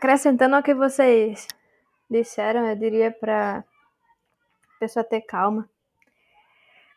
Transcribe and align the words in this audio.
acrescentando 0.00 0.56
ao 0.56 0.62
que 0.62 0.74
vocês 0.74 1.46
disseram, 2.10 2.66
eu 2.66 2.74
diria 2.74 3.10
para 3.10 3.58
a 3.58 4.78
pessoa 4.80 5.04
ter 5.04 5.20
calma. 5.20 5.68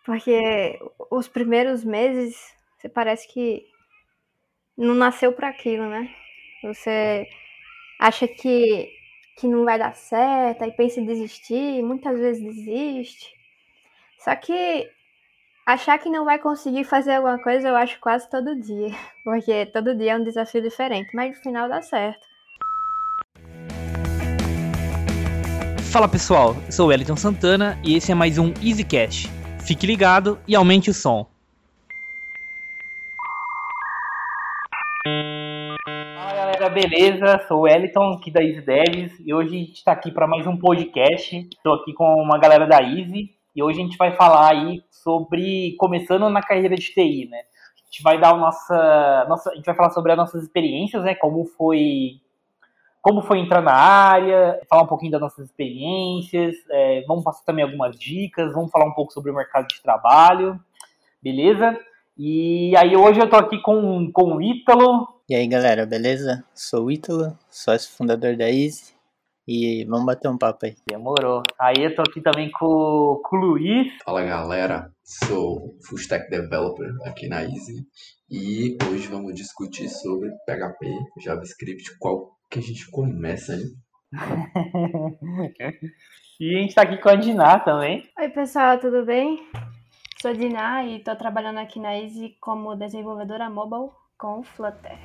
Porque 0.05 0.79
os 1.11 1.27
primeiros 1.27 1.83
meses, 1.83 2.55
você 2.77 2.87
parece 2.87 3.27
que 3.27 3.65
não 4.77 4.95
nasceu 4.95 5.33
para 5.33 5.49
aquilo, 5.49 5.85
né? 5.89 6.09
Você 6.63 7.27
acha 7.99 8.25
que, 8.25 8.89
que 9.37 9.47
não 9.47 9.65
vai 9.65 9.77
dar 9.77 9.95
certo, 9.95 10.63
aí 10.63 10.71
pensa 10.71 11.01
em 11.01 11.05
desistir, 11.05 11.83
muitas 11.83 12.17
vezes 12.17 12.41
desiste. 12.41 13.33
Só 14.19 14.33
que 14.33 14.89
achar 15.65 15.99
que 15.99 16.09
não 16.09 16.23
vai 16.23 16.39
conseguir 16.39 16.85
fazer 16.85 17.15
alguma 17.15 17.41
coisa, 17.43 17.67
eu 17.67 17.75
acho 17.75 17.99
quase 17.99 18.29
todo 18.29 18.61
dia. 18.61 18.91
Porque 19.25 19.65
todo 19.65 19.93
dia 19.93 20.13
é 20.13 20.15
um 20.15 20.23
desafio 20.23 20.61
diferente, 20.61 21.13
mas 21.13 21.35
no 21.35 21.43
final 21.43 21.67
dá 21.67 21.81
certo. 21.81 22.32
Fala 25.93 26.09
pessoal, 26.09 26.55
eu 26.65 26.71
sou 26.71 26.87
o 26.87 26.89
Wellington 26.89 27.15
Santana 27.15 27.77
e 27.83 27.95
esse 27.95 28.11
é 28.11 28.15
mais 28.15 28.39
um 28.39 28.51
EasyCast. 28.63 29.29
Fique 29.59 29.85
ligado 29.85 30.39
e 30.47 30.55
aumente 30.55 30.89
o 30.89 30.93
som. 30.93 31.27
Fala 36.17 36.33
galera, 36.33 36.69
beleza? 36.69 37.45
Sou 37.47 37.59
o 37.59 37.61
Wellington 37.61 38.13
aqui 38.13 38.31
da 38.31 38.43
Easy 38.43 38.61
Devs 38.61 39.19
e 39.23 39.31
hoje 39.31 39.49
a 39.49 39.59
gente 39.59 39.73
está 39.73 39.91
aqui 39.91 40.11
para 40.11 40.25
mais 40.25 40.47
um 40.47 40.57
podcast. 40.57 41.37
Estou 41.37 41.75
aqui 41.75 41.93
com 41.93 42.11
uma 42.15 42.39
galera 42.39 42.65
da 42.65 42.81
Easy 42.81 43.29
e 43.55 43.61
hoje 43.61 43.79
a 43.79 43.83
gente 43.83 43.95
vai 43.95 44.15
falar 44.15 44.51
aí 44.51 44.81
sobre 44.89 45.75
começando 45.77 46.27
na 46.27 46.41
carreira 46.41 46.75
de 46.75 46.91
TI, 46.91 47.27
né? 47.29 47.37
A 47.37 47.85
gente 47.85 48.01
vai 48.01 48.19
dar 48.19 48.31
a 48.31 48.37
nossa, 48.37 49.25
nossa 49.29 49.51
a 49.51 49.55
gente 49.55 49.65
vai 49.65 49.75
falar 49.75 49.91
sobre 49.91 50.11
as 50.11 50.17
nossas 50.17 50.41
experiências, 50.41 51.03
né? 51.03 51.13
Como 51.13 51.45
foi 51.45 52.22
como 53.03 53.21
foi 53.21 53.39
entrar 53.39 53.61
na 53.61 53.73
área, 53.73 54.61
falar 54.69 54.83
um 54.83 54.87
pouquinho 54.87 55.11
das 55.11 55.19
nossas 55.19 55.47
experiências, 55.47 56.55
é, 56.71 57.03
vamos 57.05 57.21
passar 57.21 57.43
também 57.43 57.65
algumas 57.65 57.99
dicas, 57.99 58.53
vamos 58.53 58.71
falar 58.71 58.85
um 58.85 58.93
pouco 58.93 59.11
sobre 59.11 59.29
o 59.29 59.35
mercado 59.35 59.67
de 59.67 59.81
trabalho, 59.81 60.57
beleza? 61.21 61.77
E 62.17 62.73
aí 62.77 62.95
hoje 62.95 63.19
eu 63.19 63.29
tô 63.29 63.35
aqui 63.35 63.61
com, 63.61 64.09
com 64.09 64.37
o 64.37 64.41
Ítalo. 64.41 65.05
E 65.29 65.35
aí 65.35 65.45
galera, 65.47 65.85
beleza? 65.85 66.45
Sou 66.55 66.85
o 66.85 66.91
Ítalo, 66.91 67.37
sócio 67.51 67.91
fundador 67.91 68.37
da 68.37 68.49
Easy 68.49 68.93
e 69.45 69.83
vamos 69.83 70.05
bater 70.05 70.29
um 70.29 70.37
papo 70.37 70.65
aí. 70.65 70.77
Demorou. 70.87 71.43
Aí 71.59 71.83
eu 71.83 71.93
tô 71.93 72.03
aqui 72.03 72.21
também 72.21 72.49
com, 72.51 73.19
com 73.21 73.35
o 73.35 73.39
Luiz. 73.39 73.91
Fala 74.05 74.23
galera, 74.23 74.89
sou 75.03 75.75
Full 75.85 75.97
Stack 75.97 76.29
Developer 76.29 76.89
aqui 77.05 77.27
na 77.27 77.43
Easy 77.43 77.85
e 78.31 78.77
hoje 78.89 79.09
vamos 79.09 79.35
discutir 79.35 79.89
sobre 79.89 80.29
PHP, 80.47 80.87
JavaScript, 81.21 81.97
qual 81.99 82.31
que 82.53 82.59
a 82.59 82.61
gente 82.61 82.89
começa, 82.91 83.57
né? 83.57 83.63
e 86.39 86.55
a 86.55 86.61
gente 86.61 86.75
tá 86.75 86.83
aqui 86.83 86.97
com 86.97 87.09
a 87.09 87.15
Diná 87.15 87.59
também. 87.59 88.07
Oi, 88.19 88.29
pessoal, 88.29 88.79
tudo 88.79 89.03
bem? 89.03 89.39
Sou 90.21 90.29
a 90.29 90.35
Diná 90.35 90.85
e 90.85 90.99
tô 90.99 91.15
trabalhando 91.15 91.57
aqui 91.57 91.79
na 91.79 91.97
Easy 91.97 92.37
como 92.39 92.75
desenvolvedora 92.75 93.49
mobile 93.49 93.89
com 94.19 94.43
Flutter. 94.43 94.99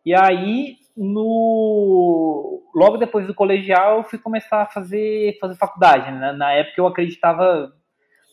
E 0.05 0.15
aí, 0.15 0.77
no 0.95 2.63
logo 2.73 2.97
depois 2.97 3.27
do 3.27 3.33
colegial, 3.33 3.97
eu 3.97 4.03
fui 4.03 4.19
começar 4.19 4.61
a 4.61 4.67
fazer, 4.67 5.37
fazer 5.39 5.55
faculdade. 5.55 6.11
Né? 6.11 6.31
Na 6.33 6.51
época 6.53 6.81
eu 6.81 6.87
acreditava, 6.87 7.73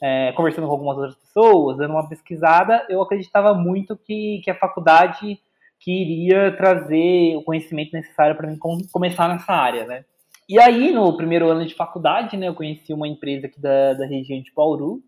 é, 0.02 0.32
conversando 0.32 0.66
com 0.66 0.72
algumas 0.72 0.96
outras 0.96 1.16
pessoas, 1.16 1.76
dando 1.76 1.92
uma 1.92 2.08
pesquisada, 2.08 2.86
eu 2.88 3.02
acreditava 3.02 3.54
muito 3.54 3.96
que, 3.96 4.40
que 4.42 4.50
a 4.50 4.54
faculdade 4.54 5.38
que 5.80 5.90
iria 5.90 6.56
trazer 6.56 7.36
o 7.36 7.42
conhecimento 7.42 7.92
necessário 7.92 8.36
para 8.36 8.48
mim 8.48 8.58
começar 8.90 9.28
nessa 9.28 9.52
área, 9.52 9.86
né? 9.86 10.04
E 10.48 10.58
aí, 10.60 10.92
no 10.92 11.16
primeiro 11.16 11.48
ano 11.48 11.66
de 11.66 11.74
faculdade, 11.74 12.36
né, 12.36 12.48
eu 12.48 12.54
conheci 12.54 12.92
uma 12.92 13.08
empresa 13.08 13.46
aqui 13.46 13.60
da, 13.60 13.94
da 13.94 14.06
região 14.06 14.40
de 14.40 14.52
Bauru, 14.54 15.02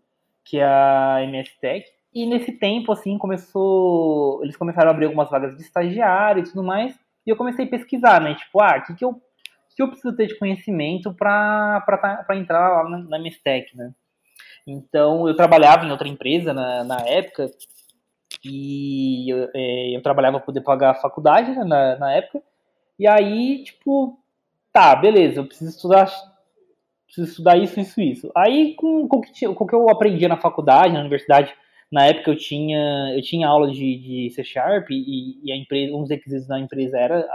que 0.47 0.57
é 0.57 0.65
a 0.65 1.19
MS 1.23 1.51
Tech. 1.59 1.85
E 2.13 2.25
nesse 2.25 2.53
tempo, 2.53 2.91
assim, 2.91 3.17
começou. 3.17 4.41
Eles 4.43 4.55
começaram 4.55 4.89
a 4.89 4.91
abrir 4.91 5.05
algumas 5.05 5.29
vagas 5.29 5.55
de 5.55 5.61
estagiário 5.61 6.41
e 6.41 6.47
tudo 6.47 6.63
mais. 6.63 6.97
E 7.25 7.29
eu 7.29 7.35
comecei 7.35 7.65
a 7.65 7.69
pesquisar, 7.69 8.21
né? 8.21 8.33
Tipo, 8.35 8.61
ah, 8.61 8.77
o 8.77 8.81
que, 8.83 8.95
que, 8.95 9.05
eu, 9.05 9.21
que 9.75 9.83
eu 9.83 9.89
preciso 9.89 10.15
ter 10.15 10.27
de 10.27 10.39
conhecimento 10.39 11.13
para 11.13 11.81
tá, 12.25 12.35
entrar 12.35 12.83
lá 12.83 12.89
na, 12.89 12.97
na 12.99 13.19
MS 13.19 13.39
Tech, 13.43 13.75
né? 13.75 13.91
Então, 14.65 15.27
eu 15.27 15.35
trabalhava 15.35 15.85
em 15.85 15.91
outra 15.91 16.07
empresa 16.07 16.53
na, 16.53 16.83
na 16.83 17.01
época. 17.01 17.51
E 18.43 19.29
eu, 19.29 19.49
é, 19.53 19.95
eu 19.95 20.01
trabalhava 20.01 20.37
para 20.37 20.45
poder 20.45 20.61
pagar 20.61 20.91
a 20.91 20.95
faculdade 21.01 21.51
né, 21.51 21.63
na, 21.63 21.97
na 21.97 22.13
época. 22.13 22.41
E 22.97 23.07
aí, 23.07 23.63
tipo, 23.63 24.17
tá, 24.71 24.95
beleza, 24.95 25.39
eu 25.39 25.45
preciso 25.45 25.71
estudar 25.71 26.09
preciso 27.07 27.29
estudar 27.29 27.57
isso, 27.57 27.79
isso, 27.79 27.99
isso. 27.99 28.31
Aí, 28.35 28.75
com, 28.75 29.07
com, 29.07 29.17
o 29.17 29.67
que 29.67 29.75
eu 29.75 29.89
aprendia 29.89 30.27
na 30.27 30.37
faculdade, 30.37 30.93
na 30.93 30.99
universidade, 30.99 31.53
na 31.91 32.05
época 32.05 32.31
eu 32.31 32.35
tinha, 32.37 33.13
eu 33.15 33.21
tinha 33.21 33.47
aula 33.47 33.71
de, 33.71 33.97
de 33.97 34.29
C 34.31 34.43
Sharp 34.43 34.91
e, 34.91 35.39
e, 35.43 35.51
a 35.51 35.55
empresa, 35.55 35.95
um 35.95 36.01
dos 36.01 36.09
requisitos 36.09 36.47
da 36.47 36.59
empresa 36.59 36.97
era, 36.97 37.27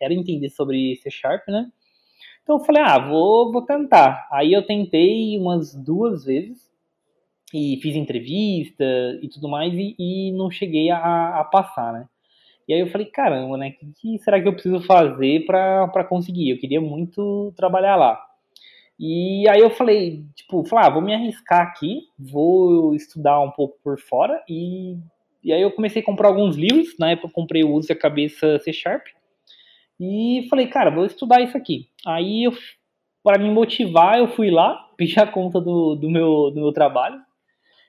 era 0.00 0.14
entender 0.14 0.48
sobre 0.48 0.96
C 0.96 1.10
Sharp, 1.10 1.46
né? 1.48 1.70
Então 2.42 2.58
eu 2.58 2.64
falei, 2.64 2.82
ah, 2.82 2.98
vou, 2.98 3.52
vou 3.52 3.62
tentar. 3.62 4.26
Aí 4.32 4.52
eu 4.52 4.66
tentei 4.66 5.38
umas 5.38 5.74
duas 5.74 6.24
vezes 6.24 6.72
e 7.54 7.78
fiz 7.82 7.94
entrevista 7.94 8.84
e 9.22 9.28
tudo 9.28 9.48
mais 9.48 9.72
e, 9.74 9.94
e 9.98 10.32
não 10.32 10.50
cheguei 10.50 10.90
a, 10.90 11.40
a, 11.40 11.44
passar, 11.44 11.92
né? 11.92 12.08
E 12.66 12.72
aí 12.72 12.80
eu 12.80 12.88
falei, 12.88 13.06
caramba, 13.08 13.58
né? 13.58 13.68
O 13.70 13.72
que, 13.72 13.92
que 14.00 14.18
será 14.20 14.40
que 14.40 14.48
eu 14.48 14.54
preciso 14.54 14.80
fazer 14.80 15.44
para 15.44 16.04
conseguir? 16.08 16.50
Eu 16.50 16.58
queria 16.58 16.80
muito 16.80 17.52
trabalhar 17.56 17.96
lá. 17.96 18.31
E 18.98 19.48
aí 19.48 19.60
eu 19.60 19.70
falei, 19.70 20.24
tipo, 20.34 20.64
falar, 20.64 20.86
ah, 20.86 20.90
vou 20.90 21.02
me 21.02 21.14
arriscar 21.14 21.62
aqui, 21.62 22.02
vou 22.18 22.94
estudar 22.94 23.40
um 23.40 23.50
pouco 23.50 23.76
por 23.82 23.98
fora. 23.98 24.42
E, 24.48 24.96
e 25.42 25.52
aí 25.52 25.62
eu 25.62 25.72
comecei 25.72 26.02
a 26.02 26.04
comprar 26.04 26.28
alguns 26.28 26.56
livros, 26.56 26.96
na 26.98 27.10
época 27.10 27.28
eu 27.28 27.32
comprei 27.32 27.64
o 27.64 27.72
Use 27.74 27.90
a 27.90 27.96
Cabeça 27.96 28.58
C 28.60 28.72
Sharp. 28.72 29.06
E 29.98 30.46
falei, 30.48 30.66
cara, 30.66 30.90
vou 30.90 31.06
estudar 31.06 31.40
isso 31.40 31.56
aqui. 31.56 31.88
Aí 32.06 32.44
eu, 32.44 32.52
para 33.22 33.38
me 33.38 33.50
motivar, 33.50 34.18
eu 34.18 34.28
fui 34.28 34.50
lá, 34.50 34.88
pedi 34.96 35.18
a 35.18 35.26
conta 35.26 35.60
do, 35.60 35.94
do, 35.94 36.10
meu, 36.10 36.50
do 36.50 36.60
meu 36.60 36.72
trabalho. 36.72 37.20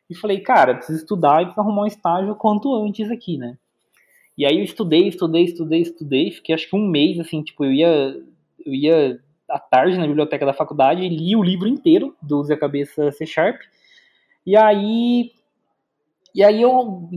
E 0.10 0.16
falei, 0.16 0.40
cara, 0.40 0.76
preciso 0.76 1.00
estudar 1.00 1.42
e 1.42 1.46
preciso 1.46 1.62
arrumar 1.62 1.84
um 1.84 1.88
estágio 1.88 2.36
quanto 2.36 2.74
antes 2.76 3.10
aqui, 3.10 3.38
né? 3.38 3.58
E 4.38 4.46
aí 4.46 4.58
eu 4.58 4.64
estudei, 4.64 5.08
estudei, 5.08 5.44
estudei, 5.44 5.82
estudei, 5.82 6.32
fiquei 6.32 6.56
acho 6.56 6.68
que 6.68 6.76
um 6.76 6.88
mês, 6.88 7.20
assim, 7.20 7.44
tipo, 7.44 7.64
eu 7.64 7.72
ia, 7.72 8.22
eu 8.66 8.74
ia 8.74 9.20
à 9.54 9.60
tarde 9.60 9.98
na 9.98 10.08
biblioteca 10.08 10.46
da 10.46 10.54
faculdade, 10.54 11.08
li 11.08 11.36
o 11.36 11.44
livro 11.44 11.68
inteiro 11.68 12.16
do 12.22 12.40
Use 12.40 12.58
Cabeça 12.58 13.12
C 13.12 13.26
Sharp. 13.26 13.62
E 14.46 14.58
aí. 14.58 15.32
E 16.34 16.44
aí 16.44 16.62
eu, 16.62 17.08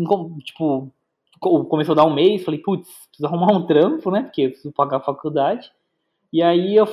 tipo, 0.45 0.93
começou 1.41 1.95
a 1.95 1.97
dar 1.97 2.05
um 2.05 2.13
mês, 2.13 2.45
falei, 2.45 2.61
putz, 2.61 2.89
preciso 3.09 3.25
arrumar 3.27 3.57
um 3.57 3.67
trampo, 3.67 4.11
né? 4.11 4.23
Porque 4.23 4.43
eu 4.43 4.51
preciso 4.51 4.75
pagar 4.75 4.99
a 4.99 5.01
faculdade. 5.01 5.73
E 6.31 6.43
aí 6.43 6.77
eu 6.77 6.87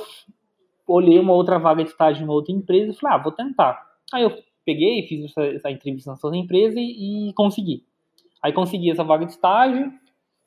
olhei 0.86 1.18
uma 1.18 1.34
outra 1.34 1.58
vaga 1.58 1.84
de 1.84 1.90
estágio 1.90 2.22
em 2.22 2.24
uma 2.24 2.32
outra 2.32 2.52
empresa 2.52 2.92
e 2.92 2.94
falei, 2.94 3.16
ah, 3.16 3.22
vou 3.22 3.32
tentar. 3.32 3.84
Aí 4.12 4.22
eu 4.22 4.32
peguei, 4.64 5.06
fiz 5.06 5.26
essa, 5.26 5.44
essa 5.44 5.70
entrevista 5.70 6.10
nessa 6.10 6.34
empresa 6.34 6.80
e, 6.80 7.28
e 7.28 7.32
consegui. 7.34 7.84
Aí 8.42 8.52
consegui 8.52 8.90
essa 8.90 9.04
vaga 9.04 9.26
de 9.26 9.32
estágio, 9.32 9.92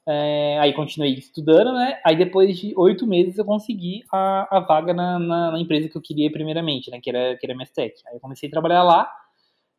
é, 0.07 0.57
aí 0.59 0.71
continuei 0.71 1.13
estudando, 1.15 1.74
né? 1.74 2.00
Aí 2.06 2.15
depois 2.15 2.57
de 2.57 2.74
oito 2.77 3.06
meses 3.06 3.38
eu 3.38 3.44
consegui 3.44 4.04
a, 4.09 4.57
a 4.57 4.59
vaga 4.62 4.94
na, 4.94 5.19
na, 5.19 5.51
na, 5.51 5.59
empresa 5.59 5.89
que 5.89 5.98
eu 5.98 6.01
queria 6.01 6.31
primeiramente, 6.31 6.89
né? 6.89 7.01
Que 7.01 7.09
era, 7.09 7.36
que 7.36 7.45
era 7.45 7.54
a 7.54 7.57
Mestec. 7.57 7.94
Aí 8.07 8.15
eu 8.15 8.19
comecei 8.21 8.48
a 8.48 8.51
trabalhar 8.51 8.83
lá 8.83 9.12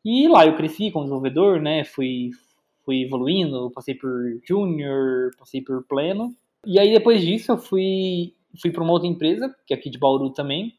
E 0.05 0.27
lá 0.27 0.45
eu 0.45 0.55
cresci 0.55 0.91
como 0.91 1.05
desenvolvedor, 1.05 1.59
né? 1.59 1.83
Fui, 1.83 2.29
fui 2.85 3.01
evoluindo, 3.01 3.71
passei 3.71 3.95
por 3.95 4.11
junior, 4.47 5.31
passei 5.39 5.61
por 5.61 5.83
pleno. 5.87 6.35
E 6.63 6.77
aí 6.77 6.93
depois 6.93 7.21
disso 7.21 7.51
eu 7.53 7.57
fui, 7.57 8.35
fui 8.61 8.69
para 8.71 8.83
uma 8.83 8.93
outra 8.93 9.07
empresa, 9.07 9.53
que 9.65 9.73
é 9.73 9.77
aqui 9.77 9.89
de 9.89 9.97
Bauru 9.97 10.29
também, 10.29 10.75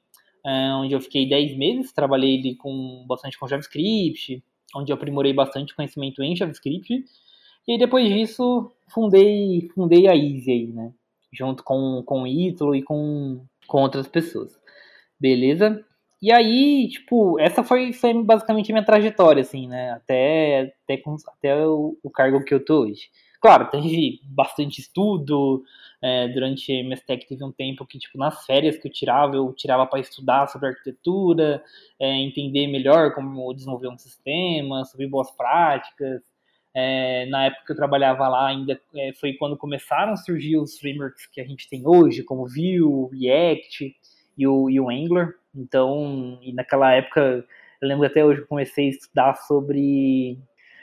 é, 0.46 0.72
onde 0.74 0.94
eu 0.94 1.00
fiquei 1.00 1.28
10 1.28 1.56
meses, 1.56 1.92
trabalhei 1.92 2.54
com 2.54 3.04
bastante 3.08 3.36
com 3.36 3.48
JavaScript, 3.48 4.44
onde 4.76 4.92
eu 4.92 4.94
aprimorei 4.94 5.32
bastante 5.32 5.74
conhecimento 5.74 6.22
em 6.22 6.36
JavaScript. 6.36 7.04
E 7.66 7.78
depois 7.78 8.08
disso 8.08 8.72
fundei, 8.88 9.68
fundei 9.74 10.08
a 10.08 10.14
Easy 10.14 10.50
aí, 10.50 10.66
né? 10.66 10.92
Junto 11.32 11.62
com, 11.62 12.02
com 12.04 12.22
o 12.22 12.26
Ítalo 12.26 12.74
e 12.74 12.82
com, 12.82 13.44
com 13.66 13.82
outras 13.82 14.08
pessoas. 14.08 14.58
Beleza? 15.18 15.84
E 16.22 16.30
aí, 16.32 16.88
tipo, 16.88 17.38
essa 17.40 17.62
foi, 17.64 17.92
foi 17.92 18.12
basicamente 18.22 18.70
a 18.70 18.74
minha 18.74 18.84
trajetória, 18.84 19.40
assim, 19.40 19.66
né? 19.68 19.92
Até, 19.92 20.74
até, 20.84 21.02
até 21.28 21.66
o, 21.66 21.96
o 22.02 22.10
cargo 22.10 22.44
que 22.44 22.52
eu 22.52 22.62
tô 22.62 22.82
hoje. 22.82 23.08
Claro, 23.40 23.70
teve 23.70 24.20
bastante 24.24 24.80
estudo. 24.80 25.62
É, 26.02 26.28
durante 26.28 26.72
a 26.72 26.82
MSTEC 26.84 27.26
teve 27.26 27.44
um 27.44 27.52
tempo 27.52 27.86
que, 27.86 27.98
tipo, 27.98 28.18
nas 28.18 28.44
férias 28.46 28.78
que 28.78 28.88
eu 28.88 28.92
tirava, 28.92 29.36
eu 29.36 29.52
tirava 29.54 29.86
para 29.86 30.00
estudar 30.00 30.46
sobre 30.48 30.68
arquitetura, 30.68 31.62
é, 31.98 32.06
entender 32.22 32.66
melhor 32.68 33.14
como 33.14 33.52
desenvolver 33.54 33.88
um 33.88 33.98
sistema, 33.98 34.84
sobre 34.84 35.06
boas 35.06 35.30
práticas. 35.30 36.22
É, 36.74 37.26
na 37.26 37.46
época 37.46 37.66
que 37.66 37.72
eu 37.72 37.76
trabalhava 37.76 38.28
lá, 38.28 38.48
ainda 38.48 38.80
é, 38.94 39.12
foi 39.14 39.34
quando 39.34 39.56
começaram 39.56 40.12
a 40.12 40.16
surgir 40.16 40.56
os 40.56 40.78
frameworks 40.78 41.26
que 41.26 41.40
a 41.40 41.44
gente 41.44 41.68
tem 41.68 41.82
hoje, 41.84 42.22
como 42.22 42.46
Vue, 42.46 43.08
React 43.12 43.94
e 44.38 44.46
o, 44.46 44.70
e 44.70 44.80
o 44.80 44.88
Angular. 44.88 45.34
Então, 45.54 46.38
e 46.42 46.52
naquela 46.52 46.92
época, 46.92 47.44
eu 47.80 47.88
lembro 47.88 48.06
até 48.06 48.24
hoje 48.24 48.42
que 48.42 48.46
comecei 48.46 48.86
a 48.86 48.90
estudar 48.90 49.34
sobre. 49.34 50.38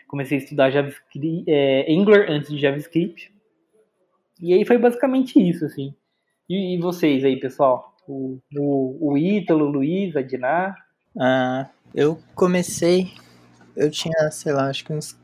Comecei 0.07 0.38
a 0.38 0.42
estudar 0.42 0.72
JavaScript, 0.72 1.44
é, 1.48 1.92
Angular 1.92 2.30
antes 2.30 2.50
de 2.50 2.60
JavaScript. 2.60 3.34
E 4.42 4.54
aí 4.54 4.66
foi 4.66 4.78
basicamente 4.78 5.39
isso, 5.39 5.66
assim. 5.66 5.94
E, 6.50 6.75
e 6.75 6.78
vocês 6.80 7.25
aí, 7.25 7.39
pessoal? 7.39 7.94
O, 8.07 8.39
o, 8.56 9.12
o 9.12 9.18
Ítalo, 9.18 9.66
o 9.66 9.69
Luiz, 9.69 10.16
a 10.16 10.22
Diná? 10.22 10.75
Ah, 11.19 11.69
eu 11.94 12.19
comecei. 12.36 13.12
Eu 13.75 13.92
tinha, 13.92 14.31
sei 14.31 14.54
lá, 14.54 14.69
acho 14.69 14.86
que 14.86 14.94
uns 14.94 15.19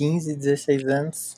15, 0.00 0.34
16 0.34 0.86
anos. 0.86 1.36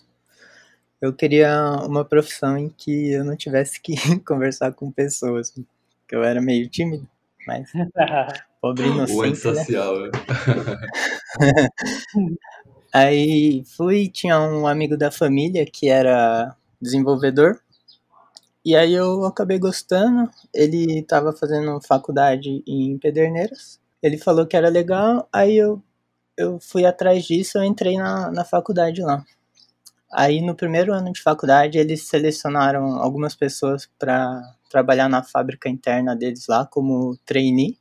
Eu 1.00 1.12
queria 1.12 1.50
uma 1.84 2.04
profissão 2.04 2.56
em 2.56 2.68
que 2.68 3.10
eu 3.10 3.24
não 3.24 3.34
tivesse 3.34 3.80
que 3.80 3.96
conversar 4.24 4.72
com 4.72 4.88
pessoas. 4.88 5.50
Porque 5.50 6.14
eu 6.14 6.22
era 6.22 6.40
meio 6.40 6.68
tímido. 6.68 7.08
Mas 7.44 7.72
pobre 8.62 8.86
inocente, 8.86 9.18
o 9.18 9.22
antissocial, 9.22 10.00
né? 10.00 10.10
Aí 12.94 13.64
fui, 13.76 14.08
tinha 14.08 14.38
um 14.38 14.64
amigo 14.64 14.96
da 14.96 15.10
família 15.10 15.66
que 15.66 15.88
era 15.88 16.54
desenvolvedor. 16.80 17.58
E 18.64 18.76
aí 18.76 18.92
eu 18.92 19.24
acabei 19.24 19.58
gostando. 19.58 20.30
Ele 20.54 21.00
estava 21.00 21.32
fazendo 21.32 21.80
faculdade 21.80 22.62
em 22.64 22.96
Pederneiras. 22.98 23.80
Ele 24.00 24.18
falou 24.18 24.46
que 24.46 24.56
era 24.56 24.68
legal, 24.68 25.28
aí 25.32 25.56
eu, 25.56 25.82
eu 26.36 26.58
fui 26.60 26.84
atrás 26.86 27.24
disso, 27.24 27.58
eu 27.58 27.64
entrei 27.64 27.96
na, 27.96 28.30
na 28.30 28.44
faculdade 28.44 29.02
lá. 29.02 29.24
Aí 30.12 30.40
no 30.42 30.54
primeiro 30.54 30.92
ano 30.94 31.12
de 31.12 31.22
faculdade 31.22 31.78
eles 31.78 32.08
selecionaram 32.08 32.96
algumas 32.98 33.34
pessoas 33.36 33.88
para 33.98 34.42
trabalhar 34.70 35.08
na 35.08 35.22
fábrica 35.22 35.68
interna 35.68 36.16
deles 36.16 36.46
lá 36.48 36.66
como 36.66 37.16
trainee. 37.26 37.78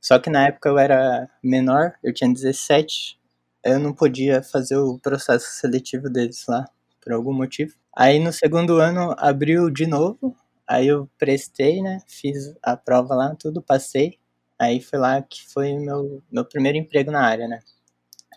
Só 0.00 0.18
que 0.18 0.30
na 0.30 0.48
época 0.48 0.68
eu 0.68 0.78
era 0.78 1.28
menor, 1.42 1.94
eu 2.02 2.12
tinha 2.14 2.32
17, 2.32 3.18
eu 3.64 3.78
não 3.78 3.94
podia 3.94 4.42
fazer 4.42 4.76
o 4.78 4.98
processo 4.98 5.46
seletivo 5.52 6.10
deles 6.10 6.44
lá, 6.48 6.66
por 7.02 7.12
algum 7.12 7.32
motivo. 7.32 7.74
Aí 7.96 8.18
no 8.18 8.32
segundo 8.32 8.78
ano 8.80 9.14
abriu 9.18 9.70
de 9.70 9.86
novo, 9.86 10.36
aí 10.68 10.88
eu 10.88 11.08
prestei, 11.18 11.82
né, 11.82 12.00
fiz 12.08 12.54
a 12.62 12.76
prova 12.76 13.14
lá, 13.14 13.34
tudo, 13.36 13.62
passei. 13.62 14.18
Aí 14.62 14.80
foi 14.80 14.98
lá 15.00 15.20
que 15.20 15.44
foi 15.48 15.74
meu, 15.74 16.22
meu 16.30 16.44
primeiro 16.44 16.78
emprego 16.78 17.10
na 17.10 17.20
área, 17.26 17.48
né, 17.48 17.58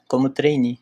como 0.08 0.28
trainee. 0.30 0.80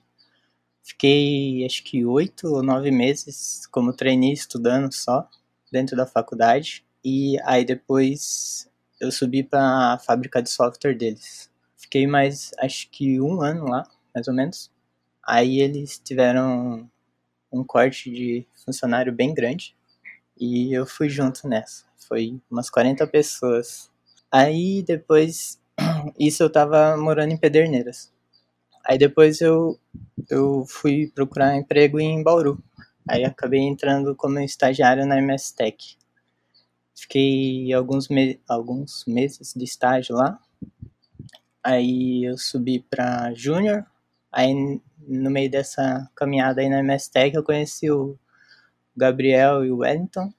Fiquei 0.83 1.65
acho 1.65 1.83
que 1.83 2.05
oito 2.05 2.47
ou 2.47 2.63
nove 2.63 2.91
meses 2.91 3.67
como 3.67 3.91
trainee 3.93 4.31
estudando 4.33 4.93
só 4.93 5.27
dentro 5.71 5.97
da 5.97 6.05
faculdade 6.05 6.85
e 7.03 7.37
aí 7.43 7.65
depois 7.65 8.69
eu 9.01 9.11
subi 9.11 9.43
para 9.43 9.95
a 9.95 9.99
fábrica 9.99 10.41
de 10.41 10.49
software 10.49 10.95
deles. 10.95 11.51
Fiquei 11.77 12.07
mais 12.07 12.51
acho 12.59 12.89
que 12.89 13.19
um 13.19 13.41
ano 13.41 13.65
lá, 13.65 13.85
mais 14.15 14.29
ou 14.29 14.33
menos. 14.33 14.71
Aí 15.27 15.59
eles 15.59 15.99
tiveram 15.99 16.89
um 17.51 17.65
corte 17.65 18.09
de 18.09 18.47
funcionário 18.65 19.11
bem 19.11 19.33
grande 19.33 19.75
e 20.39 20.73
eu 20.73 20.85
fui 20.85 21.09
junto 21.09 21.49
nessa. 21.49 21.83
Foi 22.07 22.41
umas 22.49 22.69
40 22.69 23.05
pessoas. 23.07 23.91
Aí 24.33 24.81
depois, 24.81 25.61
isso 26.19 26.41
eu 26.41 26.51
tava 26.51 26.97
morando 26.97 27.33
em 27.33 27.37
Pederneiras. 27.37 28.11
Aí 28.83 28.97
depois 28.97 29.39
eu, 29.41 29.79
eu 30.27 30.65
fui 30.67 31.11
procurar 31.13 31.55
emprego 31.55 31.99
em 31.99 32.23
Bauru. 32.23 32.57
Aí 33.07 33.23
acabei 33.23 33.59
entrando 33.59 34.15
como 34.15 34.39
estagiário 34.39 35.05
na 35.05 35.19
MS 35.19 35.55
Tech. 35.55 35.95
Fiquei 36.95 37.71
alguns, 37.73 38.09
me 38.09 38.39
alguns 38.49 39.05
meses 39.05 39.53
de 39.55 39.65
estágio 39.65 40.15
lá. 40.15 40.39
Aí 41.63 42.23
eu 42.23 42.35
subi 42.35 42.79
para 42.79 43.35
júnior. 43.35 43.85
Aí 44.31 44.81
no 45.07 45.29
meio 45.29 45.51
dessa 45.51 46.09
caminhada 46.15 46.59
aí 46.59 46.69
na 46.69 46.79
MS 46.79 47.11
Tech 47.11 47.35
eu 47.35 47.43
conheci 47.43 47.91
o 47.91 48.17
Gabriel 48.97 49.63
e 49.63 49.71
o 49.71 49.77
Wellington. 49.77 50.33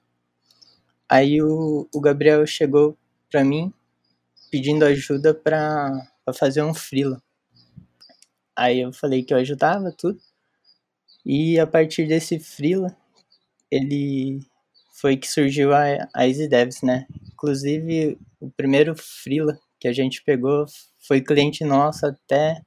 Aí 1.07 1.41
o, 1.41 1.87
o 1.95 2.01
Gabriel 2.01 2.45
chegou 2.45 2.97
para 3.31 3.41
mim 3.45 3.73
pedindo 4.55 4.85
ajuda 4.85 5.33
para 5.33 6.07
fazer 6.33 6.63
um 6.63 6.73
freela. 6.73 7.21
Aí 8.57 8.79
eu 8.79 8.93
falei 8.93 9.21
que 9.21 9.33
eu 9.33 9.37
ajudava 9.37 9.91
tudo. 9.91 10.17
E 11.25 11.59
a 11.59 11.67
partir 11.67 12.07
desse 12.07 12.39
freela, 12.39 12.95
ele 13.69 14.39
foi 14.93 15.17
que 15.17 15.27
surgiu 15.27 15.73
a, 15.73 16.07
a 16.13 16.25
Easy 16.25 16.47
Devs, 16.47 16.81
né? 16.83 17.05
Inclusive, 17.33 18.17
o 18.39 18.49
primeiro 18.49 18.95
freela 18.95 19.59
que 19.77 19.89
a 19.89 19.93
gente 19.93 20.23
pegou 20.23 20.65
foi 21.05 21.19
cliente 21.19 21.65
nosso 21.65 22.05
até 22.05 22.61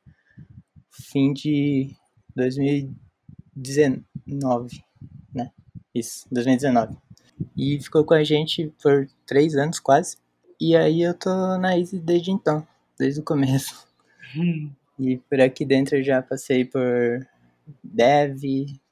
fim 0.91 1.33
de 1.33 1.97
2019, 2.37 4.85
né? 5.35 5.51
Isso, 5.95 6.29
2019. 6.31 6.99
E 7.57 7.81
ficou 7.81 8.05
com 8.05 8.13
a 8.13 8.23
gente 8.23 8.71
por 8.83 9.09
três 9.25 9.55
anos 9.55 9.81
quase. 9.81 10.19
E 10.61 10.77
aí 10.77 11.03
eu 11.03 11.17
tô 11.17 11.57
na 11.57 11.79
Easy 11.79 12.01
desde 12.01 12.33
então, 12.33 12.67
desde 12.99 13.21
o 13.21 13.25
começo. 13.25 13.87
Hum. 14.37 14.73
E 14.99 15.17
por 15.17 15.41
aqui 15.41 15.65
dentro 15.65 15.97
eu 15.97 16.03
já 16.03 16.21
passei 16.21 16.65
por 16.65 17.25
Dev, 17.85 18.43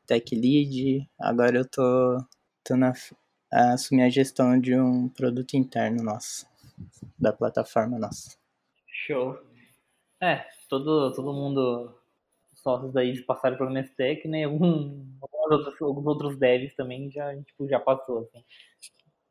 Tech 0.07 0.33
Lead, 0.33 1.09
agora 1.19 1.59
eu 1.59 1.69
tô, 1.69 2.25
tô 2.63 2.77
na, 2.77 2.93
a 3.53 3.73
assumir 3.73 4.03
a 4.03 4.09
gestão 4.09 4.61
de 4.61 4.79
um 4.79 5.09
produto 5.09 5.55
interno 5.55 6.05
nosso, 6.05 6.47
da 7.19 7.33
plataforma 7.33 7.99
nossa. 7.99 8.37
Show. 8.87 9.37
É, 10.23 10.47
todo, 10.69 11.13
todo 11.15 11.33
mundo, 11.33 11.93
os 12.53 12.61
sócios 12.61 12.93
daí 12.93 13.21
passaram 13.23 13.59
pelo 13.59 13.71
Nestec, 13.71 14.29
né? 14.29 14.45
Algum, 14.45 15.05
alguns, 15.21 15.51
outros, 15.51 15.83
alguns 15.83 16.07
outros 16.07 16.39
devs 16.39 16.77
também 16.77 17.11
já, 17.11 17.35
tipo, 17.43 17.69
já 17.69 17.81
passou, 17.81 18.21
assim. 18.21 18.45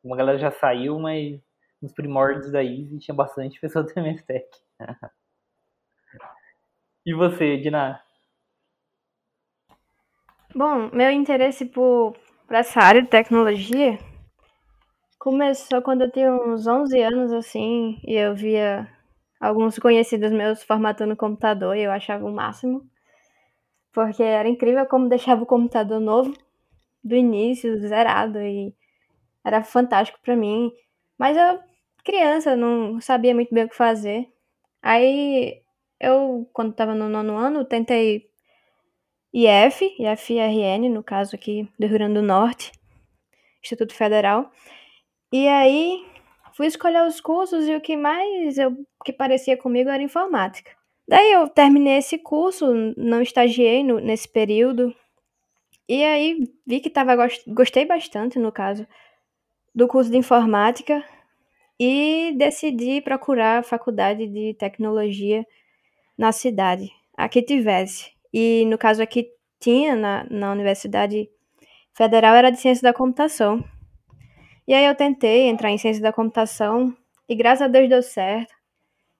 Uma 0.04 0.16
galera 0.16 0.38
já 0.38 0.52
saiu, 0.52 1.00
mas 1.00 1.40
nos 1.80 1.92
primórdios 1.92 2.50
da 2.50 2.62
Easy 2.62 2.98
tinha 2.98 3.14
bastante 3.14 3.58
pessoa 3.60 3.84
do 3.84 4.00
Nestec. 4.00 4.48
E 7.04 7.14
você, 7.14 7.56
Diná? 7.58 8.02
Bom, 10.54 10.90
meu 10.92 11.10
interesse 11.10 11.66
por 11.66 12.16
essa 12.48 12.80
área 12.80 13.02
de 13.02 13.08
tecnologia 13.08 13.98
começou 15.18 15.82
quando 15.82 16.02
eu 16.02 16.10
tinha 16.10 16.32
uns 16.32 16.66
11 16.66 17.00
anos, 17.02 17.32
assim, 17.32 18.00
e 18.04 18.14
eu 18.14 18.34
via 18.34 18.88
alguns 19.40 19.78
conhecidos 19.78 20.30
meus 20.30 20.62
formatando 20.62 21.14
o 21.14 21.16
computador 21.16 21.76
e 21.76 21.82
eu 21.82 21.90
achava 21.90 22.24
o 22.24 22.32
máximo, 22.32 22.88
porque 23.92 24.22
era 24.22 24.48
incrível 24.48 24.86
como 24.86 25.08
deixava 25.08 25.42
o 25.42 25.46
computador 25.46 26.00
novo 26.00 26.32
do 27.02 27.14
início, 27.14 27.78
zerado, 27.80 28.40
e 28.40 28.74
era 29.44 29.62
fantástico 29.62 30.18
para 30.22 30.36
mim. 30.36 30.72
Mas 31.18 31.36
eu, 31.36 31.60
criança, 32.04 32.56
não 32.56 33.00
sabia 33.00 33.34
muito 33.34 33.54
bem 33.54 33.64
o 33.64 33.68
que 33.68 33.76
fazer. 33.76 34.28
Aí 34.82 35.62
eu, 36.00 36.48
quando 36.52 36.70
estava 36.72 36.94
no 36.94 37.08
nono 37.08 37.36
ano, 37.36 37.64
tentei 37.64 38.28
IF, 39.32 39.94
IFRN, 39.98 40.88
no 40.88 41.02
caso 41.02 41.36
aqui 41.36 41.68
do 41.78 41.86
Rio 41.86 41.98
Grande 41.98 42.14
do 42.14 42.22
Norte, 42.22 42.72
Instituto 43.62 43.94
Federal. 43.94 44.50
E 45.32 45.48
aí 45.48 46.04
fui 46.54 46.66
escolher 46.66 47.06
os 47.06 47.20
cursos 47.20 47.66
e 47.68 47.74
o 47.74 47.80
que 47.80 47.96
mais 47.96 48.56
eu, 48.58 48.76
que 49.04 49.12
parecia 49.12 49.56
comigo 49.56 49.90
era 49.90 50.02
informática. 50.02 50.70
Daí 51.08 51.32
eu 51.32 51.48
terminei 51.48 51.98
esse 51.98 52.18
curso, 52.18 52.66
não 52.96 53.22
estagiei 53.22 53.84
no, 53.84 54.00
nesse 54.00 54.28
período. 54.28 54.94
E 55.88 56.02
aí 56.04 56.44
vi 56.66 56.80
que 56.80 56.90
tava, 56.90 57.16
gostei 57.48 57.84
bastante, 57.84 58.38
no 58.38 58.50
caso, 58.50 58.86
do 59.76 59.86
curso 59.86 60.10
de 60.10 60.16
informática 60.16 61.04
e 61.78 62.34
decidi 62.38 63.02
procurar 63.02 63.58
a 63.58 63.62
faculdade 63.62 64.26
de 64.26 64.54
tecnologia 64.54 65.46
na 66.16 66.32
cidade, 66.32 66.90
a 67.14 67.28
que 67.28 67.42
tivesse. 67.42 68.10
E 68.32 68.64
no 68.66 68.78
caso 68.78 69.02
aqui 69.02 69.28
tinha 69.60 69.94
na, 69.94 70.26
na 70.30 70.50
Universidade 70.50 71.28
Federal 71.92 72.34
era 72.34 72.50
de 72.50 72.58
Ciência 72.58 72.82
da 72.82 72.94
Computação. 72.94 73.62
E 74.66 74.72
aí 74.72 74.86
eu 74.86 74.94
tentei 74.94 75.42
entrar 75.42 75.70
em 75.70 75.78
Ciência 75.78 76.02
da 76.02 76.12
Computação 76.12 76.96
e 77.28 77.34
graças 77.34 77.62
a 77.62 77.68
Deus 77.68 77.88
deu 77.88 78.02
certo. 78.02 78.54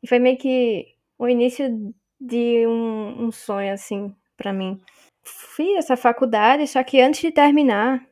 E 0.02 0.08
foi 0.08 0.18
meio 0.18 0.38
que 0.38 0.86
o 1.18 1.28
início 1.28 1.94
de 2.18 2.66
um, 2.66 3.26
um 3.26 3.30
sonho, 3.30 3.72
assim, 3.74 4.14
para 4.36 4.52
mim. 4.52 4.80
Fiz 5.22 5.76
essa 5.76 5.96
faculdade, 5.96 6.66
só 6.66 6.82
que 6.82 7.00
antes 7.00 7.20
de 7.20 7.30
terminar, 7.30 8.06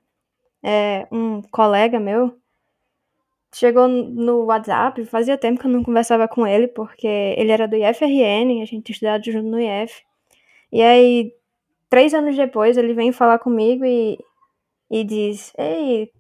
é, 0.65 1.07
um 1.13 1.43
colega 1.43 2.01
meu 2.01 2.35
chegou 3.55 3.87
no 3.87 4.47
WhatsApp, 4.47 5.05
fazia 5.05 5.39
tempo 5.39 5.61
que 5.61 5.67
eu 5.67 5.71
não 5.71 5.85
conversava 5.85 6.27
com 6.27 6.47
ele, 6.47 6.67
porque 6.67 7.07
ele 7.07 7.53
era 7.53 7.69
do 7.69 7.77
IFRN, 7.77 8.63
a 8.63 8.65
gente 8.65 8.91
estudava 8.91 9.23
junto 9.23 9.49
no 9.49 9.61
IF. 9.61 10.03
E 10.73 10.83
aí, 10.83 11.33
três 11.89 12.13
anos 12.13 12.37
depois, 12.37 12.77
ele 12.77 12.95
vem 12.95 13.13
falar 13.13 13.39
comigo 13.39 13.85
e, 13.85 14.19
e 14.91 15.05
diz: 15.05 15.53
Ei, 15.57 16.11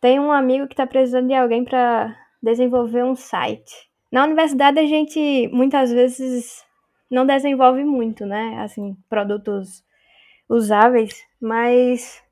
tem 0.00 0.18
um 0.18 0.32
amigo 0.32 0.66
que 0.66 0.74
está 0.74 0.86
precisando 0.86 1.28
de 1.28 1.34
alguém 1.34 1.64
para 1.64 2.16
desenvolver 2.42 3.04
um 3.04 3.14
site. 3.14 3.88
Na 4.10 4.24
universidade, 4.24 4.80
a 4.80 4.86
gente 4.86 5.48
muitas 5.52 5.92
vezes 5.92 6.64
não 7.08 7.24
desenvolve 7.24 7.84
muito, 7.84 8.26
né? 8.26 8.60
Assim, 8.60 8.96
produtos 9.08 9.84
usáveis, 10.48 11.22
mas 11.40 12.22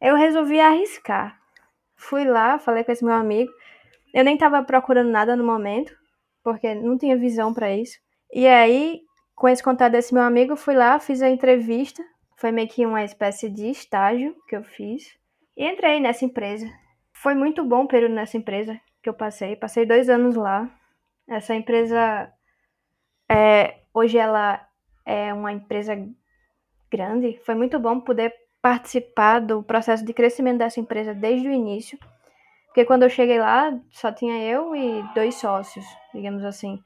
eu 0.00 0.16
resolvi 0.16 0.60
arriscar. 0.60 1.38
Fui 1.96 2.24
lá, 2.24 2.58
falei 2.58 2.84
com 2.84 2.92
esse 2.92 3.04
meu 3.04 3.14
amigo. 3.14 3.50
Eu 4.12 4.24
nem 4.24 4.34
estava 4.34 4.62
procurando 4.62 5.10
nada 5.10 5.34
no 5.34 5.44
momento, 5.44 5.96
porque 6.42 6.74
não 6.74 6.96
tinha 6.98 7.16
visão 7.16 7.52
para 7.52 7.74
isso. 7.74 7.98
E 8.32 8.46
aí, 8.46 9.00
com 9.34 9.48
esse 9.48 9.62
contato 9.62 9.92
desse 9.92 10.12
meu 10.12 10.22
amigo, 10.22 10.56
fui 10.56 10.74
lá, 10.74 10.98
fiz 10.98 11.22
a 11.22 11.28
entrevista. 11.28 12.02
Foi 12.36 12.52
meio 12.52 12.68
que 12.68 12.84
uma 12.84 13.04
espécie 13.04 13.48
de 13.48 13.70
estágio 13.70 14.36
que 14.48 14.56
eu 14.56 14.62
fiz. 14.62 15.16
E 15.56 15.66
entrei 15.66 16.00
nessa 16.00 16.24
empresa. 16.24 16.66
Foi 17.12 17.34
muito 17.34 17.64
bom 17.64 17.84
o 17.84 17.88
período 17.88 18.14
nessa 18.14 18.36
empresa 18.36 18.78
que 19.02 19.08
eu 19.08 19.14
passei. 19.14 19.56
Passei 19.56 19.86
dois 19.86 20.08
anos 20.10 20.36
lá. 20.36 20.70
Essa 21.28 21.54
empresa, 21.54 22.30
é, 23.28 23.80
hoje 23.92 24.18
ela 24.18 24.66
é 25.04 25.32
uma 25.32 25.52
empresa 25.52 25.96
grande. 26.90 27.40
Foi 27.44 27.54
muito 27.54 27.78
bom 27.78 28.00
poder 28.00 28.32
participar 28.66 29.38
do 29.38 29.62
processo 29.62 30.04
de 30.04 30.12
crescimento 30.12 30.58
dessa 30.58 30.80
empresa 30.80 31.14
desde 31.14 31.48
o 31.48 31.52
início. 31.52 31.96
Porque 32.66 32.84
quando 32.84 33.04
eu 33.04 33.08
cheguei 33.08 33.38
lá, 33.38 33.72
só 33.90 34.10
tinha 34.10 34.42
eu 34.42 34.74
e 34.74 35.04
dois 35.14 35.36
sócios, 35.36 35.84
digamos 36.12 36.44
assim. 36.44 36.82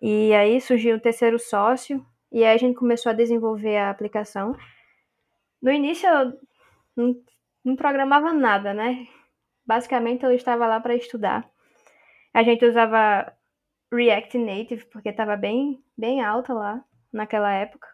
E 0.00 0.32
aí 0.32 0.58
surgiu 0.62 0.96
o 0.96 1.00
terceiro 1.00 1.38
sócio, 1.38 2.02
e 2.32 2.42
aí 2.42 2.54
a 2.54 2.56
gente 2.56 2.78
começou 2.78 3.10
a 3.10 3.14
desenvolver 3.14 3.76
a 3.76 3.90
aplicação. 3.90 4.56
No 5.60 5.70
início 5.70 6.08
eu 6.08 6.32
não, 6.96 7.14
não 7.62 7.76
programava 7.76 8.32
nada, 8.32 8.72
né? 8.72 9.06
Basicamente 9.66 10.24
eu 10.24 10.32
estava 10.32 10.66
lá 10.66 10.80
para 10.80 10.96
estudar. 10.96 11.46
A 12.32 12.42
gente 12.42 12.64
usava 12.64 13.30
React 13.92 14.38
Native, 14.38 14.86
porque 14.86 15.10
estava 15.10 15.36
bem, 15.36 15.84
bem 15.98 16.24
alta 16.24 16.54
lá 16.54 16.82
naquela 17.12 17.52
época. 17.52 17.88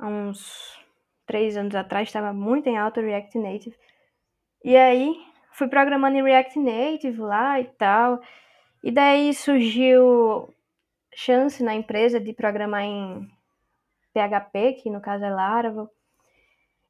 Uns 0.00 0.82
três 1.26 1.56
anos 1.56 1.74
atrás, 1.74 2.08
estava 2.08 2.32
muito 2.32 2.68
em 2.68 2.78
alta 2.78 3.00
React 3.00 3.38
Native. 3.38 3.76
E 4.64 4.76
aí, 4.76 5.14
fui 5.52 5.68
programando 5.68 6.16
em 6.16 6.22
React 6.22 6.58
Native 6.58 7.20
lá 7.20 7.60
e 7.60 7.64
tal. 7.64 8.20
E 8.82 8.90
daí 8.90 9.32
surgiu 9.34 10.52
chance 11.14 11.62
na 11.62 11.74
empresa 11.74 12.20
de 12.20 12.32
programar 12.32 12.82
em 12.82 13.28
PHP, 14.12 14.74
que 14.74 14.90
no 14.90 15.00
caso 15.00 15.24
é 15.24 15.30
Laravel. 15.30 15.88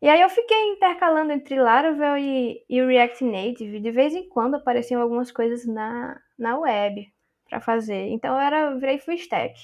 E 0.03 0.09
aí 0.09 0.21
eu 0.21 0.29
fiquei 0.29 0.73
intercalando 0.73 1.33
entre 1.33 1.59
Laravel 1.59 2.19
e, 2.19 2.63
e 2.69 2.85
React 2.85 3.25
Native. 3.25 3.81
De 3.81 3.91
vez 3.91 4.15
em 4.15 4.29
quando 4.29 4.57
apareciam 4.57 5.01
algumas 5.01 5.33
coisas 5.33 5.67
na, 5.67 6.21
na 6.39 6.59
web 6.59 7.11
para 7.49 7.61
fazer. 7.61 8.09
Então 8.09 8.35
eu 8.35 8.41
era, 8.41 8.75
virei 8.75 8.99
full 8.99 9.15
stack. 9.15 9.55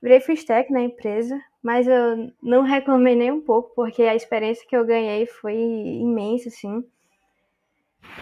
Virei 0.00 0.18
stack 0.18 0.72
na 0.72 0.80
empresa, 0.80 1.40
mas 1.62 1.88
eu 1.88 2.32
não 2.42 2.62
reclamei 2.62 3.16
nem 3.16 3.32
um 3.32 3.40
pouco, 3.40 3.74
porque 3.74 4.02
a 4.02 4.14
experiência 4.14 4.66
que 4.68 4.76
eu 4.76 4.86
ganhei 4.86 5.26
foi 5.26 5.54
imensa, 5.54 6.48
assim. 6.48 6.84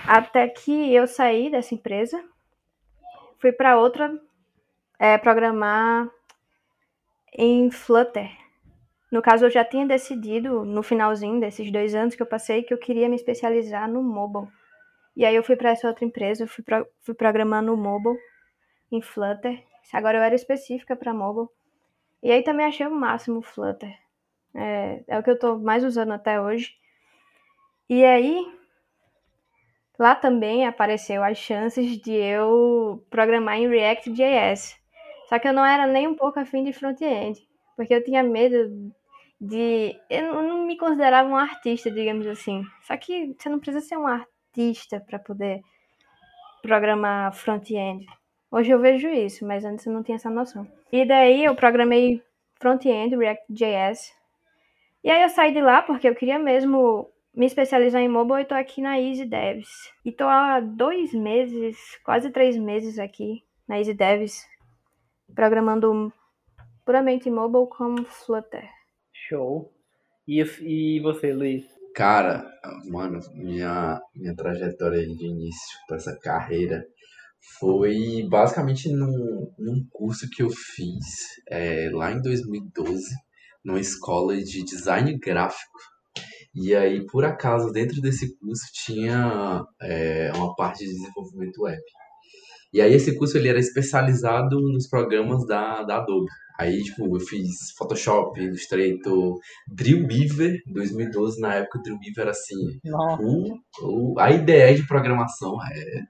Até 0.07 0.49
que 0.49 0.95
eu 0.95 1.07
saí 1.07 1.51
dessa 1.51 1.75
empresa, 1.75 2.23
fui 3.39 3.53
para 3.53 3.79
outra 3.79 4.19
é, 4.99 5.19
programar 5.19 6.11
em 7.33 7.71
Flutter. 7.71 8.31
No 9.13 9.23
caso, 9.23 9.45
eu 9.45 9.51
já 9.51 9.65
tinha 9.65 9.87
decidido, 9.87 10.65
no 10.65 10.83
finalzinho 10.83 11.39
desses 11.39 11.71
dois 11.71 11.95
anos 11.95 12.15
que 12.15 12.23
eu 12.23 12.27
passei, 12.27 12.63
que 12.63 12.73
eu 12.73 12.79
queria 12.79 13.09
me 13.09 13.17
especializar 13.17 13.89
no 13.89 14.03
mobile. 14.03 14.51
E 15.15 15.25
aí 15.25 15.35
eu 15.35 15.43
fui 15.43 15.57
para 15.57 15.71
essa 15.71 15.89
outra 15.89 16.05
empresa, 16.05 16.47
fui, 16.47 16.65
pro, 16.65 16.87
fui 17.03 17.15
programando 17.15 17.77
mobile, 17.77 18.19
em 18.91 19.01
Flutter. 19.01 19.63
Agora 19.93 20.19
eu 20.19 20.23
era 20.23 20.35
específica 20.35 20.97
para 20.97 21.15
mobile. 21.15 21.49
E 22.23 22.31
aí 22.31 22.43
também 22.43 22.67
achei 22.67 22.87
o 22.87 22.95
máximo 22.95 23.39
o 23.39 23.43
Flutter. 23.43 23.97
É, 24.55 25.05
é 25.07 25.19
o 25.19 25.23
que 25.23 25.31
eu 25.31 25.35
estou 25.35 25.59
mais 25.59 25.85
usando 25.85 26.13
até 26.13 26.41
hoje. 26.41 26.75
E 27.89 28.05
aí, 28.05 28.53
lá 29.99 30.15
também 30.15 30.67
apareceu 30.67 31.23
as 31.23 31.39
chances 31.39 31.99
de 31.99 32.13
eu 32.13 33.05
programar 33.11 33.57
em 33.59 33.69
React.js. 33.69 34.77
Só 35.29 35.39
que 35.39 35.49
eu 35.49 35.53
não 35.53 35.65
era 35.65 35.87
nem 35.87 36.07
um 36.09 36.15
pouco 36.15 36.39
afim 36.39 36.65
de 36.65 36.73
front-end, 36.73 37.47
porque 37.77 37.95
eu 37.95 38.03
tinha 38.03 38.23
medo 38.23 38.93
de. 39.41 39.99
Eu 40.09 40.43
não 40.43 40.67
me 40.67 40.77
considerava 40.77 41.29
um 41.29 41.37
artista, 41.37 41.91
digamos 41.91 42.27
assim. 42.27 42.65
Só 42.83 42.97
que 42.97 43.35
você 43.39 43.49
não 43.49 43.59
precisa 43.59 43.85
ser 43.87 43.97
um 43.97 44.07
artista 44.07 45.01
para 45.01 45.19
poder 45.19 45.63
programar 46.63 47.33
front-end. 47.35 48.07
Hoje 48.51 48.71
eu 48.71 48.81
vejo 48.81 49.09
isso, 49.09 49.47
mas 49.47 49.65
antes 49.65 49.85
eu 49.87 49.93
não 49.93 50.03
tinha 50.03 50.17
essa 50.17 50.31
noção. 50.31 50.67
E 50.93 51.05
daí 51.05 51.45
eu 51.45 51.55
programei 51.55 52.23
front-end, 52.61 53.17
React.js. 53.17 54.15
E 55.03 55.11
aí 55.11 55.23
eu 55.23 55.29
saí 55.29 55.53
de 55.53 55.61
lá 55.61 55.83
porque 55.83 56.09
eu 56.09 56.15
queria 56.15 56.39
mesmo 56.39 57.11
me 57.35 57.45
especializar 57.47 58.01
em 58.01 58.09
mobile 58.09 58.41
e 58.41 58.45
tô 58.47 58.55
aqui 58.55 58.81
na 58.81 58.99
Easy 58.99 59.27
Devs. 59.27 59.69
E 60.05 60.11
tô 60.11 60.25
há 60.25 60.61
dois 60.61 61.13
meses, 61.13 61.77
quase 62.05 62.31
três 62.31 62.57
meses 62.57 62.99
aqui 62.99 63.45
na 63.69 63.79
Easy 63.79 63.93
Devs, 63.93 64.47
programando 65.35 66.13
puramente 66.85 67.31
mobile 67.31 67.69
com 67.69 68.05
Flutter. 68.05 68.69
Show. 69.13 69.71
E, 70.27 70.43
e 70.63 71.01
você, 71.01 71.33
Luiz? 71.33 71.65
Cara, 71.95 72.45
mano, 72.87 73.21
minha, 73.35 74.01
minha 74.15 74.35
trajetória 74.35 75.03
de 75.03 75.27
início 75.27 75.79
para 75.87 75.97
essa 75.97 76.19
carreira 76.19 76.87
foi 77.59 78.27
basicamente 78.29 78.89
num, 78.91 79.53
num 79.59 79.87
curso 79.91 80.29
que 80.31 80.43
eu 80.43 80.51
fiz 80.51 81.05
é, 81.49 81.91
lá 81.93 82.13
em 82.13 82.21
2012, 82.21 83.03
numa 83.65 83.81
escola 83.81 84.37
de 84.37 84.65
design 84.65 85.17
gráfico. 85.19 85.79
E 86.55 86.75
aí, 86.75 87.05
por 87.07 87.25
acaso, 87.25 87.71
dentro 87.71 88.01
desse 88.01 88.37
curso 88.39 88.65
tinha 88.73 89.63
é, 89.81 90.33
uma 90.35 90.55
parte 90.55 90.85
de 90.85 90.93
desenvolvimento 90.93 91.63
web. 91.63 91.83
E 92.73 92.81
aí 92.81 92.93
esse 92.93 93.17
curso 93.17 93.39
ele 93.39 93.49
era 93.49 93.59
especializado 93.59 94.61
nos 94.61 94.89
programas 94.89 95.47
da, 95.47 95.83
da 95.83 95.99
Adobe. 95.99 96.27
Aí, 96.59 96.83
tipo, 96.83 97.15
eu 97.15 97.21
fiz 97.21 97.49
Photoshop, 97.77 98.41
Illustrator, 98.41 99.39
Dreamweaver, 99.69 100.59
2012, 100.67 101.41
na 101.41 101.55
época 101.55 101.79
o 101.79 101.83
Dreamweaver 101.83 102.21
era 102.21 102.31
assim, 102.31 102.57
o, 103.21 103.59
o, 103.83 104.19
a 104.19 104.31
ideia 104.31 104.75
de 104.75 104.87
programação, 104.87 105.55
é. 105.71 106.03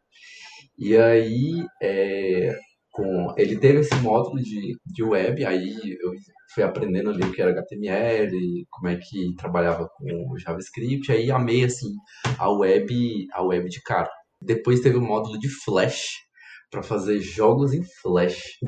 E 0.79 0.97
aí, 0.97 1.65
é, 1.83 2.57
com, 2.91 3.35
ele 3.37 3.59
teve 3.59 3.81
esse 3.81 3.95
módulo 3.97 4.43
de, 4.43 4.77
de 4.85 5.03
web, 5.03 5.45
aí 5.45 5.75
eu 6.01 6.13
fui 6.55 6.63
aprendendo 6.63 7.11
ali 7.11 7.23
o 7.23 7.33
que 7.33 7.41
era 7.41 7.53
HTML, 7.53 8.67
como 8.71 8.89
é 8.89 8.97
que 8.97 9.35
trabalhava 9.37 9.89
com 9.97 10.37
JavaScript, 10.39 11.11
aí 11.13 11.31
amei, 11.31 11.65
assim, 11.65 11.91
a 12.39 12.51
web, 12.51 13.27
a 13.33 13.43
web 13.43 13.69
de 13.69 13.83
cara. 13.83 14.11
Depois 14.41 14.81
teve 14.81 14.97
o 14.97 15.03
módulo 15.03 15.39
de 15.39 15.49
Flash, 15.49 16.27
para 16.71 16.83
fazer 16.83 17.21
jogos 17.21 17.73
em 17.73 17.83
Flash. 18.03 18.59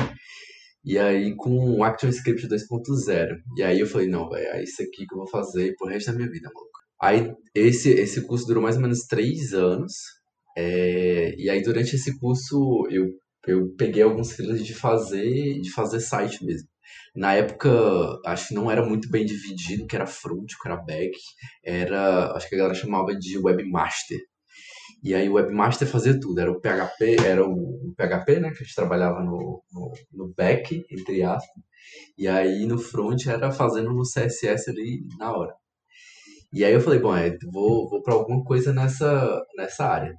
E 0.85 0.99
aí 0.99 1.35
com 1.37 1.77
o 1.77 1.85
ActionScript 1.85 2.47
2.0. 2.49 3.37
E 3.57 3.63
aí 3.63 3.81
eu 3.81 3.87
falei, 3.87 4.09
não, 4.09 4.29
velho, 4.29 4.47
é 4.49 4.63
isso 4.63 4.83
aqui 4.83 5.07
que 5.07 5.15
eu 5.15 5.19
vou 5.19 5.29
fazer 5.29 5.75
pro 5.77 5.89
resto 5.89 6.11
da 6.11 6.17
minha 6.17 6.31
vida, 6.31 6.49
maluco. 6.53 6.79
Aí 7.01 7.33
esse, 7.55 7.91
esse 7.91 8.27
curso 8.27 8.47
durou 8.47 8.63
mais 8.63 8.77
ou 8.77 8.83
menos 8.83 9.01
três 9.01 9.53
anos. 9.53 9.93
É, 10.61 11.37
e 11.39 11.49
aí 11.49 11.63
durante 11.63 11.95
esse 11.95 12.19
curso 12.19 12.85
eu, 12.91 13.07
eu 13.47 13.73
peguei 13.77 14.03
alguns 14.03 14.33
freelas 14.33 14.65
de 14.65 14.75
fazer, 14.75 15.61
de 15.61 15.71
fazer 15.71 16.01
site 16.01 16.45
mesmo. 16.45 16.69
Na 17.15 17.35
época, 17.35 17.71
acho 18.27 18.49
que 18.49 18.55
não 18.55 18.69
era 18.71 18.85
muito 18.85 19.09
bem 19.09 19.25
dividido, 19.25 19.87
que 19.87 19.95
era 19.95 20.07
front, 20.07 20.49
que 20.61 20.69
era 20.69 20.77
back. 20.77 21.17
Era, 21.65 22.33
acho 22.33 22.49
que 22.49 22.57
a 22.57 22.59
galera 22.59 22.75
chamava 22.75 23.15
de 23.15 23.39
webmaster. 23.39 24.19
E 25.03 25.15
aí 25.15 25.29
o 25.29 25.35
webmaster 25.35 25.87
fazia 25.87 26.19
tudo, 26.19 26.41
era 26.41 26.51
o 26.51 26.61
PHP, 26.61 27.17
era 27.25 27.45
o, 27.47 27.95
PHP, 27.97 28.41
né, 28.41 28.51
que 28.51 28.63
a 28.63 28.65
gente 28.65 28.75
trabalhava 28.75 29.21
no, 29.21 29.63
no, 29.73 29.93
no 30.13 30.35
back, 30.37 30.85
entre 30.91 31.23
aspas. 31.23 31.63
E 32.19 32.27
aí 32.29 32.67
no 32.67 32.79
front 32.79 33.27
era 33.27 33.53
fazendo 33.53 33.93
no 33.93 34.03
CSS 34.03 34.71
ali 34.71 35.03
na 35.19 35.33
hora. 35.37 35.55
E 36.53 36.65
aí 36.65 36.73
eu 36.73 36.81
falei, 36.81 36.99
bom, 36.99 37.15
é, 37.17 37.37
vou, 37.53 37.89
vou 37.89 38.03
para 38.03 38.15
alguma 38.15 38.43
coisa 38.45 38.73
nessa, 38.73 39.41
nessa 39.57 39.87
área. 39.87 40.15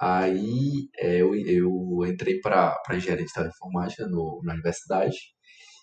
Aí 0.00 0.88
é, 0.98 1.22
eu, 1.22 1.34
eu 1.34 2.06
entrei 2.06 2.40
para 2.40 2.78
engenharia 2.92 3.24
de 3.24 3.32
teleformática 3.32 4.06
no, 4.06 4.40
na 4.44 4.52
universidade 4.52 5.16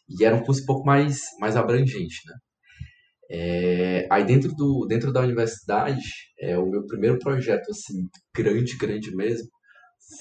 e 0.07 0.23
era 0.23 0.35
um 0.35 0.43
curso 0.43 0.63
um 0.63 0.65
pouco 0.65 0.85
mais, 0.85 1.23
mais 1.39 1.55
abrangente, 1.55 2.17
né? 2.27 2.35
É, 3.31 4.07
aí 4.11 4.23
dentro, 4.25 4.53
do, 4.53 4.85
dentro 4.87 5.11
da 5.11 5.21
universidade, 5.21 6.03
é, 6.39 6.57
o 6.57 6.69
meu 6.69 6.85
primeiro 6.85 7.17
projeto, 7.17 7.71
assim, 7.71 8.07
grande, 8.35 8.77
grande 8.77 9.15
mesmo, 9.15 9.47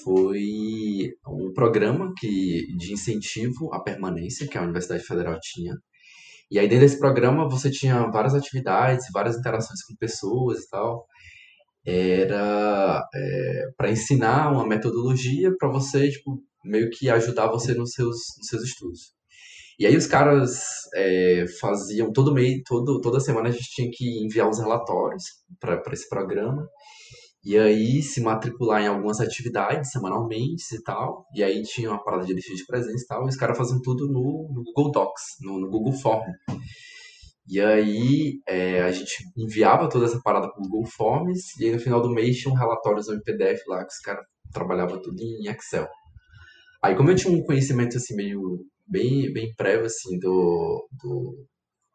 foi 0.03 1.11
um 1.27 1.53
programa 1.53 2.11
que, 2.17 2.65
de 2.77 2.93
incentivo 2.93 3.71
à 3.73 3.83
permanência 3.83 4.47
que 4.47 4.57
a 4.57 4.63
Universidade 4.63 5.03
Federal 5.03 5.37
tinha. 5.41 5.75
E 6.49 6.57
aí 6.59 6.67
dentro 6.67 6.85
desse 6.85 6.99
programa 6.99 7.47
você 7.49 7.69
tinha 7.69 8.09
várias 8.11 8.33
atividades, 8.33 9.05
várias 9.13 9.37
interações 9.37 9.83
com 9.83 9.95
pessoas 9.95 10.63
e 10.63 10.69
tal 10.69 11.05
era 11.85 13.07
é, 13.13 13.63
para 13.77 13.91
ensinar 13.91 14.51
uma 14.51 14.65
metodologia 14.65 15.53
para 15.57 15.69
você, 15.69 16.09
tipo, 16.09 16.41
meio 16.63 16.89
que 16.89 17.09
ajudar 17.09 17.47
você 17.47 17.73
nos 17.73 17.91
seus, 17.91 18.17
nos 18.37 18.47
seus 18.47 18.63
estudos. 18.63 19.13
E 19.79 19.85
aí 19.85 19.97
os 19.97 20.05
caras 20.05 20.61
é, 20.93 21.45
faziam 21.59 22.11
todo 22.11 22.33
mês, 22.33 22.61
todo, 22.65 23.01
toda 23.01 23.19
semana 23.19 23.49
a 23.49 23.51
gente 23.51 23.69
tinha 23.73 23.89
que 23.91 24.23
enviar 24.23 24.49
os 24.49 24.59
relatórios 24.59 25.23
para 25.59 25.81
esse 25.91 26.07
programa. 26.07 26.67
E 27.45 27.57
aí 27.57 28.01
se 28.01 28.21
matricular 28.21 28.81
em 28.81 28.87
algumas 28.87 29.19
atividades 29.19 29.91
semanalmente 29.91 30.63
e 30.73 30.81
tal. 30.81 31.25
E 31.35 31.43
aí 31.43 31.61
tinha 31.63 31.89
uma 31.89 32.01
parada 32.01 32.25
de 32.25 32.33
lista 32.33 32.55
de 32.55 32.65
presença 32.65 33.03
e 33.03 33.07
tal. 33.07 33.25
E 33.25 33.29
os 33.29 33.35
caras 33.35 33.57
faziam 33.57 33.81
tudo 33.81 34.07
no, 34.07 34.49
no 34.53 34.63
Google 34.63 34.91
Docs, 34.91 35.23
no, 35.41 35.59
no 35.59 35.69
Google 35.69 35.93
Form. 35.93 36.23
E 37.47 37.59
aí 37.59 38.41
é, 38.47 38.81
a 38.83 38.91
gente 38.91 39.15
enviava 39.37 39.89
toda 39.89 40.05
essa 40.05 40.19
parada 40.23 40.49
para 40.49 40.59
o 40.59 40.63
Google 40.67 40.85
Forms 40.85 41.59
e 41.59 41.65
aí 41.65 41.71
no 41.71 41.79
final 41.79 42.01
do 42.01 42.09
mês 42.09 42.37
tinha 42.37 42.53
um 42.53 42.57
relatório 42.57 43.01
em 43.13 43.21
PDF 43.21 43.61
lá 43.67 43.79
que 43.79 43.93
os 43.93 43.99
caras 43.99 44.25
trabalhavam 44.51 45.01
tudo 45.01 45.21
em 45.21 45.49
Excel. 45.49 45.87
Aí 46.81 46.95
como 46.95 47.11
eu 47.11 47.15
tinha 47.15 47.33
um 47.33 47.43
conhecimento 47.43 47.97
assim 47.97 48.15
meio 48.15 48.65
bem, 48.87 49.31
bem 49.33 49.53
prévio 49.55 49.85
assim 49.85 50.17
do, 50.19 50.87
do 50.91 51.45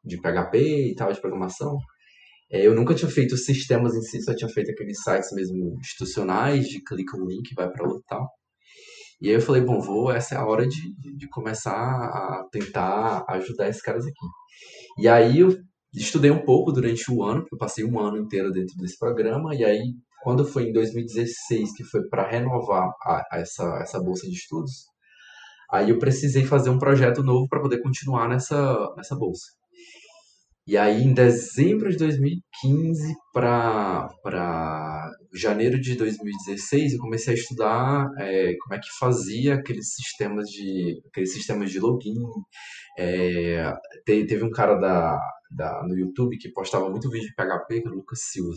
de 0.05 0.21
PHP 0.21 0.91
e 0.91 0.95
tal, 0.95 1.13
de 1.13 1.21
programação, 1.21 1.79
é, 2.51 2.67
eu 2.67 2.75
nunca 2.75 2.95
tinha 2.95 3.11
feito 3.11 3.37
sistemas 3.37 3.95
em 3.95 4.01
si, 4.03 4.23
só 4.23 4.35
tinha 4.35 4.49
feito 4.49 4.71
aqueles 4.71 5.03
sites 5.03 5.31
mesmo 5.33 5.77
institucionais, 5.79 6.67
de 6.67 6.83
clica 6.83 7.17
um 7.17 7.27
link, 7.27 7.55
vai 7.55 7.71
para 7.71 7.87
outro 7.87 8.01
e 8.01 8.09
tal. 8.09 8.38
E 9.21 9.29
aí 9.29 9.35
eu 9.35 9.41
falei, 9.41 9.63
bom, 9.63 9.81
vou, 9.81 10.13
essa 10.13 10.35
é 10.35 10.39
a 10.39 10.47
hora 10.47 10.67
de, 10.67 10.95
de 11.17 11.29
começar 11.29 11.73
a 11.73 12.45
tentar 12.53 13.25
ajudar 13.29 13.69
esses 13.69 13.83
caras 13.83 14.05
aqui. 14.05 14.27
E 14.99 15.09
aí 15.09 15.41
eu 15.41 15.57
estudei 15.93 16.31
um 16.31 16.45
pouco 16.45 16.73
durante 16.73 17.11
o 17.11 17.23
ano, 17.23 17.41
porque 17.41 17.55
eu 17.55 17.59
passei 17.59 17.85
um 17.85 17.99
ano 17.99 18.19
inteiro 18.19 18.53
dentro 18.53 18.77
desse 18.77 18.99
programa, 18.99 19.55
e 19.55 19.65
aí 19.65 19.95
quando 20.23 20.45
foi 20.45 20.65
em 20.65 20.73
2016 20.73 21.73
que 21.77 21.85
foi 21.85 22.07
para 22.09 22.29
renovar 22.29 22.91
a, 23.05 23.23
a 23.33 23.39
essa, 23.39 23.65
essa 23.81 24.01
bolsa 24.01 24.27
de 24.27 24.35
estudos, 24.35 24.73
aí 25.71 25.91
eu 25.91 25.99
precisei 25.99 26.45
fazer 26.45 26.71
um 26.71 26.79
projeto 26.79 27.23
novo 27.23 27.49
para 27.49 27.61
poder 27.61 27.81
continuar 27.83 28.29
nessa, 28.29 28.95
nessa 28.97 29.17
bolsa. 29.17 29.47
E 30.67 30.77
aí, 30.77 31.03
em 31.03 31.15
dezembro 31.15 31.91
de 31.91 31.97
2015 31.97 33.15
para 33.33 34.07
janeiro 35.33 35.81
de 35.81 35.95
2016, 35.95 36.95
eu 36.95 36.99
comecei 36.99 37.35
a 37.35 37.37
estudar 37.37 38.09
é, 38.19 38.55
como 38.61 38.75
é 38.75 38.79
que 38.79 38.89
fazia 38.99 39.55
aqueles 39.55 39.95
sistemas 39.95 40.49
de, 40.49 41.01
aqueles 41.09 41.33
sistemas 41.33 41.71
de 41.71 41.81
login. 41.81 42.17
É, 42.99 43.73
teve 44.05 44.43
um 44.43 44.51
cara 44.51 44.75
da, 44.77 45.21
da, 45.51 45.83
no 45.87 45.97
YouTube 45.97 46.39
que 46.39 46.53
postava 46.53 46.91
muito 46.91 47.11
vídeo 47.11 47.29
de 47.29 47.35
PHP, 47.35 47.83
que 47.83 47.89
é 47.89 47.91
o 47.91 47.95
Lucas 47.95 48.21
Silva. 48.23 48.55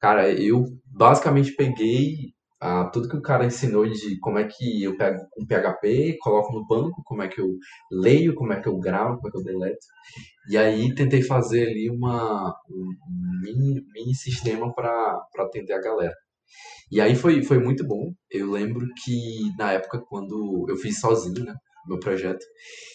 Cara, 0.00 0.30
eu 0.30 0.64
basicamente 0.86 1.52
peguei 1.52 2.32
ah, 2.60 2.86
tudo 2.92 3.08
que 3.08 3.16
o 3.16 3.22
cara 3.22 3.46
ensinou 3.46 3.86
de 3.88 4.18
como 4.20 4.38
é 4.38 4.44
que 4.44 4.82
eu 4.82 4.96
pego 4.96 5.20
um 5.38 5.46
PHP, 5.46 6.16
coloco 6.20 6.52
no 6.52 6.66
banco, 6.66 7.02
como 7.04 7.22
é 7.22 7.28
que 7.28 7.40
eu 7.40 7.48
leio, 7.90 8.34
como 8.34 8.52
é 8.52 8.60
que 8.60 8.68
eu 8.68 8.78
gravo, 8.78 9.16
como 9.16 9.28
é 9.28 9.30
que 9.30 9.38
eu 9.38 9.44
deleto. 9.44 9.86
E 10.50 10.56
aí 10.56 10.94
tentei 10.94 11.22
fazer 11.22 11.68
ali 11.68 11.90
uma, 11.90 12.54
um 12.70 13.40
mini, 13.42 13.82
mini 13.94 14.14
sistema 14.14 14.72
para 14.74 15.20
atender 15.38 15.74
a 15.74 15.80
galera. 15.80 16.14
E 16.90 17.00
aí 17.00 17.14
foi, 17.14 17.42
foi 17.44 17.58
muito 17.58 17.86
bom. 17.86 18.12
Eu 18.30 18.50
lembro 18.50 18.86
que 19.04 19.54
na 19.58 19.72
época, 19.72 20.00
quando 20.08 20.66
eu 20.68 20.76
fiz 20.76 21.00
sozinho, 21.00 21.44
né? 21.44 21.54
Meu 21.86 21.98
projeto. 21.98 22.44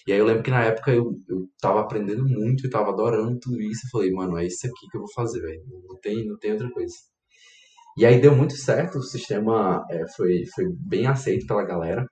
E 0.07 0.13
aí 0.13 0.19
eu 0.19 0.25
lembro 0.25 0.43
que 0.43 0.51
na 0.51 0.63
época 0.65 0.91
eu, 0.91 1.19
eu 1.27 1.47
tava 1.59 1.81
aprendendo 1.81 2.23
muito, 2.27 2.65
eu 2.65 2.69
tava 2.69 2.89
adorando 2.91 3.39
tudo 3.39 3.61
isso. 3.61 3.87
Eu 3.87 3.89
falei, 3.91 4.11
mano, 4.11 4.37
é 4.37 4.45
isso 4.45 4.67
aqui 4.67 4.87
que 4.91 4.97
eu 4.97 5.01
vou 5.01 5.11
fazer, 5.13 5.41
velho. 5.41 5.63
Não 5.87 5.99
tem, 5.99 6.25
não 6.27 6.37
tem 6.37 6.51
outra 6.51 6.69
coisa. 6.71 6.93
E 7.97 8.05
aí 8.05 8.19
deu 8.19 8.35
muito 8.35 8.55
certo, 8.55 8.97
o 8.97 9.03
sistema 9.03 9.85
é, 9.89 10.07
foi, 10.15 10.45
foi 10.53 10.65
bem 10.79 11.07
aceito 11.07 11.45
pela 11.45 11.63
galera. 11.65 12.05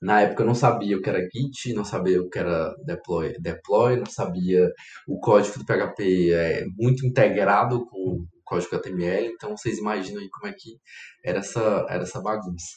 Na 0.00 0.20
época 0.20 0.42
eu 0.42 0.46
não 0.46 0.54
sabia 0.54 0.96
o 0.96 1.02
que 1.02 1.08
era 1.08 1.20
Git, 1.20 1.72
não 1.74 1.84
sabia 1.84 2.20
o 2.20 2.28
que 2.28 2.38
era 2.38 2.74
deploy, 2.84 3.34
deploy 3.40 3.96
não 3.96 4.06
sabia 4.06 4.70
o 5.08 5.18
código 5.18 5.58
do 5.58 5.64
PHP 5.64 6.32
é 6.32 6.64
muito 6.76 7.06
integrado 7.06 7.86
com 7.86 7.96
o 7.96 8.26
código 8.44 8.76
HTML, 8.76 9.26
então 9.28 9.56
vocês 9.56 9.78
imaginam 9.78 10.20
aí 10.20 10.28
como 10.30 10.46
é 10.48 10.54
que 10.56 10.78
era 11.24 11.38
essa, 11.38 11.86
era 11.88 12.02
essa 12.02 12.20
bagunça. 12.20 12.76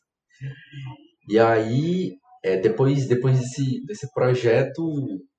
E 1.28 1.38
aí 1.38 2.18
é, 2.44 2.58
depois 2.58 3.08
depois 3.08 3.40
desse, 3.40 3.84
desse 3.86 4.14
projeto, 4.14 4.82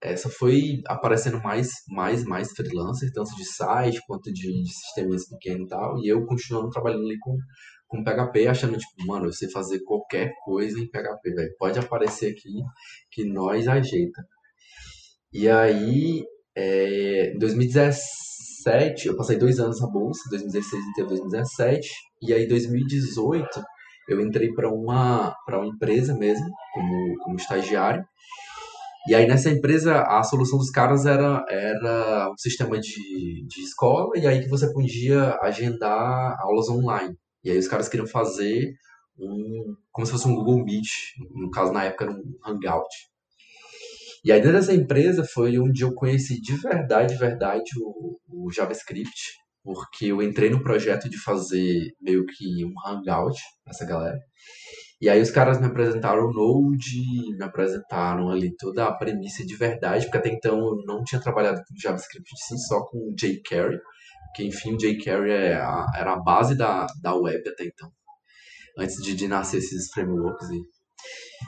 essa 0.03 0.29
foi 0.29 0.81
aparecendo 0.87 1.41
mais 1.43 1.71
mais 1.89 2.25
mais 2.25 2.53
freelancer, 2.53 3.11
tanto 3.13 3.35
de 3.37 3.45
site 3.45 4.01
quanto 4.07 4.33
de, 4.33 4.63
de 4.63 4.73
sistemas 4.73 5.29
pequenos 5.29 5.67
e 5.67 5.69
tal, 5.69 5.99
e 5.99 6.09
eu 6.09 6.25
continuando 6.27 6.71
trabalhando 6.71 7.05
ali 7.07 7.19
com, 7.19 7.37
com 7.89 8.05
PHP, 8.05 8.47
achando, 8.47 8.79
tipo, 8.79 9.07
mano, 9.07 9.27
eu 9.27 9.33
sei 9.33 9.51
fazer 9.51 9.81
qualquer 9.85 10.33
coisa 10.45 10.79
em 10.79 10.89
PHP. 10.89 11.55
Pode 11.59 11.79
aparecer 11.79 12.33
aqui 12.33 12.63
que 13.11 13.25
nós 13.25 13.67
ajeita. 13.67 14.23
E 15.33 15.49
aí, 15.49 16.23
é, 16.55 17.33
em 17.35 17.39
2017, 17.39 19.09
eu 19.09 19.17
passei 19.17 19.39
dois 19.39 19.59
anos 19.59 19.81
na 19.81 19.89
bolsa, 19.89 20.29
2016 20.31 20.83
até 20.93 21.05
2017, 21.05 21.89
e 22.23 22.35
aí 22.35 22.45
em 22.45 22.49
2018 22.49 23.49
eu 24.13 24.21
entrei 24.21 24.53
para 24.53 24.69
uma, 24.69 25.35
uma 25.49 25.67
empresa 25.67 26.15
mesmo, 26.15 26.47
como, 26.73 27.19
como 27.19 27.37
estagiário. 27.37 28.05
E 29.09 29.15
aí 29.15 29.27
nessa 29.27 29.51
empresa 29.51 30.03
a 30.03 30.23
solução 30.23 30.59
dos 30.59 30.71
caras 30.71 31.07
era, 31.07 31.45
era 31.49 32.31
um 32.31 32.37
sistema 32.37 32.79
de, 32.79 33.47
de 33.47 33.63
escola 33.63 34.11
e 34.17 34.27
aí 34.27 34.43
que 34.43 34.49
você 34.49 34.71
podia 34.73 35.39
agendar 35.41 36.37
aulas 36.41 36.69
online. 36.69 37.17
E 37.43 37.51
aí 37.51 37.59
os 37.59 37.69
caras 37.69 37.89
queriam 37.89 38.07
fazer 38.07 38.73
um, 39.19 39.75
como 39.91 40.07
se 40.07 40.13
fosse 40.13 40.29
um 40.29 40.35
Google 40.35 40.65
Meet, 40.65 40.89
no 41.35 41.51
caso 41.51 41.73
na 41.73 41.85
época 41.85 42.05
era 42.05 42.13
um 42.13 42.23
Hangout. 42.47 42.89
E 44.23 44.31
aí 44.31 44.41
dentro 44.41 44.59
dessa 44.59 44.75
empresa 44.75 45.25
foi 45.25 45.59
onde 45.59 45.83
eu 45.83 45.95
conheci 45.95 46.41
de 46.41 46.55
verdade, 46.57 47.15
de 47.15 47.19
verdade 47.19 47.71
o, 47.81 48.19
o 48.29 48.53
JavaScript, 48.53 49.33
porque 49.63 50.07
eu 50.07 50.23
entrei 50.23 50.51
no 50.51 50.63
projeto 50.63 51.09
de 51.09 51.19
fazer 51.19 51.93
meio 52.01 52.25
que 52.27 52.65
um 52.65 52.73
hangout 52.87 53.39
essa 53.67 53.85
galera. 53.85 54.19
E 55.01 55.09
aí 55.09 55.21
os 55.21 55.31
caras 55.31 55.59
me 55.59 55.67
apresentaram 55.67 56.27
o 56.27 56.33
Node, 56.33 57.37
me 57.37 57.43
apresentaram 57.43 58.31
ali 58.31 58.55
toda 58.57 58.87
a 58.87 58.93
premissa 58.93 59.47
de 59.47 59.57
verdade, 59.57 60.05
porque 60.05 60.19
até 60.19 60.29
então 60.29 60.59
eu 60.59 60.77
não 60.85 61.03
tinha 61.03 61.21
trabalhado 61.21 61.63
com 61.67 61.81
JavaScript 61.81 62.31
sim, 62.37 62.59
só 62.59 62.85
com 62.85 63.15
jQuery, 63.15 63.79
que 64.35 64.45
enfim 64.45 64.75
o 64.75 64.77
jQuery 64.77 65.31
é 65.31 65.53
era 65.53 66.13
a 66.13 66.21
base 66.21 66.55
da, 66.57 66.87
da 67.03 67.15
web 67.15 67.49
até 67.49 67.65
então, 67.65 67.91
antes 68.79 68.97
de, 69.03 69.15
de 69.15 69.27
nascer 69.27 69.59
esses 69.59 69.91
frameworks 69.91 70.51
aí. 70.51 70.61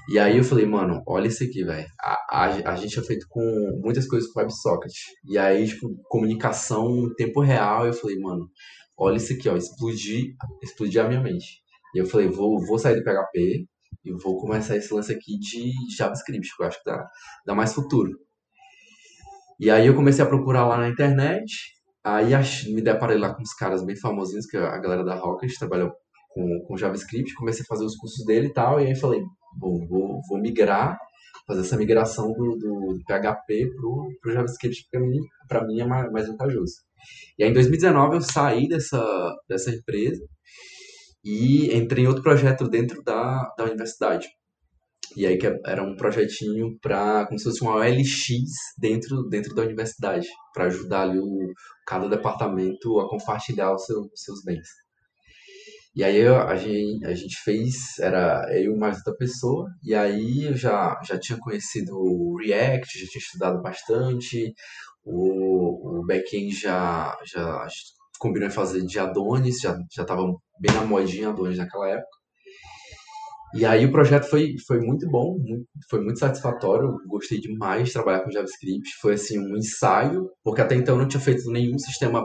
E 0.09 0.19
aí 0.19 0.37
eu 0.37 0.45
falei, 0.45 0.67
mano, 0.67 1.03
olha 1.07 1.29
isso 1.29 1.45
aqui, 1.45 1.65
velho. 1.65 1.87
A, 2.01 2.45
a, 2.45 2.73
a, 2.73 2.77
gente 2.77 2.99
é 2.99 3.03
feito 3.03 3.27
com 3.29 3.81
muitas 3.83 4.07
coisas 4.07 4.31
com 4.31 4.41
WebSocket. 4.41 4.93
E 5.29 5.39
aí, 5.39 5.67
tipo, 5.67 5.89
comunicação 6.09 7.07
em 7.07 7.15
tempo 7.15 7.41
real. 7.41 7.87
Eu 7.87 7.93
falei, 7.93 8.19
mano, 8.19 8.49
olha 8.97 9.17
isso 9.17 9.33
aqui, 9.33 9.49
ó. 9.49 9.57
Explodir, 9.57 10.35
explodir 10.63 11.05
a 11.05 11.09
minha 11.09 11.21
mente. 11.21 11.63
E 11.95 11.99
eu 11.99 12.07
falei, 12.07 12.29
vou, 12.29 12.59
vou 12.67 12.79
sair 12.79 12.97
do 12.97 13.05
PHP 13.05 13.67
e 14.05 14.13
vou 14.13 14.39
começar 14.41 14.77
esse 14.77 14.93
lance 14.93 15.13
aqui 15.13 15.39
de 15.39 15.73
JavaScript, 15.97 16.57
que 16.57 16.63
eu 16.63 16.67
acho 16.67 16.83
que 16.83 16.91
dá, 16.91 17.07
dá 17.47 17.55
mais 17.55 17.73
futuro. 17.73 18.11
E 19.61 19.71
aí 19.71 19.87
eu 19.87 19.95
comecei 19.95 20.25
a 20.25 20.29
procurar 20.29 20.67
lá 20.67 20.77
na 20.77 20.89
internet. 20.89 21.53
Aí 22.05 22.33
me 22.75 22.83
deparei 22.83 23.17
lá 23.17 23.33
com 23.33 23.43
uns 23.43 23.55
caras 23.55 23.85
bem 23.85 23.95
famosinhos, 23.95 24.47
que 24.47 24.57
é 24.57 24.61
a 24.61 24.79
galera 24.79 25.05
da 25.05 25.15
Rocket 25.15 25.57
trabalhou 25.57 25.93
com, 26.33 26.65
com 26.67 26.77
JavaScript. 26.77 27.35
Comecei 27.35 27.63
a 27.63 27.67
fazer 27.67 27.85
os 27.85 27.97
cursos 27.97 28.25
dele 28.25 28.49
e 28.49 28.53
tal. 28.53 28.81
E 28.81 28.87
aí 28.87 28.97
falei, 28.97 29.21
Bom, 29.57 29.87
vou, 29.87 30.21
vou 30.29 30.39
migrar 30.41 30.99
fazer 31.47 31.61
essa 31.61 31.77
migração 31.77 32.33
do, 32.33 32.57
do, 32.57 32.99
PHP 33.07 33.69
para 34.23 34.31
o 34.31 34.33
JavaScript, 34.33 34.87
mim, 34.95 35.21
para 35.49 35.67
mim 35.67 35.81
é 35.81 35.87
mais, 35.87 36.11
mais 36.11 36.29
vantajoso. 36.29 36.75
E 37.39 37.43
aí, 37.43 37.51
em 37.51 37.53
2019, 37.53 38.17
eu 38.17 38.21
saí 38.21 38.69
dessa, 38.69 39.35
dessa 39.49 39.71
empresa 39.71 40.25
e 41.25 41.75
entrei 41.75 42.05
em 42.05 42.07
outro 42.07 42.23
projeto 42.23 42.69
dentro 42.69 43.03
da, 43.03 43.53
da 43.57 43.65
universidade. 43.65 44.29
E 45.17 45.27
aí 45.27 45.37
que 45.37 45.47
era 45.67 45.83
um 45.83 45.95
projetinho 45.95 46.79
para 46.81 47.27
como 47.27 47.39
se 47.39 47.45
fosse 47.45 47.61
uma 47.61 47.77
OLX 47.77 48.29
dentro, 48.79 49.29
dentro 49.29 49.55
da 49.55 49.63
universidade, 49.63 50.27
para 50.55 50.67
ajudar 50.67 51.03
ali 51.03 51.19
o, 51.19 51.53
cada 51.87 52.09
departamento 52.09 52.99
a 52.99 53.09
compartilhar 53.09 53.75
os 53.75 53.85
seu, 53.85 54.09
seus 54.15 54.43
bens. 54.43 54.67
E 55.95 56.03
aí 56.03 56.27
a 56.27 56.57
gente, 56.57 57.05
a 57.05 57.15
gente 57.15 57.37
fez, 57.45 57.99
era 58.01 58.47
eu 58.59 58.77
mais 58.77 58.97
outra 58.99 59.15
pessoa, 59.15 59.69
e 59.83 59.95
aí 59.95 60.45
eu 60.45 60.57
já, 60.57 60.99
já 61.05 61.19
tinha 61.19 61.39
conhecido 61.39 61.93
o 61.95 62.37
React, 62.39 62.99
já 62.99 63.07
tinha 63.07 63.21
estudado 63.21 63.61
bastante, 63.61 64.55
o, 65.05 66.01
o 66.01 66.07
back-end 66.07 66.55
já, 66.55 67.15
já 67.27 67.67
combinou 68.19 68.49
em 68.49 68.53
fazer 68.53 68.83
de 68.87 68.99
Adonis, 68.99 69.61
já, 69.61 69.77
já 69.95 70.05
bem 70.61 70.75
na 70.75 70.85
modinha 70.87 71.29
Adonis 71.29 71.59
naquela 71.59 71.89
época. 71.91 72.23
E 73.55 73.67
aí 73.67 73.85
o 73.85 73.93
projeto 73.93 74.25
foi, 74.31 74.55
foi 74.67 74.81
muito 74.81 75.07
bom, 75.11 75.37
muito, 75.39 75.67
foi 75.91 76.01
muito 76.01 76.19
satisfatório, 76.19 76.97
gostei 77.07 77.39
demais 77.39 77.89
de 77.89 77.93
trabalhar 77.93 78.21
com 78.21 78.31
JavaScript, 78.31 78.89
foi 78.99 79.15
assim 79.15 79.39
um 79.39 79.57
ensaio, 79.59 80.31
porque 80.43 80.63
até 80.63 80.75
então 80.75 80.95
eu 80.95 81.03
não 81.03 81.09
tinha 81.09 81.21
feito 81.21 81.51
nenhum 81.51 81.79
sistema 81.79 82.25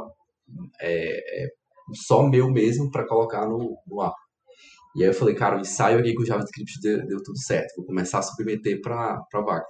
é, 0.80 1.43
é, 1.43 1.47
só 1.93 2.28
meu 2.28 2.52
mesmo 2.52 2.89
para 2.91 3.08
colocar 3.08 3.47
no, 3.47 3.78
no 3.88 4.02
ar. 4.02 4.13
E 4.95 5.04
aí 5.04 5.10
eu 5.10 5.13
falei, 5.13 5.36
cara, 5.36 5.58
o 5.58 5.60
ensaio 5.60 6.00
aqui 6.00 6.13
com 6.13 6.23
o 6.23 6.26
JavaScript 6.26 6.80
deu, 6.82 7.06
deu 7.06 7.17
tudo 7.23 7.38
certo, 7.39 7.76
vou 7.78 7.86
começar 7.86 8.19
a 8.19 8.23
submeter 8.23 8.82
para 8.82 9.19
a 9.34 9.41
vaga. 9.41 9.65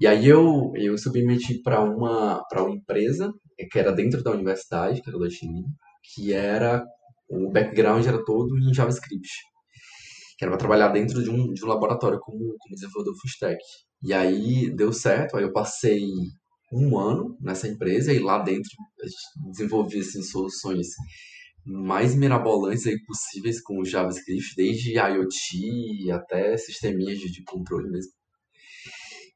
E 0.00 0.06
aí 0.06 0.26
eu, 0.26 0.72
eu 0.74 0.98
submeti 0.98 1.62
para 1.62 1.80
uma, 1.80 2.42
uma 2.52 2.70
empresa, 2.70 3.32
que 3.70 3.78
era 3.78 3.92
dentro 3.92 4.22
da 4.22 4.32
universidade, 4.32 5.00
que 5.00 5.08
era 5.08 5.18
da 5.18 5.30
Chile, 5.30 5.62
que 6.02 6.32
era, 6.32 6.84
o 7.30 7.50
background 7.52 8.04
era 8.04 8.24
todo 8.24 8.58
em 8.58 8.74
JavaScript 8.74 9.28
que 10.42 10.44
era 10.44 10.50
para 10.50 10.58
trabalhar 10.58 10.88
dentro 10.88 11.22
de 11.22 11.30
um, 11.30 11.52
de 11.52 11.64
um 11.64 11.68
laboratório 11.68 12.18
como, 12.18 12.38
como 12.38 12.74
desenvolvedor 12.74 13.14
full 13.14 13.30
stack. 13.30 13.58
E 14.02 14.12
aí 14.12 14.74
deu 14.74 14.92
certo, 14.92 15.36
aí 15.36 15.44
eu 15.44 15.52
passei 15.52 16.02
um 16.72 16.98
ano 16.98 17.36
nessa 17.40 17.68
empresa 17.68 18.12
e 18.12 18.18
lá 18.18 18.38
dentro 18.38 18.70
desenvolvi 19.50 20.00
assim, 20.00 20.22
soluções 20.22 20.86
mais 21.64 22.14
mirabolantes 22.14 22.86
aí 22.86 22.96
possíveis 23.04 23.60
com 23.60 23.80
o 23.80 23.84
JavaScript, 23.84 24.54
desde 24.56 24.98
IoT 24.98 26.10
até 26.12 26.56
sisteminhas 26.56 27.18
de, 27.18 27.30
de 27.30 27.42
controle 27.44 27.90
mesmo. 27.90 28.12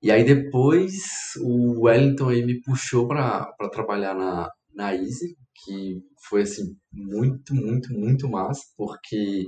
E 0.02 0.10
aí 0.10 0.24
depois 0.24 0.92
o 1.40 1.84
Wellington 1.84 2.28
aí 2.28 2.44
me 2.44 2.60
puxou 2.62 3.06
para 3.06 3.46
trabalhar 3.72 4.14
na, 4.14 4.48
na 4.74 4.94
Easy, 4.94 5.36
que 5.64 5.98
foi 6.28 6.42
assim 6.42 6.76
muito, 6.92 7.54
muito, 7.54 7.92
muito 7.92 8.28
massa, 8.28 8.62
porque 8.76 9.46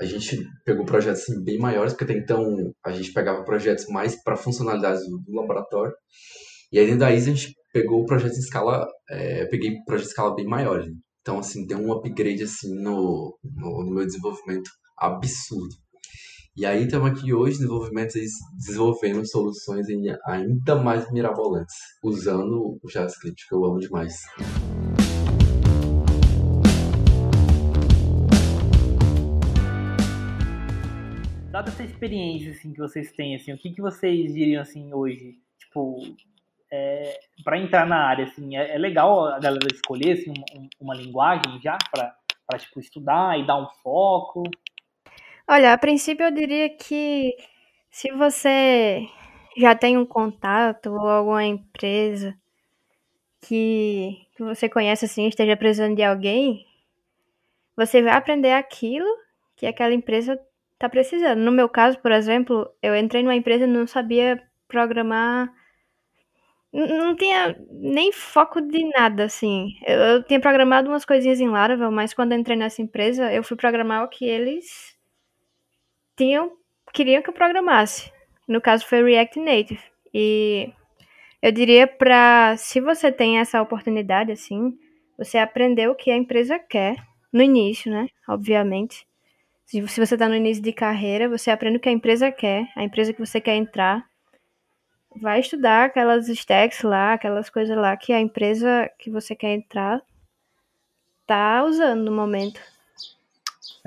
a 0.00 0.04
gente 0.04 0.38
pegou 0.64 0.84
projetos 0.84 1.22
assim, 1.22 1.42
bem 1.44 1.58
maiores, 1.58 1.92
porque 1.92 2.04
até 2.04 2.14
então 2.14 2.72
a 2.84 2.92
gente 2.92 3.12
pegava 3.12 3.44
projetos 3.44 3.86
mais 3.88 4.20
para 4.22 4.36
funcionalidades 4.36 5.02
do, 5.08 5.18
do, 5.18 5.32
laboratório. 5.32 5.94
E 6.72 6.78
aí 6.78 6.84
dentro 6.84 7.00
da 7.00 7.08
a 7.08 7.18
gente 7.18 7.52
pegou 7.72 8.06
projetos 8.06 8.38
em 8.38 8.42
escala, 8.42 8.86
é, 9.10 9.44
peguei 9.46 9.82
projetos 9.84 10.10
em 10.10 10.12
escala 10.12 10.36
bem 10.36 10.46
maiores. 10.46 10.86
Né? 10.86 10.92
Então 11.20 11.40
assim, 11.40 11.66
deu 11.66 11.78
um 11.78 11.92
upgrade 11.92 12.44
assim 12.44 12.72
no, 12.80 13.36
no, 13.42 13.84
no 13.84 13.90
meu 13.90 14.06
desenvolvimento 14.06 14.70
absurdo. 14.96 15.74
E 16.56 16.64
aí 16.64 16.84
estamos 16.84 17.10
aqui 17.10 17.34
hoje, 17.34 17.56
desenvolvimento, 17.56 18.12
desenvolvendo 18.56 19.28
soluções 19.28 19.86
ainda 20.28 20.76
mais 20.76 21.10
mirabolantes, 21.10 21.74
usando 22.04 22.78
o 22.80 22.88
JavaScript, 22.88 23.48
que 23.48 23.54
eu 23.56 23.64
amo 23.64 23.80
demais. 23.80 24.14
Dada 31.50 31.68
essa 31.68 31.82
experiência 31.82 32.52
assim, 32.52 32.72
que 32.72 32.78
vocês 32.78 33.10
têm, 33.10 33.34
assim, 33.34 33.52
o 33.52 33.58
que, 33.58 33.72
que 33.72 33.82
vocês 33.82 34.32
diriam 34.32 34.62
assim, 34.62 34.94
hoje? 34.94 35.34
Tipo, 35.58 36.00
é, 36.72 37.20
para 37.42 37.58
entrar 37.58 37.86
na 37.86 38.06
área, 38.06 38.24
assim, 38.24 38.56
é, 38.56 38.74
é, 38.74 38.78
legal 38.78 39.26
a 39.26 39.38
galera 39.38 39.66
escolher 39.72 40.12
assim, 40.12 40.32
uma, 40.54 40.68
uma 40.80 40.94
linguagem 40.94 41.60
já 41.60 41.76
para 41.90 42.58
tipo, 42.58 42.80
estudar 42.80 43.38
e 43.38 43.46
dar 43.46 43.56
um 43.56 43.68
foco? 43.82 44.42
Olha, 45.48 45.72
a 45.72 45.78
princípio 45.78 46.24
eu 46.24 46.30
diria 46.30 46.68
que 46.70 47.36
se 47.90 48.12
você 48.12 49.06
já 49.56 49.74
tem 49.74 49.98
um 49.98 50.06
contato 50.06 50.92
ou 50.92 51.08
alguma 51.08 51.44
empresa 51.44 52.36
que, 53.40 54.26
que 54.36 54.42
você 54.42 54.68
conhece 54.68 55.06
assim, 55.06 55.26
esteja 55.26 55.56
precisando 55.56 55.96
de 55.96 56.04
alguém, 56.04 56.66
você 57.76 58.02
vai 58.02 58.12
aprender 58.12 58.52
aquilo 58.52 59.08
que 59.56 59.66
aquela 59.66 59.94
empresa 59.94 60.40
está 60.74 60.88
precisando. 60.88 61.40
No 61.40 61.50
meu 61.50 61.68
caso, 61.68 61.98
por 61.98 62.12
exemplo, 62.12 62.70
eu 62.82 62.96
entrei 62.96 63.22
numa 63.22 63.34
empresa 63.34 63.64
e 63.64 63.66
não 63.66 63.86
sabia 63.86 64.42
programar. 64.68 65.52
Não 66.72 67.16
tinha 67.16 67.56
nem 67.70 68.12
foco 68.12 68.60
de 68.60 68.88
nada, 68.90 69.24
assim. 69.24 69.72
Eu, 69.84 69.98
eu 69.98 70.22
tinha 70.22 70.40
programado 70.40 70.88
umas 70.88 71.04
coisinhas 71.04 71.40
em 71.40 71.48
Laravel, 71.48 71.90
mas 71.90 72.14
quando 72.14 72.34
entrei 72.34 72.56
nessa 72.56 72.80
empresa, 72.80 73.32
eu 73.32 73.42
fui 73.42 73.56
programar 73.56 74.04
o 74.04 74.08
que 74.08 74.24
eles 74.24 74.96
tinham, 76.16 76.52
queriam 76.92 77.22
que 77.22 77.30
eu 77.30 77.34
programasse. 77.34 78.12
No 78.46 78.60
caso 78.60 78.86
foi 78.86 79.02
React 79.02 79.40
Native. 79.40 79.80
E 80.14 80.72
eu 81.42 81.50
diria 81.50 81.86
para, 81.86 82.56
se 82.56 82.80
você 82.80 83.10
tem 83.10 83.38
essa 83.38 83.60
oportunidade 83.62 84.30
assim, 84.32 84.72
você 85.18 85.38
aprender 85.38 85.88
o 85.88 85.94
que 85.94 86.10
a 86.10 86.16
empresa 86.16 86.58
quer 86.58 86.96
no 87.32 87.42
início, 87.42 87.90
né? 87.90 88.08
Obviamente. 88.28 89.06
Se, 89.64 89.80
você 89.80 90.02
está 90.02 90.28
no 90.28 90.34
início 90.34 90.62
de 90.62 90.72
carreira, 90.72 91.28
você 91.28 91.50
aprende 91.50 91.76
o 91.76 91.80
que 91.80 91.88
a 91.88 91.92
empresa 91.92 92.32
quer, 92.32 92.66
a 92.76 92.82
empresa 92.82 93.12
que 93.12 93.20
você 93.20 93.40
quer 93.40 93.54
entrar. 93.54 94.04
Vai 95.16 95.40
estudar 95.40 95.86
aquelas 95.86 96.28
stacks 96.28 96.82
lá, 96.82 97.14
aquelas 97.14 97.50
coisas 97.50 97.76
lá 97.76 97.96
que 97.96 98.12
a 98.12 98.20
empresa 98.20 98.90
que 98.98 99.10
você 99.10 99.34
quer 99.34 99.54
entrar 99.54 100.00
tá 101.26 101.64
usando 101.64 102.04
no 102.04 102.12
momento. 102.12 102.60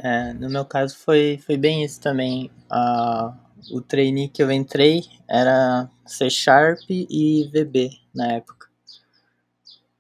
É, 0.01 0.33
no 0.33 0.49
meu 0.49 0.65
caso 0.65 0.97
foi, 0.97 1.37
foi 1.45 1.57
bem 1.57 1.83
isso 1.83 2.01
também. 2.01 2.49
Uh, 2.71 3.33
o 3.71 3.81
trainee 3.81 4.27
que 4.27 4.41
eu 4.41 4.51
entrei 4.51 5.01
era 5.27 5.89
C 6.05 6.29
Sharp 6.29 6.81
e 6.89 7.49
VB 7.53 7.89
na 8.13 8.33
época. 8.33 8.67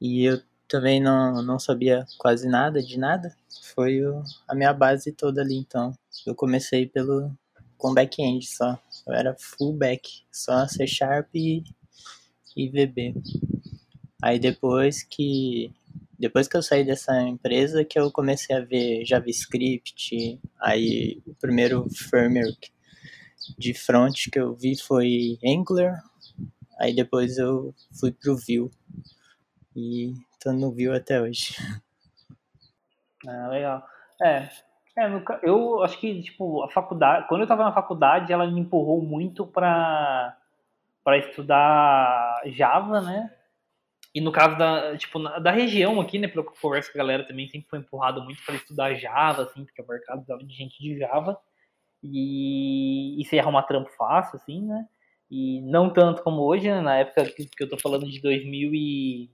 E 0.01 0.25
eu 0.25 0.41
também 0.67 0.99
não, 0.99 1.41
não 1.41 1.59
sabia 1.59 2.05
quase 2.17 2.47
nada 2.47 2.81
de 2.81 2.97
nada. 2.97 3.35
Foi 3.73 4.03
o, 4.05 4.23
a 4.47 4.55
minha 4.55 4.73
base 4.73 5.11
toda 5.11 5.41
ali, 5.41 5.55
então. 5.55 5.97
Eu 6.25 6.35
comecei 6.35 6.87
pelo 6.87 7.31
com 7.77 7.93
back-end 7.93 8.45
só. 8.47 8.79
Eu 9.05 9.13
era 9.13 9.35
full 9.37 9.73
back, 9.73 10.23
só 10.31 10.67
C 10.67 10.87
Sharp 10.87 11.29
e, 11.35 11.63
e 12.55 12.69
VB. 12.69 13.15
Aí 14.21 14.39
depois 14.39 15.03
que 15.03 15.73
depois 16.17 16.47
que 16.47 16.55
eu 16.55 16.63
saí 16.63 16.85
dessa 16.85 17.19
empresa 17.21 17.83
que 17.83 17.99
eu 17.99 18.09
comecei 18.09 18.55
a 18.55 18.61
ver 18.61 19.05
JavaScript, 19.05 20.39
aí 20.61 21.21
o 21.27 21.35
primeiro 21.35 21.85
framework 21.89 22.71
de 23.57 23.73
front 23.73 24.29
que 24.31 24.39
eu 24.39 24.55
vi 24.55 24.79
foi 24.79 25.37
Angular, 25.45 26.01
aí 26.79 26.95
depois 26.95 27.37
eu 27.37 27.75
fui 27.99 28.11
pro 28.13 28.37
Vue 28.37 28.71
e 29.75 30.13
tô 30.39 30.53
no 30.53 30.71
Vue 30.71 30.95
até 30.95 31.21
hoje. 31.21 31.55
Ah, 33.27 33.47
legal. 33.49 33.85
É, 34.21 34.49
é, 34.97 35.07
eu 35.43 35.83
acho 35.83 35.99
que, 35.99 36.21
tipo, 36.21 36.63
a 36.63 36.69
faculdade, 36.69 37.27
quando 37.27 37.41
eu 37.41 37.47
tava 37.47 37.63
na 37.63 37.73
faculdade, 37.73 38.31
ela 38.31 38.45
me 38.47 38.59
empurrou 38.59 39.01
muito 39.01 39.45
para 39.45 40.37
para 41.03 41.17
estudar 41.17 42.41
Java, 42.45 43.01
né? 43.01 43.29
E 44.15 44.21
no 44.21 44.31
caso 44.31 44.57
da, 44.57 44.95
tipo, 44.97 45.19
da 45.19 45.51
região 45.51 45.99
aqui, 45.99 46.17
né, 46.17 46.29
pelo 46.29 46.43
que 46.43 46.51
eu 46.51 46.61
converso 46.61 46.91
com 46.91 46.97
a 46.97 47.01
galera 47.01 47.27
também, 47.27 47.49
sempre 47.49 47.67
foi 47.69 47.79
empurrado 47.79 48.23
muito 48.23 48.41
para 48.45 48.55
estudar 48.55 48.93
Java, 48.93 49.43
assim, 49.43 49.65
porque 49.65 49.81
o 49.81 49.87
mercado 49.87 50.23
de 50.45 50.53
gente 50.55 50.81
de 50.81 50.97
Java. 50.97 51.37
E, 52.01 53.19
e 53.21 53.25
você 53.25 53.39
arrumar 53.39 53.63
trampo 53.63 53.89
fácil, 53.97 54.37
assim, 54.37 54.61
né? 54.65 54.87
E 55.29 55.61
não 55.61 55.89
tanto 55.91 56.23
como 56.23 56.41
hoje, 56.43 56.69
né, 56.69 56.81
na 56.81 56.97
época 56.97 57.25
que, 57.25 57.45
que 57.47 57.63
eu 57.63 57.69
tô 57.69 57.77
falando 57.77 58.09
de 58.09 58.21
2000 58.21 58.73
e, 58.73 59.31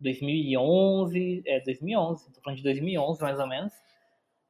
2011, 0.00 1.42
é, 1.46 1.60
2011, 1.60 2.32
tô 2.32 2.40
falando 2.40 2.58
de 2.58 2.64
2011 2.64 3.22
mais 3.22 3.38
ou 3.38 3.46
menos. 3.46 3.72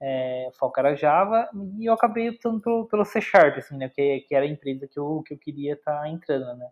É, 0.00 0.50
foco 0.58 0.78
era 0.78 0.94
Java 0.94 1.48
e 1.78 1.86
eu 1.86 1.94
acabei 1.94 2.28
optando 2.28 2.60
pelo, 2.60 2.86
pelo 2.86 3.04
C 3.04 3.20
Sharp, 3.20 3.56
assim, 3.58 3.76
né? 3.76 3.88
Que, 3.88 4.20
que 4.20 4.34
era 4.34 4.44
a 4.44 4.48
empresa 4.48 4.86
que 4.86 4.98
eu, 4.98 5.22
que 5.26 5.34
eu 5.34 5.38
queria 5.38 5.74
estar 5.74 6.00
tá 6.00 6.08
entrando, 6.08 6.56
né? 6.56 6.68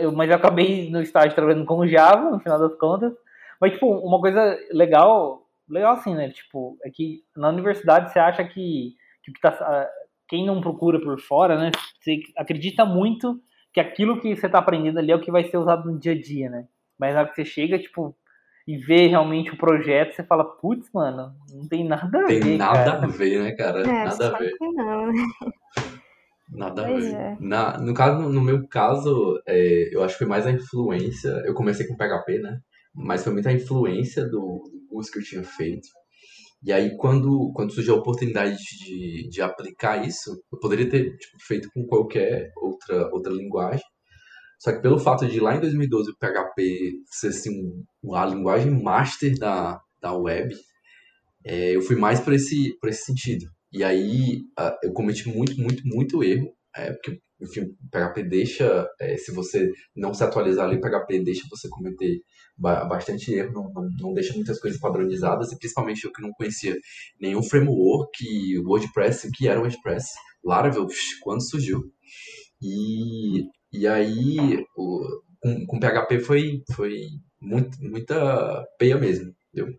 Eu, 0.00 0.12
mas 0.12 0.30
eu 0.30 0.36
acabei 0.36 0.90
no 0.90 1.02
estágio 1.02 1.34
trabalhando 1.34 1.66
com 1.66 1.86
Java, 1.86 2.30
no 2.30 2.40
final 2.40 2.58
das 2.58 2.74
contas. 2.76 3.12
Mas, 3.60 3.72
tipo, 3.72 3.86
uma 3.86 4.20
coisa 4.20 4.58
legal, 4.72 5.46
legal 5.68 5.94
assim, 5.94 6.14
né? 6.14 6.30
Tipo, 6.30 6.78
é 6.82 6.90
que 6.90 7.22
na 7.36 7.48
universidade 7.48 8.10
você 8.10 8.18
acha 8.18 8.42
que, 8.44 8.94
que 9.22 9.32
tá, 9.40 9.88
quem 10.28 10.46
não 10.46 10.60
procura 10.60 11.00
por 11.00 11.20
fora, 11.20 11.58
né? 11.58 11.70
Você 12.00 12.20
acredita 12.36 12.84
muito 12.84 13.40
que 13.72 13.80
aquilo 13.80 14.20
que 14.20 14.34
você 14.34 14.46
está 14.46 14.58
aprendendo 14.58 14.98
ali 14.98 15.12
é 15.12 15.16
o 15.16 15.20
que 15.20 15.30
vai 15.30 15.44
ser 15.44 15.58
usado 15.58 15.90
no 15.90 15.98
dia 15.98 16.12
a 16.12 16.20
dia, 16.20 16.48
né? 16.48 16.66
Mas 16.98 17.12
na 17.12 17.20
hora 17.20 17.28
que 17.28 17.34
você 17.34 17.44
chega, 17.44 17.78
tipo, 17.78 18.16
e 18.66 18.78
vê 18.78 19.06
realmente 19.08 19.50
o 19.50 19.58
projeto, 19.58 20.14
você 20.14 20.24
fala, 20.24 20.44
putz, 20.44 20.88
mano, 20.92 21.32
não 21.52 21.68
tem 21.68 21.86
nada 21.86 22.20
a 22.20 22.24
Tem 22.24 22.40
ver. 22.40 22.56
nada 22.56 22.92
cara. 22.92 23.04
a 23.04 23.06
ver, 23.06 23.42
né, 23.42 23.52
cara? 23.52 23.80
É, 23.82 24.04
nada 24.04 24.28
a 24.34 24.38
ver. 24.38 24.52
que 24.56 24.66
não, 24.72 25.06
né? 25.06 25.12
Nada 26.52 26.82
a 26.82 26.86
Pois 26.88 27.04
ver. 27.06 27.14
é. 27.14 27.36
Na, 27.40 27.78
no, 27.78 27.94
caso, 27.94 28.28
no 28.28 28.40
meu 28.40 28.68
caso, 28.68 29.40
é, 29.46 29.94
eu 29.94 30.02
acho 30.04 30.14
que 30.14 30.18
foi 30.18 30.26
mais 30.28 30.46
a 30.46 30.52
influência. 30.52 31.28
Eu 31.46 31.54
comecei 31.54 31.86
com 31.86 31.96
PHP, 31.96 32.38
né? 32.38 32.58
Mas 32.94 33.24
foi 33.24 33.32
muita 33.32 33.50
influência 33.50 34.24
do, 34.24 34.62
do 34.70 34.86
curso 34.88 35.10
que 35.10 35.18
eu 35.18 35.22
tinha 35.24 35.42
feito. 35.42 35.88
E 36.62 36.72
aí, 36.72 36.96
quando, 36.96 37.50
quando 37.54 37.72
surgiu 37.72 37.94
a 37.94 37.98
oportunidade 37.98 38.56
de, 38.56 39.28
de 39.28 39.42
aplicar 39.42 40.06
isso, 40.06 40.30
eu 40.52 40.58
poderia 40.60 40.88
ter 40.88 41.16
tipo, 41.16 41.36
feito 41.46 41.68
com 41.74 41.84
qualquer 41.86 42.50
outra, 42.56 43.08
outra 43.12 43.32
linguagem. 43.32 43.84
Só 44.64 44.72
que 44.72 44.80
pelo 44.80 44.98
fato 44.98 45.28
de 45.28 45.38
lá 45.40 45.54
em 45.54 45.60
2012 45.60 46.10
o 46.10 46.16
PHP 46.16 46.92
ser 47.10 47.28
assim, 47.28 47.84
a 48.14 48.24
linguagem 48.24 48.70
master 48.82 49.38
da, 49.38 49.78
da 50.00 50.16
web, 50.16 50.54
é, 51.44 51.76
eu 51.76 51.82
fui 51.82 51.96
mais 51.96 52.18
por 52.18 52.32
esse, 52.32 52.74
esse 52.86 53.04
sentido. 53.04 53.44
E 53.70 53.84
aí 53.84 54.40
ah, 54.56 54.74
eu 54.82 54.94
cometi 54.94 55.28
muito, 55.28 55.60
muito, 55.60 55.82
muito 55.86 56.24
erro, 56.24 56.50
é, 56.74 56.94
porque 56.94 57.20
enfim, 57.42 57.60
o 57.60 57.90
PHP 57.90 58.22
deixa, 58.22 58.88
é, 58.98 59.18
se 59.18 59.32
você 59.32 59.70
não 59.94 60.14
se 60.14 60.24
atualizar 60.24 60.66
ali, 60.66 60.80
PHP 60.80 61.22
deixa 61.22 61.46
você 61.50 61.68
cometer 61.68 62.22
ba- 62.56 62.86
bastante 62.86 63.34
erro, 63.34 63.52
não, 63.52 63.70
não, 63.70 63.90
não 64.00 64.14
deixa 64.14 64.32
muitas 64.32 64.58
coisas 64.58 64.80
padronizadas, 64.80 65.52
e 65.52 65.58
principalmente 65.58 66.06
eu 66.06 66.12
que 66.12 66.22
não 66.22 66.32
conhecia 66.32 66.74
nenhum 67.20 67.42
framework, 67.42 68.58
WordPress, 68.60 69.28
o 69.28 69.30
que 69.30 69.46
era 69.46 69.58
o 69.60 69.64
WordPress, 69.64 70.06
Laravel, 70.42 70.86
quando 71.22 71.42
surgiu. 71.46 71.82
E, 72.62 73.42
e 73.74 73.86
aí, 73.86 74.64
o, 74.76 75.22
com, 75.40 75.66
com 75.66 75.80
PHP 75.80 76.20
foi, 76.20 76.62
foi 76.74 76.92
muito, 77.40 77.78
muita 77.82 78.64
peia 78.78 78.96
mesmo, 78.98 79.32
entendeu? 79.52 79.74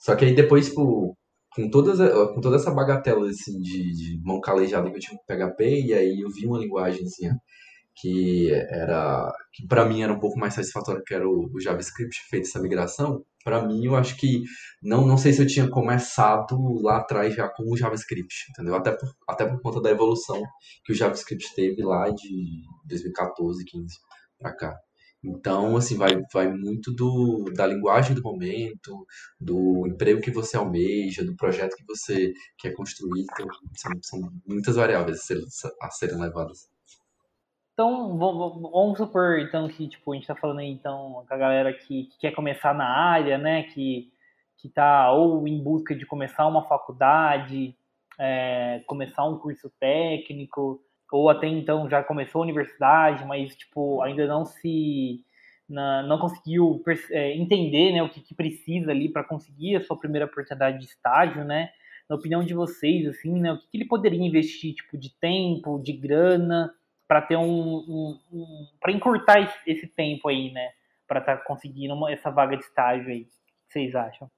Só 0.00 0.16
que 0.16 0.24
aí 0.24 0.34
depois, 0.34 0.68
tipo, 0.68 1.16
com, 1.54 1.70
todas, 1.70 1.98
com 2.34 2.40
toda 2.40 2.56
essa 2.56 2.70
bagatela, 2.72 3.28
assim, 3.28 3.58
de, 3.60 3.92
de 3.92 4.20
mão 4.22 4.40
calejada 4.40 4.90
que 4.90 4.96
eu 4.96 5.00
tinha 5.00 5.18
com 5.18 5.24
PHP, 5.26 5.86
e 5.86 5.94
aí 5.94 6.20
eu 6.20 6.30
vi 6.30 6.46
uma 6.46 6.58
linguagemzinha 6.58 7.36
que 7.96 8.50
era, 8.52 9.32
que 9.52 9.66
pra 9.66 9.86
mim 9.86 10.02
era 10.02 10.12
um 10.12 10.20
pouco 10.20 10.38
mais 10.38 10.54
satisfatória, 10.54 11.02
que 11.04 11.14
era 11.14 11.26
o, 11.26 11.50
o 11.52 11.60
JavaScript, 11.60 12.20
feito 12.28 12.46
essa 12.46 12.60
migração, 12.60 13.24
pra 13.42 13.66
mim 13.66 13.86
eu 13.86 13.96
acho 13.96 14.16
que, 14.16 14.42
não, 14.82 15.06
não 15.06 15.16
sei 15.16 15.32
se 15.32 15.42
eu 15.42 15.46
tinha 15.46 15.68
começado 15.70 16.56
lá 16.82 16.98
atrás 16.98 17.34
já 17.34 17.48
com 17.48 17.64
o 17.64 17.76
JavaScript, 17.76 18.34
entendeu? 18.50 18.74
Até 18.74 18.92
por, 18.92 19.08
até 19.28 19.46
por 19.46 19.60
conta 19.62 19.80
da 19.80 19.90
evolução 19.90 20.42
que 20.84 20.92
o 20.92 20.94
JavaScript 20.96 21.54
teve 21.54 21.82
lá 21.82 22.10
de 22.10 22.62
2014, 22.86 23.64
15 23.64 23.94
pra 24.38 24.54
cá. 24.54 24.76
Então, 25.24 25.76
assim, 25.76 25.96
vai, 25.96 26.20
vai 26.32 26.52
muito 26.52 26.92
do, 26.92 27.44
da 27.54 27.66
linguagem 27.66 28.14
do 28.14 28.22
momento, 28.22 29.06
do 29.40 29.86
emprego 29.86 30.20
que 30.20 30.30
você 30.30 30.56
almeja, 30.56 31.24
do 31.24 31.34
projeto 31.34 31.74
que 31.76 31.84
você 31.86 32.32
quer 32.58 32.72
construir. 32.74 33.22
Então, 33.22 33.48
são, 33.74 33.92
são 34.02 34.32
muitas 34.46 34.76
variáveis 34.76 35.18
a 35.18 35.22
serem, 35.22 35.44
a 35.82 35.90
serem 35.90 36.20
levadas. 36.20 36.68
Então, 37.76 38.16
vamos 38.16 38.96
supor, 38.96 39.38
então, 39.38 39.68
que, 39.68 39.86
tipo, 39.86 40.10
a 40.12 40.14
gente 40.14 40.26
tá 40.26 40.34
falando 40.34 40.60
aí, 40.60 40.68
então, 40.70 41.22
com 41.28 41.34
a 41.34 41.36
galera 41.36 41.74
que, 41.74 42.04
que 42.04 42.18
quer 42.18 42.32
começar 42.32 42.74
na 42.74 42.86
área, 42.88 43.36
né, 43.36 43.64
que, 43.64 44.10
que 44.56 44.66
tá 44.70 45.12
ou 45.12 45.46
em 45.46 45.62
busca 45.62 45.94
de 45.94 46.06
começar 46.06 46.46
uma 46.46 46.64
faculdade, 46.66 47.76
é, 48.18 48.82
começar 48.86 49.24
um 49.26 49.38
curso 49.38 49.70
técnico, 49.78 50.80
ou 51.12 51.28
até 51.28 51.46
então 51.48 51.88
já 51.90 52.02
começou 52.02 52.40
a 52.40 52.44
universidade, 52.44 53.26
mas, 53.26 53.54
tipo, 53.54 54.00
ainda 54.02 54.26
não 54.26 54.46
se... 54.46 55.22
na- 55.68 56.02
não 56.02 56.18
conseguiu 56.18 56.82
é, 57.10 57.34
entender, 57.36 57.92
né, 57.92 58.02
o 58.02 58.08
que, 58.08 58.22
que 58.22 58.34
precisa 58.34 58.90
ali 58.90 59.10
para 59.10 59.22
conseguir 59.22 59.76
a 59.76 59.82
sua 59.82 59.98
primeira 59.98 60.24
oportunidade 60.26 60.78
de 60.78 60.86
estágio, 60.86 61.44
né, 61.44 61.70
na 62.08 62.16
opinião 62.16 62.42
de 62.42 62.54
vocês, 62.54 63.06
assim, 63.06 63.38
né, 63.38 63.52
o 63.52 63.58
que, 63.58 63.66
que 63.68 63.76
ele 63.76 63.84
poderia 63.86 64.18
investir, 64.26 64.74
tipo, 64.74 64.96
de 64.96 65.10
tempo, 65.20 65.78
de 65.82 65.92
grana, 65.92 66.72
para 67.08 67.22
ter 67.22 67.36
um, 67.36 67.44
um, 67.44 68.18
um 68.32 68.66
para 68.80 68.92
encurtar 68.92 69.40
esse, 69.66 69.86
tempo 69.86 70.28
aí, 70.28 70.52
né? 70.52 70.70
Para 71.06 71.20
estar 71.20 71.36
conseguindo 71.44 71.94
uma- 71.94 72.10
essa 72.12 72.30
vaga 72.30 72.56
de 72.56 72.64
estágio 72.64 73.08
aí. 73.10 73.22
O 73.22 73.24
que 73.24 73.72
vocês 73.72 73.94
acham? 73.94 74.30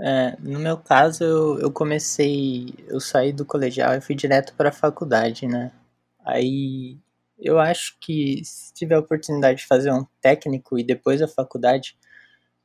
É, 0.00 0.36
no 0.40 0.60
meu 0.60 0.76
caso, 0.78 1.24
eu, 1.24 1.58
eu 1.60 1.72
comecei, 1.72 2.72
eu 2.86 3.00
saí 3.00 3.32
do 3.32 3.44
colegial 3.44 3.94
e 3.94 4.00
fui 4.00 4.14
direto 4.14 4.54
para 4.54 4.68
a 4.68 4.72
faculdade, 4.72 5.46
né? 5.46 5.72
Aí 6.24 6.98
eu 7.38 7.58
acho 7.58 7.96
que 8.00 8.44
se 8.44 8.72
tiver 8.74 8.94
a 8.96 9.00
oportunidade 9.00 9.60
de 9.60 9.66
fazer 9.66 9.92
um 9.92 10.04
técnico 10.20 10.78
e 10.78 10.84
depois 10.84 11.20
a 11.22 11.28
faculdade, 11.28 11.96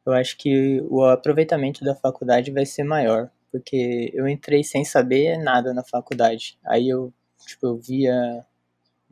eu 0.06 0.14
acho 0.14 0.38
que 0.38 0.82
o 0.90 1.06
aproveitamento 1.06 1.84
da 1.84 1.96
faculdade 1.96 2.52
vai 2.52 2.66
ser 2.66 2.84
maior, 2.84 3.30
porque 3.52 4.12
eu 4.14 4.28
entrei 4.28 4.64
sem 4.64 4.84
saber 4.86 5.38
nada 5.38 5.74
na 5.74 5.84
faculdade. 5.84 6.58
Aí 6.66 6.90
eu, 6.90 7.14
tipo, 7.48 7.68
eu 7.68 7.78
via 7.78 8.46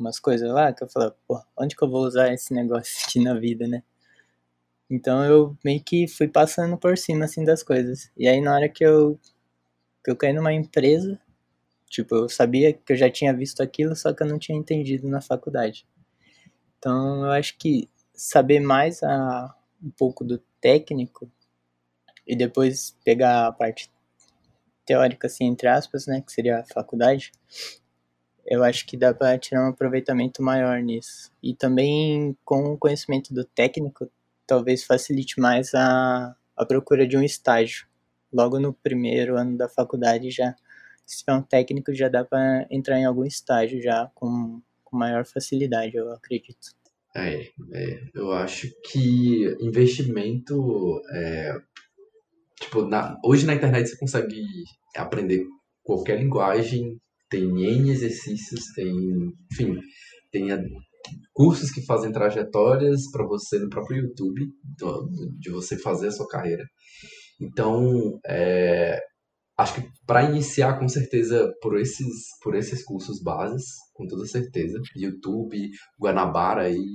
umas 0.01 0.19
coisas 0.19 0.49
lá 0.51 0.73
que 0.73 0.83
eu 0.83 0.89
falava, 0.89 1.15
pô, 1.27 1.41
onde 1.57 1.75
que 1.75 1.83
eu 1.83 1.89
vou 1.89 2.05
usar 2.05 2.33
esse 2.33 2.53
negócio 2.53 3.05
aqui 3.07 3.19
na 3.23 3.33
vida, 3.35 3.67
né? 3.67 3.83
Então 4.89 5.23
eu 5.23 5.57
meio 5.63 5.81
que 5.81 6.07
fui 6.07 6.27
passando 6.27 6.77
por 6.77 6.97
cima 6.97 7.25
assim 7.25 7.45
das 7.45 7.63
coisas. 7.63 8.11
E 8.17 8.27
aí 8.27 8.41
na 8.41 8.53
hora 8.53 8.69
que 8.69 8.83
eu 8.83 9.19
que 10.03 10.11
eu 10.11 10.15
caí 10.17 10.33
numa 10.33 10.51
empresa, 10.53 11.19
tipo, 11.89 12.15
eu 12.15 12.29
sabia 12.29 12.73
que 12.73 12.93
eu 12.93 12.97
já 12.97 13.09
tinha 13.09 13.33
visto 13.33 13.61
aquilo, 13.61 13.95
só 13.95 14.13
que 14.13 14.23
eu 14.23 14.27
não 14.27 14.39
tinha 14.39 14.57
entendido 14.57 15.07
na 15.07 15.21
faculdade. 15.21 15.87
Então 16.77 17.25
eu 17.25 17.31
acho 17.31 17.57
que 17.57 17.89
saber 18.13 18.59
mais 18.59 19.03
a, 19.03 19.55
um 19.83 19.91
pouco 19.91 20.23
do 20.23 20.39
técnico 20.59 21.31
e 22.27 22.35
depois 22.35 22.97
pegar 23.03 23.47
a 23.47 23.51
parte 23.51 23.91
teórica 24.85 25.27
assim 25.27 25.45
entre 25.45 25.67
aspas, 25.67 26.07
né, 26.07 26.21
que 26.21 26.31
seria 26.31 26.59
a 26.59 26.65
faculdade, 26.65 27.31
eu 28.45 28.63
acho 28.63 28.85
que 28.85 28.97
dá 28.97 29.13
para 29.13 29.37
tirar 29.37 29.65
um 29.65 29.69
aproveitamento 29.69 30.41
maior 30.41 30.81
nisso. 30.81 31.31
E 31.41 31.53
também 31.55 32.35
com 32.43 32.73
o 32.73 32.77
conhecimento 32.77 33.33
do 33.33 33.43
técnico, 33.43 34.09
talvez 34.45 34.83
facilite 34.83 35.39
mais 35.39 35.73
a, 35.73 36.35
a 36.55 36.65
procura 36.65 37.07
de 37.07 37.17
um 37.17 37.23
estágio. 37.23 37.87
Logo 38.31 38.59
no 38.59 38.73
primeiro 38.73 39.37
ano 39.37 39.57
da 39.57 39.67
faculdade 39.67 40.31
já, 40.31 40.55
se 41.05 41.19
tiver 41.19 41.33
um 41.33 41.41
técnico, 41.41 41.93
já 41.93 42.07
dá 42.07 42.23
para 42.23 42.65
entrar 42.69 42.97
em 42.99 43.05
algum 43.05 43.25
estágio 43.25 43.81
já 43.81 44.09
com, 44.15 44.61
com 44.83 44.97
maior 44.97 45.25
facilidade, 45.25 45.95
eu 45.95 46.11
acredito. 46.11 46.69
É, 47.15 47.49
é, 47.73 48.03
eu 48.13 48.31
acho 48.31 48.71
que 48.89 49.45
investimento 49.59 51.01
é, 51.13 51.61
tipo, 52.61 52.83
na- 52.85 53.19
hoje 53.23 53.45
na 53.45 53.53
internet 53.53 53.89
você 53.89 53.97
consegue 53.97 54.41
aprender 54.95 55.45
qualquer 55.83 56.19
linguagem, 56.19 56.97
tem 57.31 57.43
N 57.45 57.89
exercícios, 57.89 58.65
tem, 58.75 58.93
enfim, 59.51 59.75
tem 60.31 60.51
a- 60.51 60.61
cursos 61.33 61.71
que 61.71 61.83
fazem 61.85 62.11
trajetórias 62.11 63.09
para 63.11 63.25
você 63.25 63.57
no 63.57 63.69
próprio 63.69 64.03
YouTube, 64.03 64.45
do- 64.77 65.09
de 65.39 65.49
você 65.49 65.77
fazer 65.77 66.09
a 66.09 66.11
sua 66.11 66.27
carreira. 66.27 66.63
Então, 67.41 68.19
é, 68.27 68.99
acho 69.57 69.75
que 69.75 69.87
para 70.05 70.23
iniciar, 70.23 70.77
com 70.79 70.87
certeza, 70.87 71.51
por 71.61 71.79
esses, 71.79 72.07
por 72.43 72.55
esses 72.55 72.83
cursos 72.83 73.21
bases, 73.23 73.65
com 73.93 74.05
toda 74.05 74.25
certeza, 74.27 74.79
YouTube, 74.95 75.57
Guanabara 75.99 76.63
aí, 76.63 76.85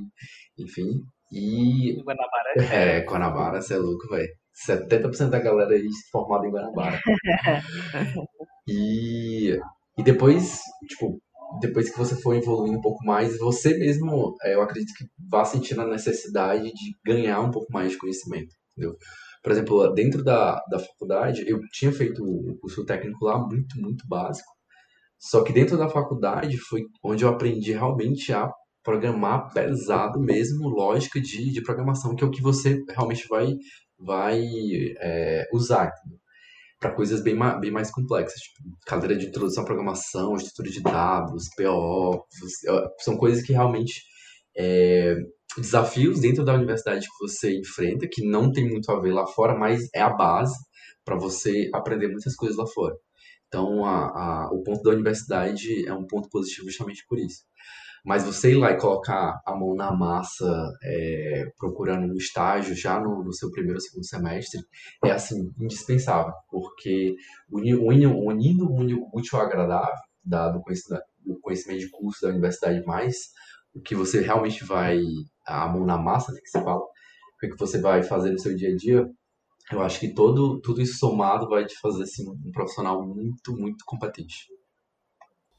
enfim, 0.59 0.87
e 1.33 1.95
Guanabara. 2.05 2.75
é, 2.75 3.01
Guanabara, 3.05 3.61
você 3.61 3.75
é 3.75 3.79
louco, 3.79 4.07
velho. 4.09 4.29
70% 4.55 5.31
da 5.31 5.39
galera 5.41 5.75
aí 5.75 5.87
formada 6.13 6.47
em 6.47 6.51
Guanabara. 6.51 7.01
E, 8.69 9.57
e 9.99 10.03
depois, 10.03 10.61
tipo, 10.89 11.21
depois 11.61 11.91
que 11.91 11.99
você 11.99 12.21
for 12.21 12.35
evoluindo 12.35 12.79
um 12.79 12.83
pouco 12.83 13.05
mais, 13.05 13.39
você 13.39 13.77
mesmo, 13.79 14.35
é, 14.43 14.55
eu 14.55 14.63
acredito 14.63 14.93
que 14.97 15.07
vá 15.31 15.45
sentindo 15.45 15.81
a 15.81 15.87
necessidade 15.87 16.65
de 16.65 16.95
ganhar 17.05 17.41
um 17.41 17.51
pouco 17.51 17.73
mais 17.73 17.93
de 17.93 17.99
conhecimento, 17.99 18.55
entendeu? 18.73 18.97
Por 19.43 19.53
exemplo, 19.53 19.95
dentro 19.95 20.25
da, 20.25 20.61
da 20.69 20.79
faculdade, 20.79 21.45
eu 21.47 21.61
tinha 21.73 21.93
feito 21.93 22.23
o 22.23 22.59
curso 22.59 22.85
técnico 22.85 23.25
lá 23.25 23.39
muito, 23.39 23.81
muito 23.81 24.07
básico. 24.09 24.51
Só 25.19 25.43
que 25.43 25.53
dentro 25.53 25.79
da 25.79 25.89
faculdade 25.89 26.59
foi 26.59 26.83
onde 27.03 27.25
eu 27.25 27.29
aprendi 27.29 27.73
realmente 27.73 28.33
a 28.33 28.51
programar 28.83 29.53
pesado 29.53 30.21
mesmo, 30.21 30.69
lógica 30.69 31.21
de, 31.21 31.53
de 31.53 31.63
programação, 31.63 32.15
que 32.15 32.23
é 32.23 32.27
o 32.27 32.31
que 32.31 32.43
você 32.43 32.83
realmente 32.89 33.27
vai, 33.29 33.55
vai 33.99 34.43
é, 35.01 35.45
usar 35.53 35.91
para 36.79 36.93
coisas 36.95 37.23
bem, 37.23 37.35
ma- 37.35 37.59
bem 37.59 37.71
mais 37.71 37.91
complexas, 37.91 38.41
tipo 38.41 38.59
cadeira 38.87 39.17
de 39.17 39.27
introdução 39.27 39.63
à 39.63 39.67
programação, 39.67 40.37
estrutura 40.37 40.71
de 40.71 40.83
dados, 40.83 41.49
PO, 41.57 42.25
é, 42.69 42.89
são 43.01 43.17
coisas 43.17 43.43
que 43.45 43.53
realmente 43.53 44.03
é, 44.57 45.17
desafios 45.57 46.21
dentro 46.21 46.45
da 46.45 46.55
universidade 46.55 47.07
que 47.07 47.27
você 47.27 47.59
enfrenta, 47.59 48.09
que 48.11 48.27
não 48.29 48.53
tem 48.53 48.69
muito 48.69 48.91
a 48.91 49.01
ver 49.01 49.13
lá 49.13 49.27
fora, 49.27 49.55
mas 49.59 49.89
é 49.95 50.01
a 50.01 50.11
base 50.11 50.57
para 51.05 51.17
você 51.17 51.71
aprender 51.75 52.09
muitas 52.09 52.35
coisas 52.35 52.57
lá 52.57 52.67
fora. 52.67 52.95
Então, 53.49 53.85
a, 53.85 54.47
a, 54.47 54.51
o 54.53 54.63
ponto 54.63 54.83
da 54.83 54.91
universidade 54.91 55.87
é 55.87 55.95
um 55.95 56.07
ponto 56.07 56.29
positivo 56.31 56.69
justamente 56.69 57.05
por 57.09 57.19
isso. 57.19 57.45
Mas 58.07 58.23
você 58.23 58.53
ir 58.53 58.55
lá 58.55 58.71
e 58.71 58.79
colocar 58.79 59.43
a 59.45 59.57
mão 59.57 59.75
na 59.75 59.91
massa, 59.91 60.47
é, 60.85 61.45
procurando 61.59 62.13
um 62.13 62.17
estágio 62.17 62.73
já 62.77 63.01
no, 63.01 63.25
no, 63.25 63.33
seu 63.33 63.51
primeiro 63.51 63.79
ou 63.79 63.81
segundo 63.81 64.07
semestre, 64.07 64.61
é 65.05 65.11
assim, 65.11 65.53
indispensável, 65.59 66.33
porque 66.49 67.17
unindo, 67.51 68.15
o 68.15 69.11
útil 69.13 69.41
ao 69.41 69.45
agradável 69.45 69.97
da, 70.25 70.51
do, 70.51 70.61
conhecimento, 70.61 71.03
do 71.25 71.41
conhecimento 71.41 71.81
de 71.81 71.91
curso 71.91 72.23
da 72.23 72.29
universidade, 72.29 72.87
mais 72.87 73.17
o 73.75 73.81
que 73.81 73.97
você 73.97 74.21
realmente 74.21 74.65
vai, 74.65 75.01
a 75.45 75.67
mão 75.67 75.85
na 75.85 75.99
massa, 75.99 76.31
né, 76.33 76.39
que 76.41 76.49
você 76.49 76.63
fala, 76.63 76.79
o 76.79 77.39
que 77.41 77.59
você 77.59 77.81
vai 77.81 78.05
fazer 78.05 78.31
no 78.31 78.39
seu 78.39 78.55
dia 78.55 78.69
a 78.73 78.77
dia, 78.77 79.05
eu 79.73 79.83
acho 79.83 79.99
que 79.99 80.15
todo, 80.15 80.61
tudo 80.61 80.81
isso 80.81 80.97
somado 80.99 81.49
vai 81.49 81.65
te 81.65 81.77
fazer 81.81 82.05
assim, 82.05 82.25
um 82.31 82.53
profissional 82.53 83.05
muito, 83.05 83.53
muito 83.57 83.85
competente. 83.85 84.47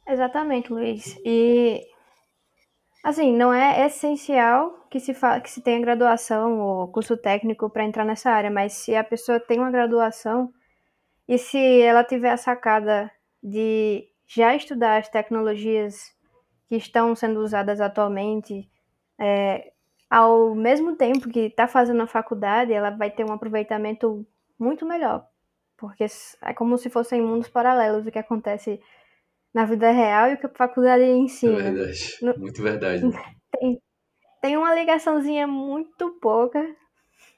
Exatamente, 0.08 0.72
Luiz. 0.72 1.18
E 1.26 1.82
assim, 3.04 3.34
não 3.34 3.54
é 3.54 3.86
essencial 3.86 4.86
que 4.90 5.00
se, 5.00 5.14
fa 5.14 5.40
que 5.40 5.50
se 5.50 5.62
tenha 5.62 5.80
graduação 5.80 6.60
ou 6.60 6.88
curso 6.90 7.18
técnico 7.18 7.70
para 7.70 7.84
entrar 7.84 8.06
nessa 8.06 8.32
área, 8.32 8.52
mas 8.52 8.74
se 8.74 8.96
a 8.96 9.04
pessoa 9.04 9.40
tem 9.40 9.60
uma 9.60 9.72
graduação 9.72 10.52
e 11.28 11.38
se 11.38 11.82
ela 11.82 12.04
tiver 12.04 12.32
a 12.32 12.38
sacada 12.38 13.12
de 13.44 14.08
já 14.26 14.56
estudar 14.56 14.98
as 14.98 15.10
tecnologias 15.10 16.16
que 16.68 16.76
estão 16.76 17.16
sendo 17.16 17.42
usadas 17.42 17.80
atualmente, 17.80 18.70
é, 19.20 19.72
ao 20.10 20.56
mesmo 20.56 20.96
tempo 20.96 21.30
que 21.30 21.42
está 21.42 21.68
fazendo 21.68 22.02
a 22.02 22.08
faculdade, 22.08 22.74
ela 22.74 22.90
vai 22.90 23.10
ter 23.10 23.26
um 23.26 23.34
aproveitamento 23.34 24.26
muito 24.60 24.86
melhor. 24.86 25.26
Porque 25.78 26.06
é 26.42 26.54
como 26.54 26.78
se 26.78 26.90
fossem 26.90 27.22
mundos 27.22 27.50
paralelos 27.50 28.06
o 28.06 28.12
que 28.12 28.20
acontece 28.20 28.82
na 29.58 29.66
vida 29.66 29.90
real 29.90 30.30
e 30.30 30.36
o 30.36 30.38
que 30.38 30.46
a 30.46 30.50
faculdade 30.50 31.04
ensina. 31.04 31.60
É 31.60 31.72
verdade. 31.72 32.18
No... 32.22 32.38
Muito 32.38 32.62
verdade. 32.62 33.02
Tem, 33.60 33.82
tem 34.40 34.58
uma 34.58 34.76
ligaçãozinha 34.76 35.48
muito 35.48 36.12
pouca, 36.22 36.64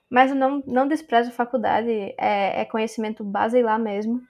mas 0.10 0.32
eu 0.32 0.36
não, 0.36 0.62
não 0.68 0.86
desprezo 0.86 1.30
a 1.30 1.34
faculdade, 1.34 1.90
é, 2.18 2.62
é 2.62 2.66
conhecimento 2.66 3.24
base 3.24 3.62
lá 3.62 3.78
mesmo. 3.78 4.22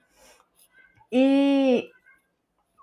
E 1.11 1.89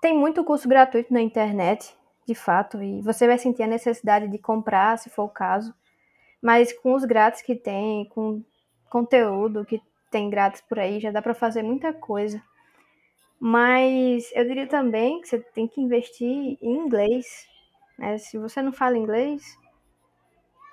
tem 0.01 0.17
muito 0.17 0.43
curso 0.43 0.67
gratuito 0.67 1.13
na 1.13 1.21
internet 1.21 1.95
de 2.27 2.35
fato, 2.35 2.83
e 2.83 2.99
você 3.01 3.27
vai 3.27 3.37
sentir 3.37 3.63
a 3.63 3.67
necessidade 3.67 4.27
de 4.27 4.37
comprar, 4.37 4.97
se 4.97 5.09
for 5.09 5.23
o 5.23 5.29
caso, 5.29 5.73
mas 6.41 6.73
com 6.73 6.95
os 6.95 7.05
grátis 7.05 7.41
que 7.41 7.55
tem, 7.55 8.09
com 8.09 8.43
conteúdo 8.89 9.63
que 9.63 9.81
tem 10.11 10.29
grátis 10.29 10.59
por 10.59 10.79
aí, 10.79 10.99
já 10.99 11.11
dá 11.11 11.21
para 11.21 11.33
fazer 11.33 11.63
muita 11.63 11.93
coisa. 11.93 12.41
Mas 13.39 14.31
eu 14.33 14.45
diria 14.45 14.67
também 14.67 15.21
que 15.21 15.27
você 15.27 15.39
tem 15.39 15.67
que 15.67 15.79
investir 15.79 16.57
em 16.61 16.75
inglês. 16.75 17.47
Né? 17.97 18.17
Se 18.17 18.37
você 18.37 18.61
não 18.61 18.71
fala 18.71 18.97
inglês, 18.97 19.57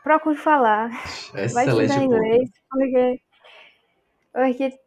procure 0.03 0.37
falar. 0.37 0.91
Excelente 1.35 1.53
vai 1.53 1.67
estudar 1.67 2.03
inglês, 2.03 2.51
porque, 2.71 3.21
porque 4.33 4.79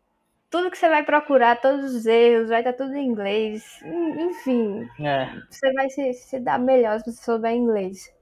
tudo 0.50 0.72
que 0.72 0.78
você 0.78 0.90
vai 0.90 1.04
procurar, 1.04 1.62
todos 1.62 1.94
os 1.94 2.06
erros, 2.06 2.50
vai 2.50 2.60
estar 2.60 2.74
tudo 2.74 2.96
em 2.96 3.06
inglês. 3.06 3.80
Enfim, 3.84 4.88
é. 5.00 5.30
você 5.50 5.72
vai 5.74 5.90
se, 5.90 6.13
se 6.13 6.40
dar 6.40 6.60
melhor 6.60 7.00
se 7.00 7.12
você 7.12 7.24
souber 7.24 7.54
inglês. 7.54 8.13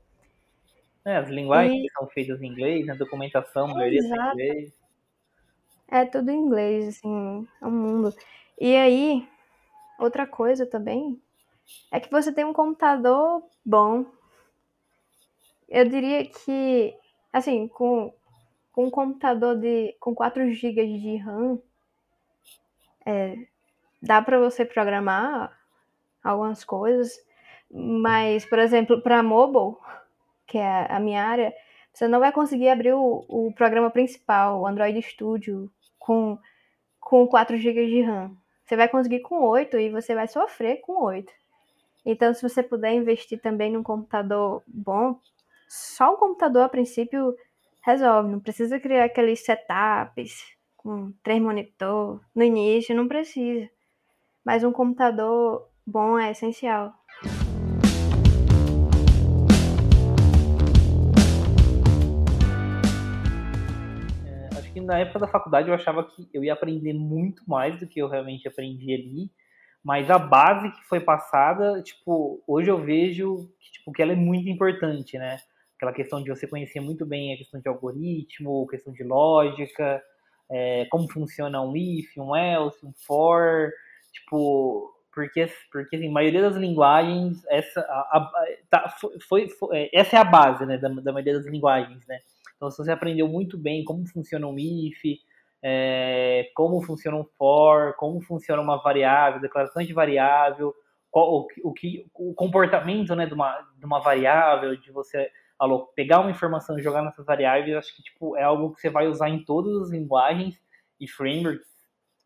É, 1.06 1.18
as 1.18 1.30
linguagens 1.30 1.86
e... 1.86 1.94
são 1.94 2.08
feitas 2.08 2.42
em 2.42 2.48
inglês, 2.48 2.90
a 2.90 2.96
documentação, 2.96 3.70
a 3.70 3.76
maioria 3.76 4.00
é 4.00 4.04
em 4.04 4.32
inglês. 4.32 4.74
É 5.88 6.06
tudo 6.06 6.32
em 6.32 6.40
inglês, 6.40 6.88
assim, 6.88 7.48
é 7.62 7.66
um 7.66 7.72
mundo. 7.72 8.14
E 8.60 8.76
aí, 8.76 9.28
outra 10.00 10.28
coisa 10.28 10.66
também 10.66 11.20
é 11.92 12.00
que 12.00 12.12
você 12.12 12.32
tem 12.32 12.46
um 12.46 12.54
computador 12.54 13.44
bom. 13.66 14.06
Eu 15.68 15.88
diria 15.88 16.26
que, 16.26 16.96
assim, 17.34 17.68
com, 17.68 18.14
com 18.72 18.86
um 18.86 18.92
computador 18.92 19.58
de, 19.58 19.96
com 20.00 20.14
4 20.14 20.52
GB 20.52 20.86
de 21.00 21.18
RAM, 21.18 21.60
é, 23.06 23.36
dá 24.02 24.22
para 24.22 24.40
você 24.40 24.64
programar 24.66 25.58
algumas 26.24 26.64
coisas, 26.64 27.14
mas, 27.72 28.46
por 28.46 28.60
exemplo, 28.60 29.02
para 29.02 29.24
mobile, 29.24 29.78
que 30.48 30.58
é 30.58 30.88
a 30.92 31.00
minha 31.00 31.24
área, 31.26 31.54
você 31.92 32.08
não 32.08 32.20
vai 32.20 32.32
conseguir 32.32 32.70
abrir 32.70 32.94
o, 32.94 33.26
o 33.28 33.54
programa 33.54 33.90
principal, 33.90 34.62
o 34.62 34.68
Android 34.68 35.02
Studio, 35.02 35.72
com, 35.98 36.38
com 37.00 37.28
4 37.28 37.58
GB 37.58 37.88
de 37.88 38.02
RAM. 38.02 38.36
Você 38.66 38.76
vai 38.76 38.90
conseguir 38.90 39.20
com 39.20 39.42
8 39.42 39.78
e 39.78 39.90
você 39.90 40.16
vai 40.16 40.28
sofrer 40.28 40.82
com 40.82 41.04
8. 41.04 41.32
Então, 42.06 42.34
se 42.34 42.42
você 42.42 42.64
puder 42.64 42.94
investir 42.94 43.40
também 43.42 43.72
num 43.72 43.84
computador 43.84 44.64
bom, 44.68 45.20
só 45.68 46.14
o 46.14 46.18
computador 46.18 46.64
a 46.64 46.70
princípio 46.70 47.36
resolve. 47.82 48.30
Não 48.30 48.40
precisa 48.40 48.80
criar 48.80 49.06
aqueles 49.06 49.44
setups 49.44 50.44
com 50.78 51.12
três 51.24 51.42
monitor. 51.42 52.20
No 52.34 52.44
início 52.44 52.96
não 52.96 53.08
precisa. 53.08 53.70
Mas 54.44 54.64
um 54.64 54.72
computador 54.72 55.68
bom 55.86 56.18
é 56.18 56.32
essencial. 56.32 56.94
Na 64.86 65.00
época 65.00 65.20
da 65.20 65.28
faculdade 65.28 65.68
eu 65.68 65.74
achava 65.74 66.04
que 66.04 66.30
eu 66.34 66.44
ia 66.44 66.54
aprender 66.54 66.94
muito 66.94 67.44
mais 67.48 67.80
do 67.80 67.88
que 67.88 68.00
eu 68.00 68.08
realmente 68.08 68.48
aprendi 68.48 68.94
ali. 68.94 69.32
Mas 69.84 70.10
a 70.10 70.18
base 70.18 70.72
que 70.72 70.84
foi 70.86 71.00
passada, 71.00 71.82
tipo, 71.84 72.42
hoje 72.48 72.72
eu 72.72 72.84
vejo 72.84 73.50
que, 73.60 73.72
tipo, 73.74 73.92
que 73.92 74.02
ela 74.02 74.14
é 74.14 74.16
muito 74.16 74.50
importante, 74.50 75.18
né? 75.18 75.38
Aquela 75.76 75.94
questão 75.94 76.24
de 76.24 76.30
você 76.30 76.48
conhecer 76.48 76.80
muito 76.80 77.06
bem 77.06 77.34
a 77.34 77.38
questão 77.38 77.60
de 77.62 77.68
algoritmo, 77.68 78.68
questão 78.68 78.92
de 78.92 79.04
lógica, 79.04 80.02
é, 80.50 80.86
como 80.86 81.12
funciona 81.12 81.62
um 81.62 81.76
if, 81.76 82.18
um 82.18 82.36
else, 82.36 82.84
um 82.84 82.94
for, 82.94 83.72
tipo, 84.12 84.92
porque, 85.14 85.48
porque 85.72 85.96
assim, 85.96 86.10
a 86.10 86.12
maioria 86.12 86.42
das 86.42 86.56
linguagens, 86.56 87.44
essa, 87.48 87.80
a, 87.82 88.18
a, 88.18 88.32
tá, 88.70 88.96
foi, 89.28 89.50
foi, 89.50 89.90
essa 89.94 90.18
é 90.18 90.20
a 90.20 90.24
base, 90.24 90.66
né, 90.66 90.78
da, 90.78 90.90
da 90.90 91.14
maioria 91.14 91.36
das 91.36 91.46
linguagens, 91.46 92.06
né, 92.08 92.20
então 92.56 92.72
se 92.72 92.78
você 92.78 92.92
aprendeu 92.92 93.28
muito 93.28 93.58
bem 93.58 93.84
como 93.84 94.08
funciona 94.08 94.48
um 94.48 94.58
if, 94.58 95.02
é, 95.62 96.52
como 96.54 96.82
funciona 96.82 97.18
um 97.18 97.24
for, 97.24 97.96
como 97.96 98.22
funciona 98.22 98.62
uma 98.62 98.82
variável, 98.82 99.42
declaração 99.42 99.84
de 99.84 99.94
variável, 99.94 100.74
qual, 101.10 101.34
o, 101.34 101.48
o, 101.64 101.74
que, 101.74 102.06
o 102.14 102.34
comportamento, 102.34 103.16
né, 103.16 103.26
de 103.26 103.34
uma, 103.34 103.68
de 103.78 103.86
uma 103.86 104.00
variável, 104.00 104.76
de 104.76 104.92
você 104.92 105.32
pegar 105.96 106.20
uma 106.20 106.32
informação 106.32 106.78
e 106.78 106.84
jogar 106.84 107.02
nessas 107.02 107.26
variáveis, 107.26 107.78
acho 107.78 107.96
que 107.96 108.04
tipo, 108.04 108.36
é 108.36 108.44
algo 108.44 108.74
que 108.74 108.82
você 108.82 108.90
vai 108.90 109.08
usar 109.08 109.30
em 109.30 109.44
todas 109.44 109.84
as 109.84 109.90
linguagens 109.90 110.62
e 111.00 111.08
frameworks, 111.08 111.68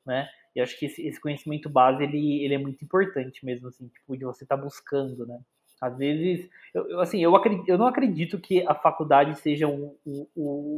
né? 0.06 0.28
E 0.56 0.62
acho 0.62 0.78
que 0.78 0.88
esse, 0.88 1.06
esse 1.08 1.22
conhecimento 1.22 1.70
base, 1.70 2.04
ele, 2.04 2.44
ele 2.44 2.56
é 2.56 2.58
muito 2.58 2.84
importante 2.84 3.46
mesmo, 3.46 3.68
assim, 3.68 3.88
tipo, 3.88 4.18
de 4.18 4.26
você 4.26 4.44
estar 4.44 4.58
tá 4.58 4.64
buscando, 4.64 5.26
né? 5.28 5.40
Às 5.82 5.98
vezes, 5.98 6.50
eu, 6.74 7.00
assim, 7.00 7.24
eu, 7.24 7.36
acredito, 7.36 7.68
eu 7.68 7.78
não 7.78 7.88
acredito 7.88 8.40
que 8.40 8.66
a 8.68 8.76
faculdade 8.76 9.40
seja 9.40 9.68
o, 9.68 9.98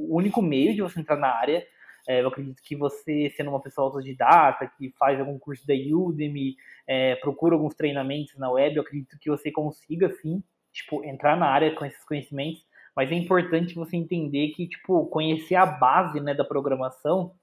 único 0.10 0.42
meio 0.42 0.76
de 0.76 0.82
você 0.82 1.00
entrar 1.00 1.18
na 1.18 1.30
área. 1.30 1.66
É, 2.08 2.22
eu 2.22 2.28
acredito 2.28 2.62
que 2.64 2.76
você, 2.76 3.32
sendo 3.36 3.50
uma 3.50 3.62
pessoa 3.62 3.88
autodidata, 3.88 4.72
que 4.78 4.92
faz 4.98 5.20
algum 5.20 5.38
curso 5.38 5.66
da 5.66 5.74
Udemy, 5.74 6.56
é, 6.88 7.16
procura 7.16 7.56
alguns 7.56 7.76
treinamentos 7.76 8.38
na 8.38 8.52
web, 8.52 8.76
eu 8.76 8.82
acredito 8.82 9.18
que 9.20 9.30
você 9.30 9.52
consiga, 9.52 10.12
sim, 10.14 10.44
tipo, 10.74 11.04
entrar 11.04 11.38
na 11.38 11.48
área 11.48 11.74
com 11.76 11.86
esses 11.86 12.04
conhecimentos, 12.04 12.66
mas 12.96 13.12
é 13.12 13.16
importante 13.16 13.76
você 13.76 13.96
entender 13.96 14.50
que, 14.50 14.68
tipo, 14.68 15.06
conhecer 15.08 15.56
a 15.56 15.66
base, 15.66 16.20
né, 16.20 16.34
da 16.34 16.44
programação, 16.44 17.34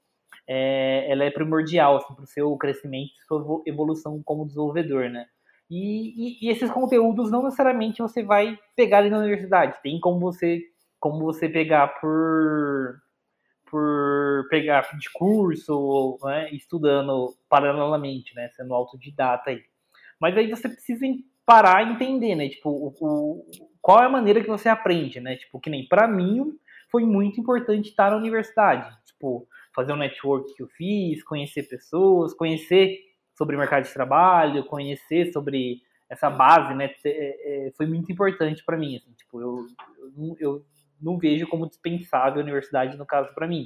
é, 0.47 1.09
ela 1.09 1.23
é 1.23 1.31
primordial, 1.31 1.97
assim, 1.97 2.13
para 2.13 2.23
o 2.23 2.27
seu 2.27 2.55
crescimento, 2.57 3.11
sua 3.27 3.61
evolução 3.65 4.21
como 4.23 4.45
desenvolvedor, 4.45 5.09
né. 5.09 5.25
E, 5.69 6.39
e, 6.41 6.47
e, 6.47 6.49
esses 6.49 6.71
conteúdos 6.71 7.29
não 7.29 7.43
necessariamente 7.43 8.01
você 8.01 8.23
vai 8.23 8.57
pegar 8.75 8.99
ali 8.99 9.09
na 9.09 9.19
universidade, 9.19 9.79
tem 9.83 9.99
como 9.99 10.19
você, 10.19 10.63
como 10.99 11.19
você 11.19 11.47
pegar 11.47 11.87
por 11.99 13.01
por 13.69 14.47
pegar 14.49 14.81
de 14.97 15.07
curso, 15.13 16.17
né, 16.23 16.49
estudando 16.51 17.35
paralelamente, 17.47 18.33
né, 18.33 18.49
sendo 18.55 18.73
autodidata 18.73 19.51
aí. 19.51 19.61
Mas 20.19 20.35
aí 20.35 20.49
você 20.49 20.67
precisa 20.67 21.05
parar 21.45 21.87
e 21.87 21.93
entender, 21.93 22.35
né? 22.35 22.49
Tipo, 22.49 22.69
o, 22.69 22.93
o, 22.99 23.45
qual 23.81 24.03
é 24.03 24.05
a 24.05 24.09
maneira 24.09 24.39
que 24.39 24.47
você 24.47 24.69
aprende, 24.69 25.19
né? 25.19 25.35
Tipo, 25.35 25.59
que 25.59 25.69
nem 25.69 25.87
para 25.87 26.07
mim 26.07 26.51
foi 26.91 27.03
muito 27.05 27.39
importante 27.39 27.89
estar 27.89 28.11
na 28.11 28.17
universidade. 28.17 28.87
Tipo, 29.05 29.47
fazer 29.73 29.93
o 29.93 29.95
um 29.95 29.97
network 29.97 30.53
que 30.53 30.61
eu 30.61 30.67
fiz, 30.67 31.23
conhecer 31.23 31.63
pessoas, 31.63 32.33
conhecer 32.33 32.99
sobre 33.39 33.55
o 33.55 33.59
mercado 33.59 33.85
de 33.85 33.93
trabalho, 33.93 34.65
conhecer 34.65 35.31
sobre 35.31 35.81
essa 36.09 36.29
base, 36.29 36.73
né? 36.73 36.91
É, 37.05 37.67
é, 37.67 37.71
foi 37.77 37.85
muito 37.85 38.11
importante 38.11 38.61
para 38.65 38.77
mim, 38.77 38.97
assim, 38.97 39.13
tipo, 39.13 39.39
eu, 39.39 39.65
eu, 40.39 40.65
não 41.01 41.17
vejo 41.17 41.47
como 41.47 41.65
dispensável 41.65 42.41
a 42.41 42.43
universidade 42.43 42.97
no 42.97 43.05
caso 43.05 43.33
para 43.33 43.47
mim. 43.47 43.65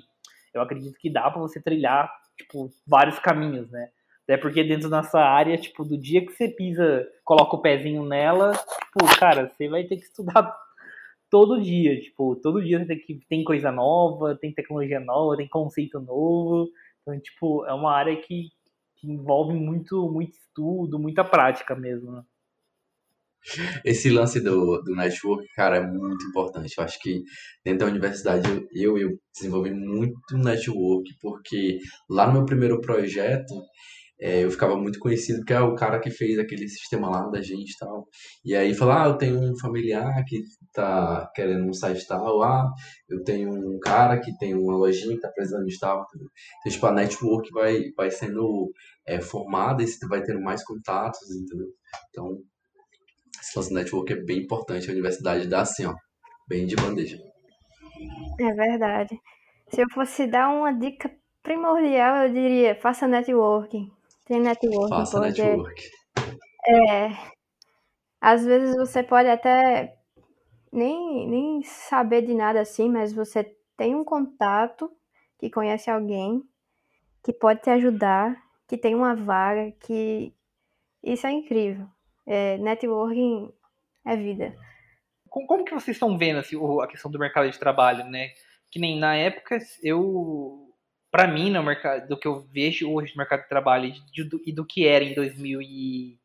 Eu 0.53 0.61
acredito 0.61 0.99
que 0.99 1.09
dá 1.09 1.31
para 1.31 1.41
você 1.41 1.59
trilhar, 1.59 2.13
tipo, 2.37 2.69
vários 2.85 3.17
caminhos, 3.17 3.71
né? 3.71 3.89
Até 4.25 4.37
porque 4.37 4.63
dentro 4.63 4.89
da 4.89 4.97
nossa 4.97 5.19
área, 5.19 5.57
tipo, 5.57 5.83
do 5.83 5.97
dia 5.97 6.23
que 6.23 6.31
você 6.31 6.47
pisa, 6.47 7.07
coloca 7.25 7.55
o 7.55 7.61
pezinho 7.61 8.05
nela, 8.05 8.53
tipo, 8.53 9.19
cara, 9.19 9.49
você 9.49 9.67
vai 9.67 9.85
ter 9.85 9.97
que 9.97 10.03
estudar 10.03 10.55
todo 11.31 11.59
dia, 11.59 11.99
tipo, 11.99 12.35
todo 12.35 12.63
dia 12.63 12.85
tem, 12.85 12.99
que, 12.99 13.19
tem 13.27 13.43
coisa 13.43 13.71
nova, 13.71 14.35
tem 14.35 14.53
tecnologia 14.53 14.99
nova, 14.99 15.35
tem 15.35 15.47
conceito 15.47 15.99
novo. 15.99 16.69
Então, 17.01 17.19
tipo, 17.19 17.65
é 17.65 17.73
uma 17.73 17.91
área 17.91 18.15
que, 18.17 18.51
que 19.03 19.11
envolve 19.11 19.53
muito, 19.53 20.09
muito 20.09 20.31
estudo, 20.31 20.97
muita 20.97 21.25
prática 21.25 21.75
mesmo, 21.75 22.09
né? 22.13 22.23
Esse 23.83 24.09
lance 24.09 24.39
do, 24.39 24.81
do 24.81 24.95
network, 24.95 25.45
cara, 25.53 25.75
é 25.75 25.85
muito 25.85 26.25
importante. 26.27 26.73
Eu 26.77 26.83
acho 26.85 26.97
que 26.99 27.21
dentro 27.65 27.79
da 27.79 27.91
universidade 27.91 28.47
eu, 28.73 28.97
eu 28.97 29.19
desenvolvi 29.35 29.71
muito 29.73 30.37
network, 30.37 31.09
porque 31.21 31.79
lá 32.09 32.27
no 32.27 32.33
meu 32.33 32.45
primeiro 32.45 32.79
projeto 32.79 33.53
é, 34.19 34.43
eu 34.43 34.51
ficava 34.51 34.77
muito 34.77 34.99
conhecido 34.99 35.39
porque 35.39 35.53
é 35.53 35.59
o 35.59 35.75
cara 35.75 35.99
que 35.99 36.09
fez 36.09 36.37
aquele 36.39 36.67
sistema 36.67 37.09
lá 37.09 37.27
da 37.29 37.41
gente 37.41 37.71
e 37.71 37.77
tal. 37.77 38.07
E 38.45 38.55
aí 38.55 38.73
falar, 38.73 39.03
ah, 39.03 39.07
eu 39.09 39.17
tenho 39.17 39.37
um 39.39 39.57
familiar 39.57 40.23
que 40.25 40.41
tá 40.73 41.29
querendo 41.35 41.67
um 41.67 41.73
site 41.73 42.07
tal, 42.07 42.41
ah, 42.43 42.69
eu 43.09 43.23
tenho 43.23 43.51
um 43.51 43.79
cara 43.79 44.19
que 44.19 44.35
tem 44.37 44.53
uma 44.53 44.75
lojinha 44.75 45.15
que 45.15 45.21
tá 45.21 45.29
precisando 45.29 45.65
de 45.65 45.77
tal. 45.79 46.05
Então, 46.61 46.71
tipo, 46.71 46.85
a 46.85 46.91
network 46.91 47.49
vai, 47.51 47.91
vai 47.97 48.11
sendo 48.11 48.71
é, 49.05 49.19
formada 49.19 49.83
e 49.83 49.87
você 49.87 50.07
vai 50.07 50.23
tendo 50.23 50.41
mais 50.41 50.63
contatos, 50.63 51.29
entendeu? 51.35 51.67
Então, 52.09 52.37
esse 53.39 53.73
network 53.73 54.13
é 54.13 54.23
bem 54.23 54.43
importante. 54.43 54.89
A 54.89 54.93
universidade 54.93 55.47
dá 55.47 55.61
assim, 55.61 55.85
ó, 55.85 55.93
bem 56.47 56.65
de 56.65 56.75
bandeja. 56.75 57.17
É 58.39 58.53
verdade. 58.53 59.19
Se 59.69 59.81
eu 59.81 59.87
fosse 59.93 60.27
dar 60.27 60.49
uma 60.49 60.71
dica 60.71 61.11
primordial, 61.41 62.27
eu 62.27 62.33
diria, 62.33 62.75
faça 62.75 63.07
networking. 63.07 63.91
Tem 64.25 64.39
networking. 64.39 64.89
Faça 64.89 65.19
porque, 65.19 65.43
network. 65.43 65.83
É, 66.65 67.09
às 68.21 68.45
vezes 68.45 68.75
você 68.75 69.03
pode 69.03 69.29
até 69.29 69.97
nem, 70.71 71.27
nem 71.27 71.63
saber 71.63 72.21
de 72.21 72.33
nada 72.33 72.61
assim, 72.61 72.89
mas 72.89 73.13
você 73.13 73.43
tem 73.75 73.95
um 73.95 74.03
contato 74.03 74.89
que 75.37 75.49
conhece 75.49 75.89
alguém 75.89 76.41
que 77.23 77.33
pode 77.33 77.61
te 77.61 77.69
ajudar, 77.69 78.41
que 78.67 78.77
tem 78.77 78.95
uma 78.95 79.15
vaga, 79.15 79.71
que 79.79 80.33
isso 81.03 81.27
é 81.27 81.31
incrível. 81.31 81.87
É, 82.25 82.57
networking 82.57 83.51
é 84.05 84.15
vida. 84.15 84.55
Como 85.29 85.65
que 85.65 85.73
vocês 85.73 85.95
estão 85.95 86.17
vendo 86.17 86.39
assim, 86.39 86.55
a 86.81 86.87
questão 86.87 87.09
do 87.09 87.19
mercado 87.19 87.49
de 87.49 87.59
trabalho, 87.59 88.05
né? 88.05 88.29
Que 88.71 88.79
nem 88.79 88.99
na 88.99 89.15
época 89.15 89.57
eu 89.81 90.62
para 91.13 91.27
mim, 91.27 91.51
no 91.51 91.61
mercado, 91.61 92.07
do 92.07 92.17
que 92.17 92.27
eu 92.27 92.39
vejo 92.51 92.91
hoje 92.91 93.13
no 93.13 93.19
mercado 93.19 93.43
de 93.43 93.47
trabalho 93.47 93.93
e 94.17 94.23
do, 94.23 94.41
e 94.47 94.51
do 94.51 94.65
que 94.65 94.87
era 94.87 95.03
em 95.03 95.13
2000 95.13 95.61
e 95.61 96.17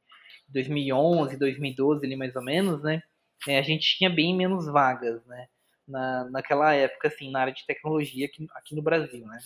2011, 0.48 1.36
2012, 1.36 2.06
ali 2.06 2.16
mais 2.16 2.34
ou 2.34 2.42
menos, 2.42 2.82
né? 2.82 3.02
É, 3.46 3.58
a 3.58 3.62
gente 3.62 3.98
tinha 3.98 4.08
bem 4.08 4.34
menos 4.34 4.64
vagas, 4.64 5.22
né? 5.26 5.46
Na, 5.86 6.24
naquela 6.30 6.72
época, 6.72 7.08
assim, 7.08 7.30
na 7.30 7.40
área 7.42 7.52
de 7.52 7.66
tecnologia 7.66 8.24
aqui, 8.24 8.46
aqui 8.54 8.74
no 8.74 8.80
Brasil, 8.80 9.26
né? 9.26 9.38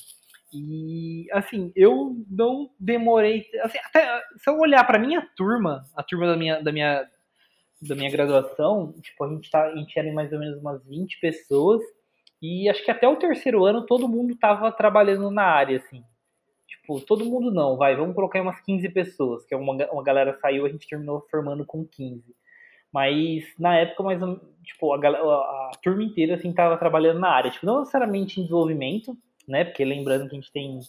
E, 0.52 1.26
assim, 1.32 1.72
eu 1.74 2.24
não 2.30 2.70
demorei. 2.78 3.44
Assim, 3.64 3.78
até, 3.78 4.22
se 4.36 4.48
eu 4.48 4.56
olhar 4.60 4.84
para 4.84 4.96
minha 4.96 5.28
turma, 5.36 5.84
a 5.96 6.04
turma 6.04 6.28
da 6.28 6.36
minha, 6.36 6.62
da 6.62 6.70
minha, 6.70 7.10
da 7.80 7.96
minha 7.96 8.10
graduação, 8.12 8.92
tipo, 9.02 9.24
a 9.24 9.28
gente, 9.28 9.50
tá, 9.50 9.64
a 9.64 9.74
gente 9.74 9.98
era 9.98 10.12
mais 10.12 10.32
ou 10.32 10.38
menos 10.38 10.60
umas 10.60 10.86
20 10.86 11.18
pessoas 11.18 11.82
e 12.42 12.68
acho 12.68 12.84
que 12.84 12.90
até 12.90 13.06
o 13.06 13.16
terceiro 13.16 13.64
ano 13.64 13.86
todo 13.86 14.08
mundo 14.08 14.34
tava 14.34 14.72
trabalhando 14.72 15.30
na 15.30 15.44
área, 15.44 15.78
assim. 15.78 16.02
Tipo, 16.66 17.00
todo 17.00 17.24
mundo 17.24 17.52
não, 17.52 17.76
vai, 17.76 17.94
vamos 17.94 18.16
colocar 18.16 18.42
umas 18.42 18.60
15 18.62 18.88
pessoas, 18.88 19.46
que 19.46 19.54
é 19.54 19.56
uma, 19.56 19.72
uma 19.92 20.02
galera 20.02 20.36
saiu, 20.40 20.66
a 20.66 20.68
gente 20.68 20.88
terminou 20.88 21.24
formando 21.30 21.64
com 21.64 21.86
15. 21.86 22.34
Mas 22.92 23.44
na 23.58 23.76
época, 23.76 24.02
mais 24.02 24.20
tipo, 24.64 24.92
a, 24.92 24.98
a, 24.98 25.10
a, 25.10 25.70
turma 25.82 26.02
inteira 26.02 26.34
assim 26.34 26.52
tava 26.52 26.76
trabalhando 26.76 27.20
na 27.20 27.28
área, 27.28 27.50
tipo, 27.50 27.64
não 27.64 27.80
necessariamente 27.80 28.40
em 28.40 28.42
desenvolvimento, 28.42 29.16
né? 29.46 29.64
Porque 29.64 29.84
lembrando 29.84 30.28
que 30.28 30.34
a 30.34 30.40
gente 30.40 30.52
tem 30.52 30.80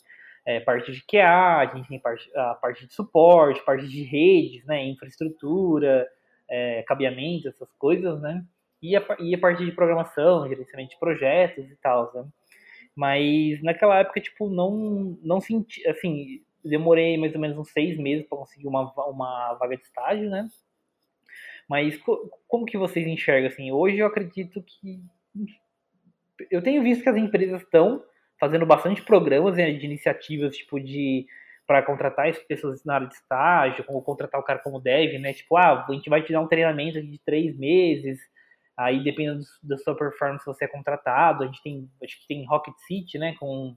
é, 0.46 0.60
parte 0.60 0.92
de 0.92 1.04
QA, 1.06 1.60
a 1.60 1.76
gente 1.76 1.88
tem 1.88 2.00
parte, 2.00 2.30
a 2.36 2.56
parte 2.56 2.88
de 2.88 2.94
suporte, 2.94 3.64
parte 3.64 3.88
de 3.88 4.04
redes, 4.04 4.66
né? 4.66 4.84
Infraestrutura, 4.86 6.08
é, 6.50 6.84
cabeamento, 6.84 7.48
essas 7.48 7.72
coisas, 7.74 8.20
né? 8.22 8.44
E 8.84 8.98
a, 8.98 9.06
e 9.20 9.34
a 9.34 9.38
parte 9.38 9.64
de 9.64 9.72
programação, 9.72 10.48
gerenciamento 10.50 10.92
de 10.92 11.00
projetos 11.00 11.72
e 11.72 11.76
tal, 11.78 12.12
né? 12.14 12.26
Mas 12.94 13.64
naquela 13.64 13.98
época, 14.00 14.20
tipo, 14.20 14.50
não, 14.50 15.18
não 15.24 15.40
senti, 15.40 15.88
assim, 15.88 16.44
demorei 16.64 17.18
mais 17.18 17.34
ou 17.34 17.40
menos 17.40 17.58
uns 17.58 17.72
seis 17.72 17.98
meses 17.98 18.28
para 18.28 18.38
conseguir 18.38 18.68
uma, 18.68 18.92
uma 19.08 19.54
vaga 19.54 19.78
de 19.78 19.84
estágio, 19.84 20.30
né? 20.30 20.50
Mas 21.68 21.98
como 22.48 22.66
que 22.66 22.78
vocês 22.78 23.08
enxergam, 23.08 23.48
assim? 23.48 23.72
Hoje 23.72 24.00
eu 24.00 24.06
acredito 24.06 24.62
que... 24.62 25.02
Eu 26.52 26.62
tenho 26.62 26.84
visto 26.84 27.04
que 27.04 27.10
as 27.10 27.16
empresas 27.16 27.62
estão 27.62 28.04
fazendo 28.38 28.66
bastante 28.66 29.02
programas 29.02 29.56
né, 29.56 29.72
de 29.72 29.86
iniciativas, 29.86 30.58
tipo, 30.58 30.78
de 30.78 31.26
para 31.66 31.82
contratar 31.82 32.28
as 32.28 32.38
pessoas 32.40 32.84
na 32.84 32.96
área 32.96 33.08
de 33.08 33.14
estágio, 33.14 33.86
como 33.86 34.02
contratar 34.02 34.40
o 34.40 34.44
cara 34.44 34.60
como 34.60 34.82
dev, 34.82 35.18
né? 35.22 35.32
Tipo, 35.34 35.56
ah, 35.56 35.86
a 35.88 35.94
gente 35.94 36.10
vai 36.10 36.22
te 36.22 36.34
dar 36.34 36.42
um 36.42 36.48
treinamento 36.48 37.02
de 37.02 37.18
três 37.20 37.58
meses, 37.58 38.20
Aí, 38.78 39.04
dependendo 39.04 39.44
da 39.62 39.78
sua 39.78 39.96
performance, 39.96 40.46
você 40.46 40.66
é 40.66 40.68
contratado. 40.68 41.44
A 41.44 41.46
gente 41.46 41.62
tem, 41.62 41.90
acho 42.04 42.20
que 42.22 42.28
tem 42.28 42.46
Rocket 42.46 42.76
City, 42.88 43.18
né, 43.18 43.36
com, 43.40 43.76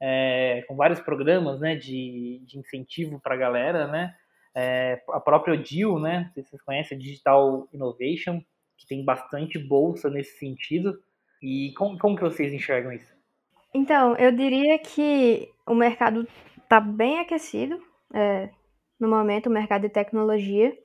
é, 0.00 0.64
com 0.66 0.76
vários 0.76 1.00
programas, 1.00 1.60
né, 1.60 1.76
de, 1.76 2.42
de 2.46 2.58
incentivo 2.58 3.20
para 3.20 3.34
a 3.34 3.38
galera, 3.38 3.86
né. 3.86 4.14
É, 4.54 5.02
a 5.10 5.20
própria 5.20 5.54
Odil, 5.54 5.98
né, 5.98 6.30
se 6.34 6.42
vocês 6.42 6.62
conhecem, 6.62 6.96
a 6.96 7.00
Digital 7.00 7.68
Innovation, 7.72 8.40
que 8.76 8.86
tem 8.86 9.04
bastante 9.04 9.58
bolsa 9.58 10.08
nesse 10.08 10.38
sentido. 10.38 10.98
E 11.42 11.72
como, 11.76 11.98
como 11.98 12.16
que 12.16 12.22
vocês 12.22 12.52
enxergam 12.52 12.92
isso? 12.92 13.14
Então, 13.74 14.16
eu 14.16 14.32
diria 14.32 14.78
que 14.78 15.48
o 15.66 15.74
mercado 15.74 16.26
está 16.62 16.80
bem 16.80 17.20
aquecido, 17.20 17.80
é, 18.12 18.50
no 18.98 19.08
momento, 19.08 19.46
o 19.46 19.52
mercado 19.52 19.82
de 19.82 19.88
tecnologia 19.88 20.76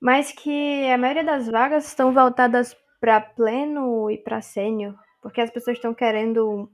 mas 0.00 0.32
que 0.32 0.90
a 0.90 0.96
maioria 0.96 1.24
das 1.24 1.46
vagas 1.46 1.86
estão 1.86 2.12
voltadas 2.12 2.74
para 3.00 3.20
pleno 3.20 4.10
e 4.10 4.18
para 4.18 4.40
sênior, 4.40 4.94
porque 5.22 5.40
as 5.40 5.50
pessoas 5.50 5.76
estão 5.76 5.92
querendo 5.92 6.70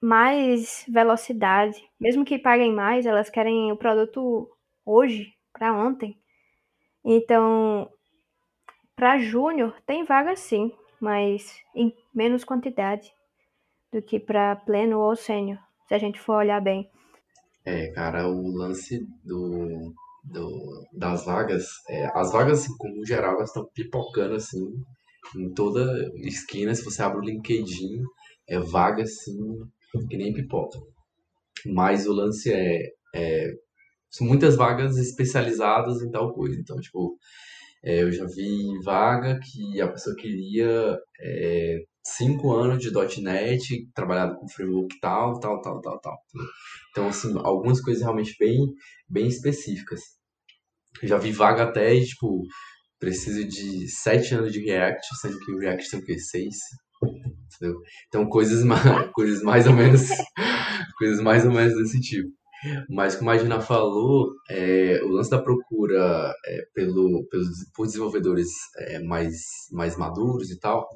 mais 0.00 0.84
velocidade, 0.88 1.82
mesmo 2.00 2.24
que 2.24 2.38
paguem 2.38 2.72
mais, 2.72 3.06
elas 3.06 3.28
querem 3.28 3.72
o 3.72 3.76
produto 3.76 4.48
hoje, 4.84 5.34
para 5.52 5.72
ontem. 5.72 6.18
Então, 7.04 7.90
para 8.94 9.18
júnior 9.18 9.74
tem 9.86 10.04
vaga 10.04 10.36
sim, 10.36 10.72
mas 11.00 11.54
em 11.74 11.94
menos 12.14 12.44
quantidade 12.44 13.12
do 13.92 14.02
que 14.02 14.18
para 14.18 14.56
pleno 14.56 15.00
ou 15.00 15.16
sênior, 15.16 15.58
se 15.86 15.94
a 15.94 15.98
gente 15.98 16.20
for 16.20 16.36
olhar 16.36 16.60
bem. 16.60 16.90
É, 17.64 17.90
cara, 17.92 18.28
o 18.28 18.56
lance 18.56 19.06
do 19.24 19.92
do, 20.26 20.84
das 20.92 21.24
vagas, 21.24 21.66
é, 21.88 22.06
as 22.14 22.32
vagas, 22.32 22.60
assim, 22.60 22.76
como 22.78 23.04
geral, 23.06 23.36
elas 23.36 23.50
estão 23.50 23.68
pipocando, 23.74 24.34
assim, 24.34 24.64
em 25.36 25.52
toda 25.54 26.10
esquina. 26.16 26.74
Se 26.74 26.84
você 26.84 27.02
abre 27.02 27.18
o 27.18 27.24
LinkedIn, 27.24 28.02
é 28.48 28.58
vaga, 28.58 29.02
assim, 29.02 29.36
que 30.08 30.16
nem 30.16 30.32
pipoca. 30.32 30.78
Mas 31.66 32.06
o 32.06 32.12
lance 32.12 32.52
é, 32.52 32.80
é 33.14 33.52
são 34.10 34.26
muitas 34.26 34.56
vagas 34.56 34.96
especializadas 34.96 36.02
em 36.02 36.10
tal 36.10 36.32
coisa. 36.32 36.58
Então, 36.58 36.76
tipo, 36.78 37.18
é, 37.84 38.02
eu 38.02 38.12
já 38.12 38.24
vi 38.24 38.78
vaga 38.84 39.38
que 39.40 39.80
a 39.80 39.88
pessoa 39.88 40.16
queria 40.16 40.98
é, 41.20 41.78
cinco 42.04 42.52
anos 42.52 42.82
de 42.82 42.90
.NET, 43.22 43.88
trabalhado 43.94 44.36
com 44.36 44.48
framework 44.48 44.98
tal, 45.00 45.38
tal, 45.40 45.60
tal, 45.60 45.80
tal, 45.80 46.00
tal. 46.00 46.16
Então, 46.90 47.08
assim, 47.08 47.32
algumas 47.38 47.80
coisas 47.80 48.02
realmente 48.02 48.34
bem, 48.38 48.58
bem 49.08 49.26
específicas. 49.26 50.00
Já 51.02 51.18
vi 51.18 51.32
vaga 51.32 51.64
até, 51.64 51.98
tipo, 52.00 52.42
preciso 52.98 53.46
de 53.46 53.88
sete 53.88 54.34
anos 54.34 54.52
de 54.52 54.64
React, 54.64 55.06
sendo 55.20 55.38
que 55.38 55.52
o 55.52 55.58
React 55.58 55.90
tem 55.90 56.00
o 56.00 56.04
quê? 56.04 56.18
Seis? 56.18 56.56
Entendeu? 57.02 57.80
Então, 58.08 58.28
coisas 58.28 58.64
mais, 58.64 58.82
coisas 59.12 59.42
mais 59.42 59.66
ou 59.66 59.72
menos, 59.72 60.08
coisas 60.98 61.20
mais 61.20 61.44
ou 61.44 61.52
menos 61.52 61.74
desse 61.76 62.00
tipo. 62.00 62.30
Mas 62.88 63.14
como 63.14 63.30
a 63.30 63.38
Gina 63.38 63.60
falou, 63.60 64.32
é, 64.50 65.00
o 65.04 65.08
lance 65.08 65.30
da 65.30 65.40
procura 65.40 66.32
é, 66.46 66.62
pelo, 66.74 67.26
pelos 67.28 67.48
por 67.74 67.86
desenvolvedores 67.86 68.48
é, 68.78 68.98
mais, 69.00 69.36
mais 69.72 69.96
maduros 69.96 70.50
e 70.50 70.58
tal, 70.58 70.88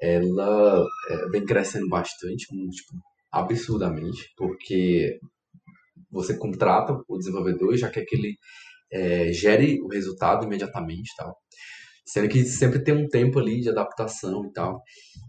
ela 0.00 0.84
é, 1.08 1.28
vem 1.30 1.44
crescendo 1.44 1.88
bastante, 1.88 2.46
tipo, 2.46 2.94
absurdamente, 3.32 4.28
porque 4.36 5.18
você 6.10 6.36
contrata 6.36 6.98
o 7.08 7.18
desenvolvedor 7.18 7.74
e 7.74 7.78
já 7.78 7.88
quer 7.88 8.04
que 8.04 8.16
ele 8.16 8.36
é, 8.92 9.32
gere 9.32 9.80
o 9.82 9.88
resultado 9.88 10.44
imediatamente 10.44 11.10
tal. 11.16 11.36
Sendo 12.06 12.28
que 12.28 12.44
sempre 12.44 12.82
tem 12.82 12.94
um 12.94 13.08
tempo 13.08 13.38
ali 13.38 13.60
de 13.60 13.68
adaptação 13.68 14.44
e 14.46 14.52
tal. 14.52 14.80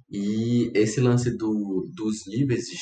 E 0.10 0.72
esse 0.76 1.01
lance 1.01 1.36
do, 1.36 1.89
dos 1.93 2.28
níveis 2.28 2.66
de, 2.66 2.78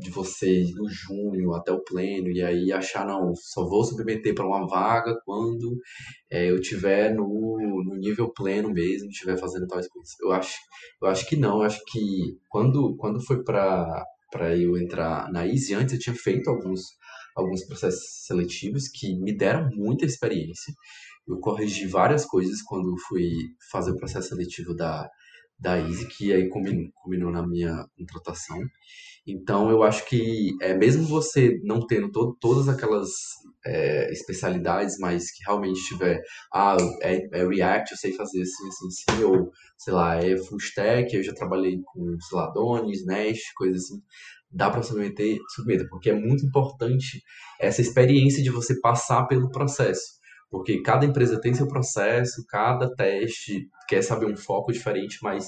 de 0.00 0.10
você 0.10 0.62
ir 0.62 0.74
do 0.74 1.54
até 1.54 1.70
o 1.70 1.84
pleno 1.84 2.28
e 2.30 2.42
aí 2.42 2.72
achar, 2.72 3.06
não, 3.06 3.34
só 3.34 3.68
vou 3.68 3.84
submeter 3.84 4.34
para 4.34 4.46
uma 4.46 4.66
vaga 4.66 5.14
quando 5.24 5.78
é, 6.30 6.50
eu 6.50 6.60
tiver 6.60 7.14
no, 7.14 7.58
no 7.84 7.96
nível 7.96 8.32
pleno 8.32 8.70
mesmo, 8.70 9.08
estiver 9.08 9.38
fazendo 9.38 9.66
tais 9.66 9.86
coisas. 9.86 10.12
Eu 10.20 10.32
acho, 10.32 10.56
eu 11.02 11.08
acho 11.08 11.26
que 11.28 11.36
não, 11.36 11.58
eu 11.58 11.62
acho 11.62 11.80
que 11.86 12.38
quando, 12.48 12.96
quando 12.96 13.20
foi 13.20 13.44
para 13.44 14.04
para 14.30 14.56
eu 14.56 14.76
entrar 14.76 15.30
na 15.32 15.46
Easy, 15.46 15.72
antes 15.72 15.94
eu 15.94 16.00
tinha 16.00 16.14
feito 16.14 16.50
alguns, 16.50 16.82
alguns 17.36 17.64
processos 17.64 18.24
seletivos 18.26 18.88
que 18.88 19.14
me 19.20 19.36
deram 19.36 19.68
muita 19.74 20.06
experiência. 20.06 20.72
Eu 21.28 21.38
corrigi 21.38 21.86
várias 21.86 22.24
coisas 22.24 22.62
quando 22.62 22.96
fui 23.08 23.30
fazer 23.70 23.90
o 23.90 23.96
processo 23.96 24.28
seletivo 24.28 24.74
da, 24.74 25.08
da 25.58 25.78
Easy, 25.78 26.06
que 26.08 26.32
aí 26.32 26.48
combinou, 26.48 27.32
na 27.32 27.46
minha 27.46 27.84
contratação. 27.96 28.58
Então, 29.26 29.70
eu 29.70 29.82
acho 29.82 30.04
que 30.06 30.56
é, 30.60 30.74
mesmo 30.74 31.04
você 31.04 31.58
não 31.64 31.84
tendo 31.84 32.10
to 32.12 32.36
todas 32.40 32.68
aquelas 32.68 33.10
é, 33.66 34.12
especialidades, 34.12 34.98
mas 35.00 35.32
que 35.32 35.42
realmente 35.44 35.82
tiver, 35.88 36.22
ah, 36.52 36.76
é, 37.02 37.26
é, 37.32 37.46
React, 37.46 37.90
eu 37.90 37.98
sei 37.98 38.12
fazer 38.12 38.42
assim, 38.42 38.68
assim, 38.68 38.86
assim, 38.86 39.24
ou, 39.24 39.50
sei 39.76 39.92
lá, 39.92 40.16
é 40.16 40.36
Full 40.36 40.58
Stack, 40.58 41.16
eu 41.16 41.24
já 41.24 41.34
trabalhei 41.34 41.80
com, 41.84 42.16
sei 42.20 42.38
lá, 42.38 42.50
Donis, 42.52 43.04
Nest, 43.04 43.52
coisas 43.56 43.82
assim, 43.82 44.00
dá 44.50 44.70
para 44.70 44.82
submeter, 44.82 45.38
porque 45.90 46.10
é 46.10 46.14
muito 46.14 46.46
importante 46.46 47.22
essa 47.60 47.80
experiência 47.80 48.42
de 48.42 48.50
você 48.50 48.78
passar 48.80 49.26
pelo 49.26 49.50
processo. 49.50 50.16
Porque 50.50 50.80
cada 50.82 51.04
empresa 51.04 51.40
tem 51.40 51.54
seu 51.54 51.66
processo, 51.66 52.44
cada 52.48 52.94
teste 52.94 53.68
quer 53.88 54.02
saber 54.02 54.26
um 54.26 54.36
foco 54.36 54.72
diferente, 54.72 55.18
mas 55.22 55.46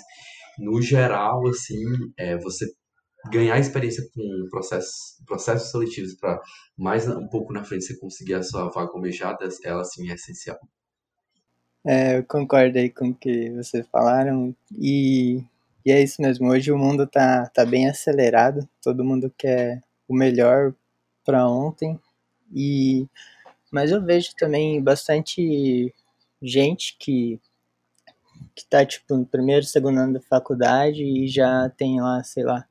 no 0.59 0.83
geral, 0.83 1.47
assim, 1.47 1.85
é, 2.17 2.37
você 2.37 2.67
ganhar 3.31 3.59
experiência 3.59 4.03
com 4.15 4.49
processos, 4.51 5.23
processos 5.27 5.71
seletivos 5.71 6.15
para 6.15 6.41
mais 6.77 7.07
um 7.09 7.29
pouco 7.29 7.53
na 7.53 7.65
frente 7.65 7.85
você 7.85 7.99
conseguir 7.99 8.35
a 8.35 8.43
sua 8.43 8.69
vaga 8.71 8.93
almejada, 8.93 9.49
ela 9.65 9.85
sim 9.85 10.11
é 10.11 10.15
essencial. 10.15 10.59
É, 11.87 12.19
eu 12.19 12.25
concordo 12.25 12.79
aí 12.79 12.91
com 12.91 13.11
o 13.11 13.15
que 13.15 13.51
vocês 13.51 13.87
falaram 13.89 14.55
e, 14.77 15.43
e 15.89 15.91
é 15.91 16.03
isso 16.03 16.21
mesmo. 16.21 16.51
Hoje 16.51 16.71
o 16.71 16.77
mundo 16.77 17.07
tá, 17.07 17.47
tá 17.47 17.65
bem 17.65 17.89
acelerado, 17.89 18.69
todo 18.83 19.03
mundo 19.03 19.33
quer 19.39 19.83
o 20.07 20.15
melhor 20.15 20.75
para 21.25 21.49
ontem 21.49 21.99
e 22.55 23.07
mas 23.73 23.91
eu 23.91 24.05
vejo 24.05 24.35
também 24.37 24.83
bastante 24.83 25.95
gente 26.43 26.95
que 26.99 27.41
que 28.55 28.67
tá 28.67 28.85
tipo 28.85 29.17
no 29.17 29.25
primeiro, 29.25 29.65
segundo 29.65 29.99
ano 29.99 30.13
da 30.15 30.21
faculdade 30.21 31.03
e 31.03 31.27
já 31.27 31.71
tem 31.71 32.03
lá, 32.03 32.23
sei 32.23 32.45
lá, 32.45 32.67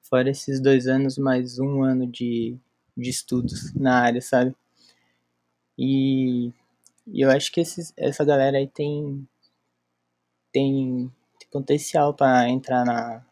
fora 0.00 0.30
esses 0.30 0.58
dois 0.58 0.86
anos, 0.86 1.18
mais 1.18 1.58
um 1.58 1.82
ano 1.82 2.06
de, 2.06 2.56
de 2.96 3.10
estudos 3.10 3.74
na 3.74 4.00
área, 4.00 4.22
sabe? 4.22 4.56
E, 5.76 6.50
e 7.06 7.20
eu 7.20 7.30
acho 7.30 7.52
que 7.52 7.60
esses, 7.60 7.92
essa 7.98 8.24
galera 8.24 8.56
aí 8.56 8.66
tem, 8.68 9.28
tem, 10.52 11.12
potencial 11.52 12.14
para 12.14 12.48
entrar 12.48 12.84
na, 12.84 13.24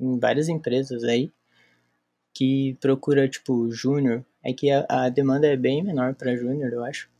em 0.00 0.18
várias 0.18 0.48
empresas 0.48 1.04
aí 1.04 1.32
que 2.32 2.76
procura, 2.80 3.28
tipo, 3.28 3.70
júnior. 3.70 4.24
É 4.42 4.52
que 4.52 4.70
a, 4.70 4.86
a 4.88 5.08
demanda 5.08 5.46
é 5.46 5.56
bem 5.56 5.82
menor 5.82 6.14
para 6.14 6.36
júnior, 6.36 6.72
eu 6.72 6.84
acho. 6.84 7.10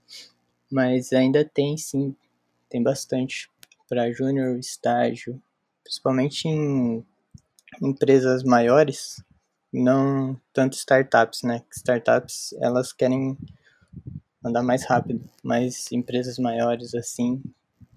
Mas 0.70 1.12
ainda 1.12 1.44
tem, 1.44 1.76
sim, 1.76 2.14
tem 2.68 2.82
bastante 2.82 3.50
para 3.88 4.12
júnior, 4.12 4.58
estágio, 4.58 5.40
principalmente 5.82 6.48
em 6.48 7.04
empresas 7.80 8.42
maiores, 8.42 9.22
não 9.72 10.40
tanto 10.52 10.76
startups, 10.76 11.42
né? 11.42 11.62
Startups 11.70 12.54
elas 12.60 12.92
querem 12.92 13.36
andar 14.44 14.62
mais 14.62 14.84
rápido, 14.84 15.28
mas 15.42 15.90
empresas 15.92 16.38
maiores 16.38 16.94
assim 16.94 17.42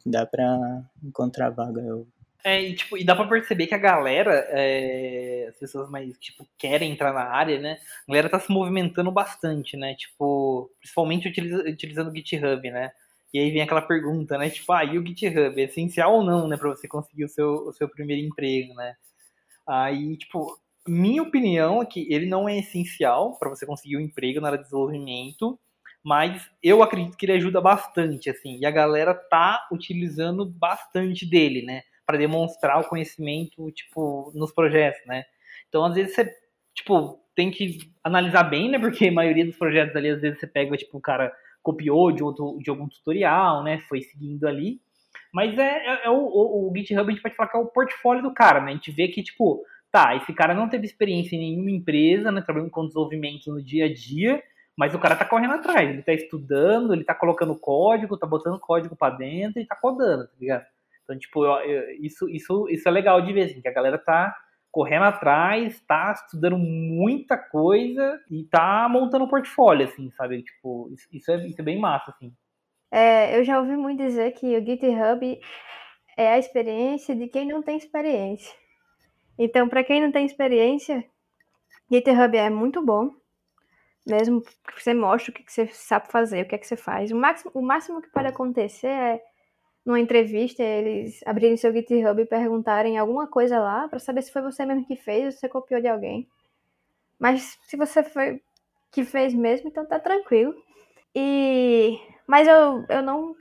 dá 0.06 0.26
para 0.26 0.84
encontrar 1.04 1.50
vaga. 1.50 1.82
Eu... 1.82 2.08
É, 2.44 2.62
e, 2.62 2.74
tipo, 2.76 2.98
e 2.98 3.04
dá 3.04 3.16
pra 3.16 3.28
perceber 3.28 3.68
que 3.68 3.76
a 3.76 3.78
galera, 3.78 4.48
é, 4.52 5.48
as 5.50 5.58
pessoas 5.58 5.90
mais, 5.90 6.18
tipo, 6.20 6.48
querem 6.58 6.92
entrar 6.92 7.12
na 7.14 7.24
área, 7.24 7.60
né? 7.60 7.78
A 8.08 8.12
galera 8.12 8.30
tá 8.30 8.40
se 8.40 8.50
movimentando 8.52 9.12
bastante, 9.12 9.76
né? 9.76 9.94
Tipo, 9.96 10.72
principalmente 10.80 11.28
utiliza, 11.28 11.58
utilizando 11.70 12.10
o 12.10 12.16
GitHub, 12.16 12.72
né? 12.72 12.92
E 13.34 13.40
aí 13.40 13.52
vem 13.52 13.62
aquela 13.62 13.82
pergunta, 13.82 14.38
né? 14.38 14.50
Tipo, 14.50 14.72
ah, 14.72 14.86
e 14.86 14.98
o 14.98 15.06
GitHub? 15.06 15.60
É 15.62 15.66
essencial 15.66 16.14
ou 16.16 16.24
não, 16.24 16.48
né? 16.48 16.56
Pra 16.58 16.70
você 16.70 16.88
conseguir 16.88 17.26
o 17.26 17.30
seu, 17.30 17.68
o 17.68 17.74
seu 17.74 17.90
primeiro 17.90 18.26
emprego, 18.26 18.74
né? 18.74 18.96
Aí, 19.68 20.18
tipo, 20.18 20.58
minha 20.88 21.22
opinião 21.24 21.82
é 21.82 21.86
que 21.86 22.08
ele 22.14 22.26
não 22.26 22.50
é 22.50 22.58
essencial 22.60 23.38
para 23.40 23.50
você 23.50 23.66
conseguir 23.66 23.98
um 23.98 24.02
emprego 24.02 24.42
na 24.42 24.48
área 24.50 24.58
de 24.60 24.66
desenvolvimento, 24.66 25.60
mas 26.04 26.50
eu 26.64 26.82
acredito 26.82 27.18
que 27.18 27.26
ele 27.26 27.34
ajuda 27.34 27.62
bastante, 27.62 28.30
assim, 28.30 28.58
e 28.60 28.66
a 28.66 28.72
galera 28.72 29.14
tá 29.14 29.68
utilizando 29.72 30.46
bastante 30.46 31.26
dele, 31.30 31.62
né, 31.64 31.84
para 32.10 32.18
demonstrar 32.18 32.80
o 32.80 32.90
conhecimento, 32.90 33.70
tipo, 33.70 34.32
nos 34.34 34.52
projetos, 34.52 35.00
né. 35.06 35.26
Então, 35.68 35.86
às 35.86 35.94
vezes 35.94 36.16
você, 36.16 36.28
tipo, 36.74 37.20
tem 37.36 37.52
que 37.52 37.78
analisar 38.04 38.46
bem, 38.46 38.68
né, 38.68 38.80
porque 38.80 39.10
a 39.10 39.12
maioria 39.12 39.46
dos 39.46 39.56
projetos 39.56 39.96
ali, 39.96 40.10
às 40.10 40.20
vezes 40.20 40.40
você 40.40 40.48
pega, 40.48 40.76
tipo, 40.76 40.98
o 40.98 41.02
cara 41.02 41.32
copiou 41.62 42.12
de, 42.12 42.24
outro, 42.24 42.58
de 42.64 42.72
algum 42.72 42.88
tutorial, 42.88 43.64
né, 43.64 43.78
foi 43.88 44.02
seguindo 44.02 44.48
ali, 44.48 44.82
mas 45.32 45.56
é, 45.56 45.86
é, 45.86 46.06
é 46.06 46.10
o, 46.10 46.16
o, 46.16 46.72
o, 46.72 46.74
GitHub, 46.76 47.08
a 47.08 47.12
gente 47.12 47.22
pode 47.22 47.36
falar 47.36 47.50
que 47.50 47.58
é 47.58 47.60
o 47.60 47.68
portfólio 47.68 48.24
do 48.24 48.34
cara, 48.34 48.60
né? 48.60 48.72
A 48.72 48.74
gente 48.74 48.90
vê 48.90 49.08
que, 49.10 49.22
tipo, 49.22 49.64
tá, 49.92 50.16
esse 50.16 50.34
cara 50.34 50.56
não 50.56 50.68
teve 50.68 50.88
experiência 50.88 51.36
em 51.36 51.40
nenhuma 51.40 51.70
empresa, 51.70 52.32
né? 52.32 52.42
Trabalhando 52.42 52.72
com 52.72 52.88
desenvolvimento 52.88 53.52
no 53.52 53.62
dia 53.62 53.86
a 53.86 53.94
dia, 53.94 54.42
mas 54.76 54.96
o 54.96 55.00
cara 55.00 55.16
tá 55.16 55.26
correndo 55.26 55.54
atrás, 55.54 55.88
ele 55.88 56.02
tá 56.02 56.14
estudando, 56.14 56.92
ele 56.92 57.04
tá 57.04 57.14
colocando 57.14 57.56
código, 57.56 58.18
tá 58.18 58.26
botando 58.26 58.60
código 58.60 58.96
para 58.96 59.16
dentro 59.16 59.62
e 59.62 59.66
tá 59.68 59.76
codando, 59.76 60.26
tá 60.26 60.34
ligado? 60.40 60.66
Então, 61.10 61.18
tipo, 61.18 61.44
eu, 61.44 61.52
eu, 61.62 61.92
isso, 62.04 62.30
isso, 62.30 62.70
isso 62.70 62.88
é 62.88 62.92
legal 62.92 63.20
de 63.20 63.34
ver, 63.34 63.46
assim, 63.46 63.62
que 63.62 63.68
a 63.68 63.74
galera 63.74 63.98
tá 63.98 64.36
correndo 64.72 65.06
atrás, 65.06 65.82
tá 65.88 66.12
estudando 66.12 66.56
muita 66.56 67.36
coisa 67.36 68.22
e 68.30 68.44
tá 68.44 68.88
montando 68.88 69.26
um 69.26 69.28
portfólio, 69.28 69.88
assim, 69.88 70.12
sabe? 70.12 70.44
Tipo, 70.44 70.88
isso, 70.94 71.08
isso, 71.12 71.32
é, 71.32 71.48
isso 71.48 71.60
é 71.60 71.64
bem 71.64 71.80
massa, 71.80 72.12
assim. 72.12 72.32
É, 72.92 73.36
eu 73.36 73.44
já 73.44 73.60
ouvi 73.60 73.76
muito 73.76 74.04
dizer 74.04 74.34
que 74.34 74.56
o 74.56 74.64
GitHub 74.64 75.40
é 76.16 76.34
a 76.34 76.38
experiência 76.38 77.16
de 77.16 77.28
quem 77.28 77.48
não 77.48 77.64
tem 77.64 77.76
experiência. 77.76 78.54
Então, 79.36 79.68
para 79.68 79.84
quem 79.84 80.00
não 80.00 80.12
tem 80.12 80.28
experiência, 80.28 81.04
GitHub 81.92 82.38
é 82.38 82.52
muito 82.52 82.86
bom. 82.86 83.10
Mesmo 84.08 84.42
que 84.42 84.84
você 84.84 84.94
mostre 84.94 85.32
o 85.32 85.34
que 85.34 85.52
você 85.52 85.66
sabe 85.68 86.12
fazer, 86.12 86.46
o 86.46 86.48
que 86.48 86.54
é 86.54 86.58
que 86.60 86.68
você 86.68 86.78
faz. 86.78 87.12
O 87.12 87.16
máximo, 87.16 87.52
o 87.56 87.62
máximo 87.64 88.00
que 88.00 88.12
pode 88.12 88.28
acontecer 88.28 88.88
é, 88.88 89.22
numa 89.86 90.00
entrevista, 90.00 90.62
eles 90.64 91.22
abrirem 91.26 91.58
seu 91.58 91.74
GitHub 91.74 92.22
e 92.22 92.26
perguntarem 92.26 92.98
alguma 92.98 93.28
coisa 93.28 93.60
lá 93.60 93.88
para 93.88 94.00
saber 94.00 94.22
se 94.22 94.32
foi 94.32 94.42
você 94.42 94.66
mesmo 94.66 94.86
que 94.86 94.96
fez 94.96 95.26
ou 95.26 95.32
se 95.32 95.40
você 95.40 95.50
copiou 95.50 95.82
de 95.82 95.88
alguém. 95.88 96.28
Mas 97.18 97.58
se 97.64 97.76
você 97.76 98.04
foi 98.04 98.42
que 98.92 99.04
fez 99.04 99.34
mesmo, 99.34 99.70
então 99.70 99.86
tá 99.86 100.00
tranquilo. 100.00 100.54
E 101.16 102.00
mas 102.28 102.48
eu, 102.48 102.86
eu 102.90 103.02
não 103.02 103.36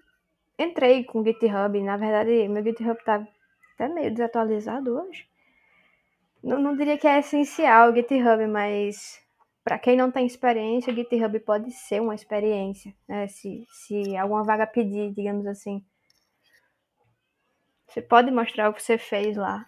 entrei 0.59 1.05
com 1.05 1.25
GitHub. 1.25 1.81
Na 1.83 1.97
verdade, 1.97 2.49
meu 2.49 2.63
GitHub 2.63 2.99
tá 3.05 3.27
até 3.75 3.89
meio 3.89 4.11
desatualizado 4.11 4.99
hoje. 4.99 5.29
Não, 6.43 6.59
não 6.59 6.77
diria 6.77 6.97
que 6.99 7.07
é 7.07 7.19
essencial 7.19 7.91
o 7.91 7.95
GitHub, 7.95 8.47
mas 8.47 9.21
para 9.65 9.79
quem 9.79 9.97
não 9.97 10.11
tem 10.11 10.27
experiência, 10.27 10.93
o 10.93 10.97
GitHub 10.97 11.39
pode 11.41 11.71
ser 11.73 12.01
uma 12.01 12.15
experiência, 12.15 12.95
né? 13.09 13.29
Se, 13.29 13.67
se 13.71 14.17
alguma 14.17 14.43
vaga 14.43 14.67
pedir, 14.67 15.13
digamos 15.13 15.47
assim. 15.47 15.85
Você 17.89 18.03
pode 18.03 18.31
mostrar 18.31 18.69
o 18.69 18.75
que 18.75 18.83
você 18.83 18.99
fez 18.99 19.37
lá. 19.37 19.67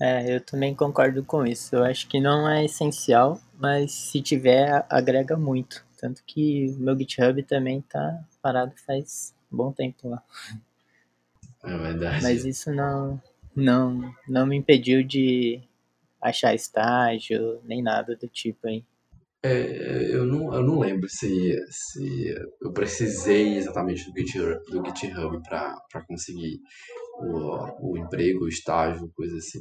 É, 0.00 0.34
eu 0.34 0.40
também 0.40 0.74
concordo 0.74 1.22
com 1.22 1.46
isso. 1.46 1.76
Eu 1.76 1.84
acho 1.84 2.08
que 2.08 2.18
não 2.18 2.48
é 2.48 2.64
essencial, 2.64 3.38
mas 3.58 3.92
se 3.92 4.22
tiver, 4.22 4.84
agrega 4.88 5.36
muito. 5.36 5.84
Tanto 5.98 6.22
que 6.24 6.74
meu 6.78 6.98
GitHub 6.98 7.42
também 7.42 7.82
tá 7.82 8.24
parado 8.40 8.74
faz 8.86 9.34
um 9.52 9.56
bom 9.58 9.70
tempo 9.70 10.08
lá. 10.08 10.22
É 11.62 11.76
verdade. 11.76 12.22
Mas 12.22 12.46
isso 12.46 12.72
não, 12.72 13.22
não, 13.54 14.14
não 14.26 14.46
me 14.46 14.56
impediu 14.56 15.02
de 15.02 15.60
achar 16.22 16.54
estágio, 16.54 17.60
nem 17.64 17.82
nada 17.82 18.16
do 18.16 18.26
tipo 18.26 18.66
aí. 18.66 18.82
É, 19.42 20.14
eu, 20.14 20.26
não, 20.26 20.54
eu 20.54 20.62
não 20.62 20.78
lembro 20.78 21.08
se, 21.08 21.56
se 21.70 22.34
eu 22.60 22.72
precisei 22.72 23.56
exatamente 23.56 24.04
do 24.04 24.18
GitHub, 24.18 24.60
do 24.70 24.84
GitHub 24.84 25.42
para 25.42 26.04
conseguir 26.06 26.60
o, 27.20 27.92
o 27.92 27.98
emprego, 27.98 28.44
o 28.44 28.48
estágio, 28.48 29.10
coisa 29.14 29.36
assim. 29.36 29.60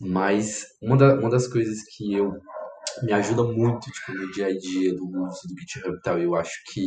Mas 0.00 0.64
uma, 0.82 0.96
da, 0.96 1.14
uma 1.14 1.30
das 1.30 1.46
coisas 1.46 1.78
que 1.84 2.12
eu 2.12 2.32
me 3.02 3.12
ajuda 3.12 3.44
muito 3.44 3.90
tipo, 3.90 4.12
no 4.12 4.30
dia 4.32 4.46
a 4.46 4.58
dia 4.58 4.94
do 4.94 5.04
uso 5.04 5.48
do 5.48 5.60
GitHub 5.60 5.96
e 5.96 6.00
tal. 6.00 6.18
Eu 6.18 6.34
acho 6.34 6.52
que 6.72 6.82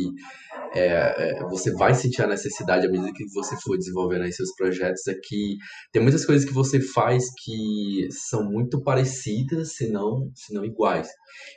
é, 0.74 1.38
é, 1.38 1.40
você 1.48 1.72
vai 1.72 1.94
sentir 1.94 2.22
a 2.22 2.26
necessidade 2.26 2.86
à 2.86 2.90
medida 2.90 3.12
que 3.12 3.24
você 3.32 3.56
for 3.60 3.76
desenvolvendo 3.76 4.22
aí 4.22 4.32
seus 4.32 4.54
projetos. 4.54 5.02
Que 5.26 5.56
tem 5.92 6.02
muitas 6.02 6.24
coisas 6.24 6.46
que 6.46 6.54
você 6.54 6.80
faz 6.80 7.24
que 7.42 8.08
são 8.10 8.44
muito 8.44 8.82
parecidas, 8.82 9.74
se 9.74 9.88
não, 9.90 10.30
se 10.34 10.52
não 10.54 10.64
iguais. 10.64 11.08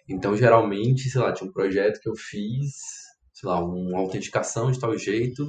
Então, 0.08 0.36
geralmente, 0.36 1.10
sei 1.10 1.22
lá, 1.22 1.34
tinha 1.34 1.50
um 1.50 1.54
projeto 1.54 2.00
que 2.00 2.10
eu 2.10 2.16
fiz, 2.16 2.74
sei 3.34 3.50
lá, 3.50 3.64
uma 3.64 4.00
autenticação 4.00 4.72
de 4.72 4.80
tal 4.80 4.97
jeito, 4.97 5.45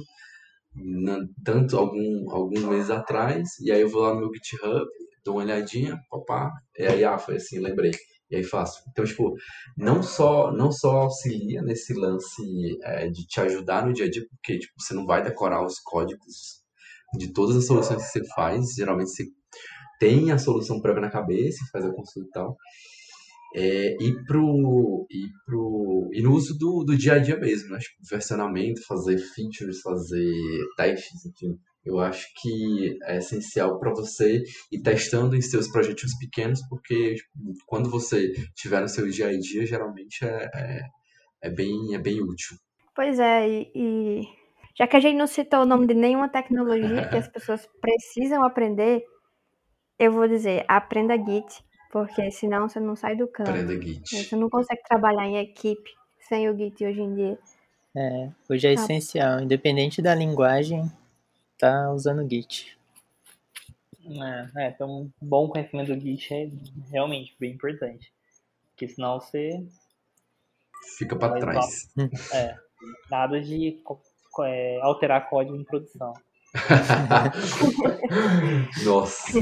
na, 0.75 1.19
tanto 1.43 1.77
algum, 1.77 2.31
alguns 2.31 2.63
meses 2.63 2.89
atrás, 2.89 3.49
e 3.61 3.71
aí 3.71 3.81
eu 3.81 3.89
vou 3.89 4.01
lá 4.01 4.13
no 4.13 4.21
meu 4.21 4.29
GitHub, 4.33 4.85
dou 5.23 5.35
uma 5.35 5.43
olhadinha, 5.43 5.97
papá, 6.09 6.51
e 6.77 6.83
aí, 6.83 7.03
ah, 7.03 7.17
foi 7.17 7.35
assim, 7.35 7.59
lembrei 7.59 7.91
e 8.31 8.37
aí 8.37 8.43
faço. 8.43 8.81
Então, 8.89 9.03
tipo, 9.03 9.35
não 9.77 10.01
só, 10.01 10.51
não 10.51 10.71
só 10.71 11.01
auxilia 11.01 11.61
nesse 11.61 11.93
lance 11.93 12.79
é, 12.83 13.09
de 13.09 13.27
te 13.27 13.41
ajudar 13.41 13.85
no 13.85 13.93
dia 13.93 14.05
a 14.05 14.09
dia, 14.09 14.25
porque 14.29 14.57
tipo, 14.57 14.73
você 14.79 14.93
não 14.93 15.05
vai 15.05 15.21
decorar 15.21 15.63
os 15.65 15.79
códigos 15.79 16.61
de 17.17 17.33
todas 17.33 17.57
as 17.57 17.67
soluções 17.67 18.01
que 18.01 18.09
você 18.09 18.25
faz, 18.33 18.73
geralmente 18.73 19.11
você 19.11 19.25
tem 19.99 20.31
a 20.31 20.37
solução 20.37 20.81
prévia 20.81 21.01
na 21.01 21.11
cabeça, 21.11 21.59
faz 21.71 21.85
a 21.85 21.91
consulta 21.93 22.27
e 22.27 22.31
tal. 22.31 22.57
É, 23.53 23.97
e, 24.01 24.23
pro, 24.25 25.05
e, 25.11 25.27
pro, 25.45 26.09
e 26.13 26.21
no 26.21 26.33
uso 26.33 26.57
do, 26.57 26.85
do 26.85 26.97
dia 26.97 27.15
a 27.15 27.19
dia 27.19 27.37
mesmo, 27.37 27.69
né? 27.69 27.79
Tipo, 27.79 27.97
versionamento, 28.09 28.81
fazer 28.87 29.17
features, 29.17 29.81
fazer 29.81 30.33
testes, 30.77 31.25
enfim. 31.25 31.57
Eu 31.83 31.99
acho 31.99 32.27
que 32.39 32.97
é 33.05 33.17
essencial 33.17 33.79
para 33.79 33.91
você 33.91 34.43
ir 34.71 34.81
testando 34.83 35.35
em 35.35 35.41
seus 35.41 35.67
projetos 35.67 36.15
pequenos, 36.19 36.61
porque 36.69 37.15
tipo, 37.15 37.29
quando 37.65 37.89
você 37.89 38.31
estiver 38.55 38.81
no 38.81 38.87
seu 38.87 39.09
dia 39.09 39.27
a 39.27 39.37
dia, 39.37 39.65
geralmente 39.65 40.23
é, 40.23 40.49
é, 40.53 40.81
é, 41.43 41.49
bem, 41.49 41.95
é 41.95 41.97
bem 41.97 42.21
útil. 42.21 42.55
Pois 42.95 43.19
é, 43.19 43.49
e, 43.49 43.71
e 43.73 44.21
já 44.77 44.85
que 44.85 44.95
a 44.95 44.99
gente 44.99 45.17
não 45.17 45.25
citou 45.25 45.61
o 45.61 45.65
nome 45.65 45.87
de 45.87 45.95
nenhuma 45.95 46.29
tecnologia 46.29 47.07
que 47.09 47.17
as 47.17 47.27
pessoas 47.29 47.67
precisam 47.81 48.43
aprender, 48.45 49.03
eu 49.97 50.11
vou 50.11 50.27
dizer, 50.27 50.63
aprenda 50.67 51.17
Git, 51.17 51.63
porque 51.91 52.29
senão 52.29 52.69
você 52.69 52.79
não 52.79 52.95
sai 52.95 53.15
do 53.15 53.27
campo. 53.27 53.49
Aprenda 53.49 53.73
Git. 53.81 54.23
Você 54.23 54.35
não 54.35 54.49
consegue 54.49 54.83
trabalhar 54.83 55.25
em 55.25 55.37
equipe 55.37 55.89
sem 56.27 56.47
o 56.47 56.55
Git 56.55 56.85
hoje 56.85 57.01
em 57.01 57.15
dia. 57.15 57.39
É, 57.97 58.29
hoje 58.49 58.67
é 58.67 58.69
ah. 58.69 58.73
essencial, 58.73 59.39
independente 59.41 60.01
da 60.01 60.15
linguagem, 60.15 60.89
tá 61.61 61.91
usando 61.91 62.23
o 62.23 62.29
Git. 62.29 62.75
É, 64.03 64.63
é, 64.63 64.69
então 64.69 65.03
um 65.03 65.11
bom 65.21 65.47
conhecimento 65.47 65.93
do 65.93 66.01
Git 66.01 66.33
é 66.33 66.49
realmente 66.89 67.35
bem 67.39 67.51
importante. 67.51 68.11
Porque 68.71 68.87
senão 68.87 69.19
você. 69.19 69.63
Fica 70.97 71.15
para 71.15 71.39
trás. 71.39 71.87
É. 72.33 72.57
Nada 73.11 73.39
de 73.39 73.79
é, 74.43 74.79
alterar 74.81 75.29
código 75.29 75.55
em 75.55 75.63
produção. 75.63 76.13
Nossa, 78.83 79.39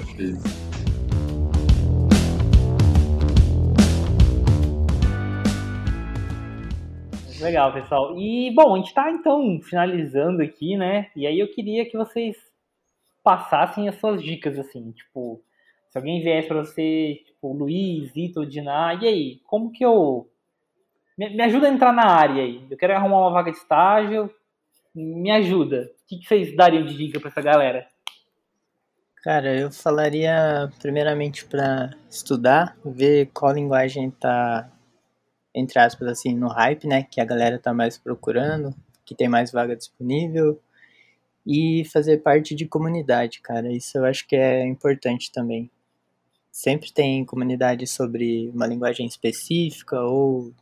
Legal, 7.41 7.71
pessoal. 7.71 8.17
E, 8.17 8.51
bom, 8.53 8.73
a 8.73 8.77
gente 8.77 8.87
está 8.87 9.09
então 9.09 9.61
finalizando 9.61 10.43
aqui, 10.43 10.75
né? 10.75 11.09
E 11.15 11.25
aí 11.25 11.39
eu 11.39 11.47
queria 11.47 11.89
que 11.89 11.97
vocês 11.97 12.35
passassem 13.23 13.87
as 13.87 13.95
suas 13.95 14.21
dicas, 14.21 14.59
assim, 14.59 14.91
tipo, 14.91 15.41
se 15.89 15.97
alguém 15.97 16.21
viesse 16.21 16.49
para 16.49 16.59
você, 16.59 17.21
tipo, 17.25 17.53
Luiz, 17.53 18.11
Ito, 18.13 18.45
Diná, 18.45 18.93
e 19.01 19.07
aí, 19.07 19.41
como 19.45 19.71
que 19.71 19.85
eu. 19.85 20.29
Me, 21.17 21.41
ajuda 21.41 21.67
a 21.67 21.71
entrar 21.71 21.93
na 21.93 22.07
área 22.07 22.43
aí. 22.43 22.65
Eu 22.69 22.77
quero 22.77 22.95
arrumar 22.95 23.19
uma 23.19 23.31
vaga 23.31 23.51
de 23.51 23.57
estágio. 23.57 24.29
Me 24.93 25.31
ajuda. 25.31 25.91
O 26.03 26.07
que, 26.07 26.17
que 26.17 26.27
vocês 26.27 26.55
dariam 26.55 26.85
de 26.85 26.95
dica 26.95 27.19
para 27.19 27.29
essa 27.29 27.41
galera? 27.41 27.87
Cara, 29.23 29.53
eu 29.53 29.71
falaria 29.71 30.69
primeiramente 30.79 31.45
para 31.45 31.91
estudar, 32.09 32.77
ver 32.85 33.29
qual 33.33 33.53
linguagem 33.53 34.09
tá 34.11 34.69
entre 35.53 35.79
aspas, 35.79 36.07
assim, 36.07 36.33
no 36.35 36.47
hype, 36.47 36.87
né? 36.87 37.03
Que 37.03 37.21
a 37.21 37.25
galera 37.25 37.59
tá 37.59 37.73
mais 37.73 37.97
procurando, 37.97 38.73
que 39.05 39.15
tem 39.15 39.27
mais 39.27 39.51
vaga 39.51 39.75
disponível. 39.75 40.59
E 41.45 41.83
fazer 41.85 42.19
parte 42.19 42.53
de 42.53 42.67
comunidade, 42.67 43.41
cara. 43.41 43.71
Isso 43.71 43.97
eu 43.97 44.05
acho 44.05 44.27
que 44.27 44.35
é 44.35 44.65
importante 44.65 45.31
também. 45.31 45.69
Sempre 46.51 46.91
tem 46.91 47.25
comunidade 47.25 47.87
sobre 47.87 48.49
uma 48.49 48.67
linguagem 48.67 49.07
específica 49.07 50.01
ou 50.01 50.53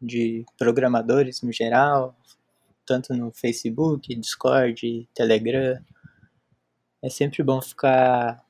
de 0.00 0.44
programadores 0.58 1.42
no 1.42 1.52
geral, 1.52 2.14
tanto 2.84 3.14
no 3.14 3.32
Facebook, 3.32 4.14
Discord, 4.14 5.08
Telegram. 5.14 5.80
É 7.00 7.08
sempre 7.08 7.42
bom 7.42 7.60
ficar 7.62 8.44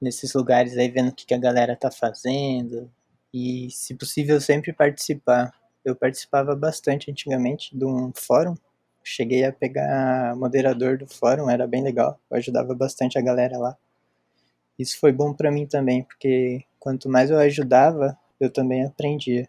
nesses 0.00 0.34
lugares 0.34 0.76
aí 0.76 0.88
vendo 0.88 1.10
o 1.10 1.14
que 1.14 1.32
a 1.34 1.38
galera 1.38 1.76
tá 1.76 1.90
fazendo, 1.90 2.90
e, 3.34 3.68
se 3.72 3.96
possível, 3.96 4.40
sempre 4.40 4.72
participar. 4.72 5.52
Eu 5.84 5.96
participava 5.96 6.54
bastante 6.54 7.10
antigamente 7.10 7.76
de 7.76 7.84
um 7.84 8.12
fórum. 8.14 8.54
Cheguei 9.02 9.44
a 9.44 9.52
pegar 9.52 10.36
moderador 10.36 10.96
do 10.96 11.08
fórum, 11.08 11.50
era 11.50 11.66
bem 11.66 11.82
legal. 11.82 12.18
Eu 12.30 12.36
ajudava 12.36 12.74
bastante 12.76 13.18
a 13.18 13.22
galera 13.22 13.58
lá. 13.58 13.76
Isso 14.78 15.00
foi 15.00 15.10
bom 15.10 15.34
para 15.34 15.50
mim 15.50 15.66
também, 15.66 16.04
porque 16.04 16.64
quanto 16.78 17.08
mais 17.08 17.28
eu 17.28 17.38
ajudava, 17.38 18.16
eu 18.38 18.48
também 18.48 18.84
aprendia. 18.84 19.48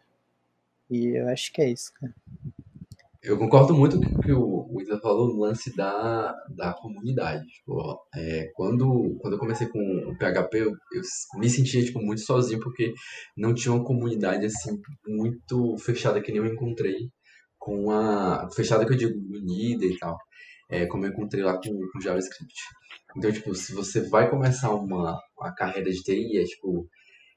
E 0.89 1.09
eu 1.17 1.29
acho 1.29 1.53
que 1.53 1.61
é 1.61 1.69
isso, 1.69 1.93
cara. 1.93 2.13
Eu 3.25 3.39
concordo 3.39 3.73
muito 3.73 3.99
com 3.99 4.05
o 4.05 4.21
que 4.21 4.31
o 4.31 4.81
Isa 4.81 4.99
falou 4.99 5.27
no 5.27 5.41
lance 5.41 5.75
da, 5.75 6.31
da 6.55 6.73
comunidade. 6.73 7.43
Tipo, 7.47 7.99
é, 8.15 8.51
quando, 8.53 9.17
quando 9.19 9.33
eu 9.33 9.39
comecei 9.39 9.67
com 9.67 9.79
o 9.79 10.15
PHP, 10.15 10.59
eu, 10.59 10.69
eu, 10.69 11.01
me 11.39 11.49
sentia 11.49 11.83
tipo, 11.83 11.99
muito 11.99 12.21
sozinho 12.21 12.59
porque 12.59 12.93
não 13.35 13.55
tinha 13.55 13.73
uma 13.73 13.83
comunidade 13.83 14.45
assim 14.45 14.79
muito 15.07 15.75
fechada 15.79 16.21
que 16.21 16.31
nem 16.31 16.39
eu 16.39 16.45
encontrei 16.53 17.09
com 17.57 17.89
a. 17.89 18.47
Fechada 18.55 18.85
que 18.85 18.93
eu 18.93 18.97
digo 18.97 19.17
unida 19.17 19.85
e 19.85 19.97
tal. 19.97 20.15
É, 20.69 20.85
como 20.85 21.05
eu 21.05 21.09
encontrei 21.09 21.43
lá 21.43 21.53
com, 21.57 21.71
com 21.91 21.99
JavaScript. 21.99 22.53
Então, 23.17 23.31
tipo, 23.31 23.55
se 23.55 23.73
você 23.73 24.07
vai 24.07 24.29
começar 24.29 24.71
uma, 24.71 25.19
uma 25.35 25.55
carreira 25.55 25.89
de 25.89 26.03
TI, 26.03 26.37
é 26.37 26.43
tipo, 26.43 26.87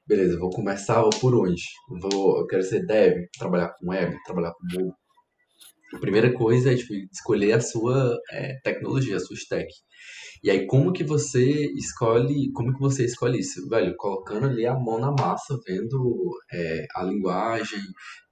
beleza, 0.05 0.37
vou 0.37 0.51
começar 0.51 1.01
por 1.19 1.33
onde? 1.33 1.63
Vou, 1.99 2.41
eu 2.41 2.45
quero 2.45 2.61
ser 2.61 2.85
dev, 2.85 3.25
trabalhar 3.39 3.73
com 3.79 3.89
web, 3.89 4.15
trabalhar 4.25 4.51
com 4.51 4.65
mobile 4.65 4.93
a 5.93 5.99
primeira 5.99 6.33
coisa 6.33 6.71
é 6.71 6.75
tipo, 6.75 6.93
escolher 7.11 7.53
a 7.53 7.61
sua 7.61 8.17
é, 8.31 8.59
tecnologia, 8.63 9.17
a 9.17 9.19
sua 9.19 9.35
stack. 9.35 9.67
E 10.43 10.49
aí 10.49 10.65
como 10.65 10.93
que 10.93 11.03
você 11.03 11.65
escolhe, 11.73 12.51
como 12.53 12.73
que 12.73 12.79
você 12.79 13.05
escolhe 13.05 13.39
isso? 13.39 13.67
Velho, 13.67 13.95
colocando 13.97 14.45
ali 14.47 14.65
a 14.65 14.73
mão 14.73 14.99
na 14.99 15.11
massa, 15.11 15.57
vendo 15.67 16.31
é, 16.51 16.85
a 16.95 17.03
linguagem, 17.03 17.81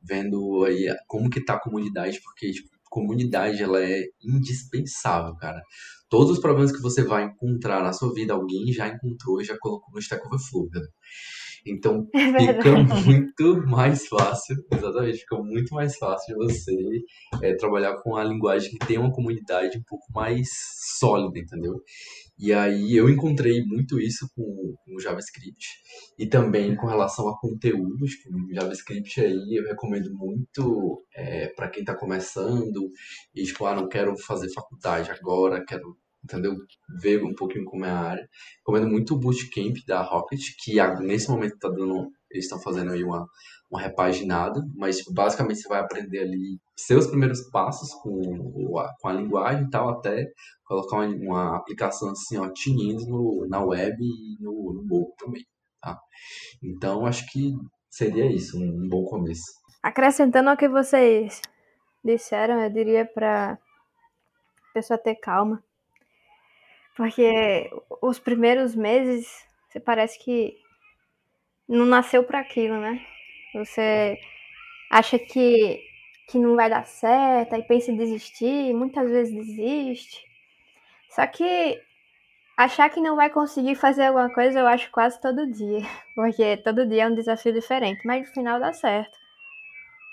vendo 0.01 0.63
aí 0.65 0.87
como 1.07 1.29
que 1.29 1.43
tá 1.43 1.55
a 1.55 1.59
comunidade, 1.59 2.21
porque 2.23 2.51
tipo, 2.51 2.69
comunidade 2.89 3.61
ela 3.61 3.83
é 3.83 4.03
indispensável, 4.23 5.35
cara. 5.35 5.61
Todos 6.09 6.31
os 6.31 6.39
problemas 6.39 6.71
que 6.71 6.81
você 6.81 7.03
vai 7.03 7.25
encontrar 7.25 7.83
na 7.83 7.91
sua 7.91 8.13
vida, 8.13 8.33
alguém 8.33 8.71
já 8.71 8.87
encontrou 8.87 9.41
e 9.41 9.45
já 9.45 9.57
colocou 9.59 9.93
no 9.93 9.99
Stack 9.99 10.25
Overflow, 10.25 10.69
cara. 10.69 10.87
Então 11.69 12.07
é 12.13 12.53
fica 12.53 12.77
muito 12.77 13.67
mais 13.67 14.07
fácil, 14.07 14.55
exatamente, 14.71 15.19
fica 15.19 15.37
muito 15.37 15.73
mais 15.73 15.97
fácil 15.97 16.37
de 16.37 16.45
você 16.45 16.75
é, 17.41 17.55
trabalhar 17.55 17.97
com 18.01 18.15
a 18.15 18.23
linguagem 18.23 18.71
que 18.71 18.85
tem 18.85 18.97
uma 18.97 19.11
comunidade 19.11 19.77
um 19.77 19.83
pouco 19.83 20.05
mais 20.13 20.47
sólida, 20.99 21.39
entendeu? 21.39 21.81
E 22.39 22.53
aí 22.53 22.95
eu 22.95 23.09
encontrei 23.09 23.63
muito 23.65 23.99
isso 23.99 24.29
com, 24.35 24.75
o 24.95 24.99
JavaScript 24.99 25.67
e 26.19 26.27
também 26.27 26.75
com 26.75 26.85
relação 26.85 27.27
a 27.27 27.39
conteúdos, 27.39 28.15
que 28.15 28.29
o 28.29 28.53
JavaScript 28.53 29.19
aí 29.19 29.57
eu 29.57 29.63
recomendo 29.65 30.13
muito 30.13 31.03
é, 31.15 31.47
para 31.47 31.69
quem 31.69 31.81
está 31.81 31.95
começando 31.95 32.89
e 33.33 33.43
tipo, 33.43 33.65
ah, 33.65 33.75
não 33.75 33.89
quero 33.89 34.15
fazer 34.17 34.53
faculdade 34.53 35.09
agora, 35.09 35.65
quero 35.65 35.97
entendeu? 36.27 36.55
Ver 37.01 37.23
um 37.23 37.33
pouquinho 37.33 37.65
como 37.65 37.85
é 37.85 37.89
a 37.89 37.99
área. 37.99 38.29
Recomendo 38.59 38.89
muito 38.91 39.15
o 39.15 39.19
Bootcamp 39.19 39.77
da 39.87 40.01
Rocket, 40.01 40.41
que 40.61 40.75
nesse 40.99 41.29
momento 41.29 41.57
tá 41.57 41.69
dando, 41.69 42.11
eles 42.29 42.43
estão 42.45 42.59
fazendo 42.61 42.91
aí 42.91 43.03
uma, 43.03 43.25
uma 43.71 43.81
repaginada, 43.81 44.61
mas 44.75 44.97
tipo, 44.97 45.13
basicamente 45.13 45.61
você 45.61 45.69
vai 45.69 45.79
aprender 45.79 46.19
ali 46.19 46.59
seus 46.75 47.07
primeiros 47.07 47.41
passos 47.49 47.93
com, 48.01 48.75
com 48.99 49.07
a 49.07 49.13
linguagem 49.13 49.65
e 49.65 49.69
tal, 49.69 49.89
até 49.89 50.25
colocar 50.65 50.97
uma, 50.97 51.15
uma 51.15 51.57
aplicação 51.57 52.09
assim, 52.09 52.37
ó, 52.37 52.49
tinindo 52.49 53.05
no, 53.07 53.47
na 53.49 53.63
web 53.63 53.97
e 54.03 54.37
no, 54.41 54.83
no 54.85 55.13
também, 55.17 55.45
tá? 55.81 55.97
Então, 56.61 57.05
acho 57.05 57.25
que 57.31 57.53
seria 57.89 58.29
isso, 58.29 58.59
um, 58.59 58.83
um 58.83 58.89
bom 58.89 59.05
começo. 59.05 59.45
Acrescentando 59.81 60.49
ao 60.49 60.57
que 60.57 60.67
vocês 60.67 61.41
disseram, 62.03 62.61
eu 62.61 62.69
diria 62.69 63.05
para 63.05 63.57
pessoa 64.73 64.97
ter 64.97 65.15
calma. 65.15 65.63
Porque 66.97 67.69
os 68.01 68.17
primeiros 68.19 68.75
meses, 68.75 69.27
você 69.69 69.79
parece 69.79 70.17
que 70.17 70.57
não 71.69 71.85
nasceu 71.85 72.23
para 72.23 72.39
aquilo, 72.39 72.79
né? 72.79 72.99
Você 73.53 74.17
acha 74.89 75.19
que, 75.19 75.79
que 76.29 76.39
não 76.39 76.55
vai 76.55 76.69
dar 76.69 76.85
certo, 76.87 77.53
aí 77.53 77.63
pensa 77.63 77.91
em 77.91 77.97
desistir, 77.97 78.73
muitas 78.73 79.09
vezes 79.09 79.33
desiste. 79.33 80.25
Só 81.09 81.27
que 81.27 81.79
achar 82.57 82.89
que 82.89 83.01
não 83.01 83.15
vai 83.15 83.29
conseguir 83.29 83.75
fazer 83.75 84.05
alguma 84.05 84.33
coisa 84.33 84.59
eu 84.59 84.67
acho 84.67 84.91
quase 84.91 85.21
todo 85.21 85.51
dia, 85.51 85.81
porque 86.15 86.57
todo 86.57 86.87
dia 86.87 87.03
é 87.03 87.07
um 87.07 87.15
desafio 87.15 87.53
diferente, 87.53 88.05
mas 88.05 88.27
no 88.27 88.33
final 88.33 88.59
dá 88.59 88.73
certo. 88.73 89.17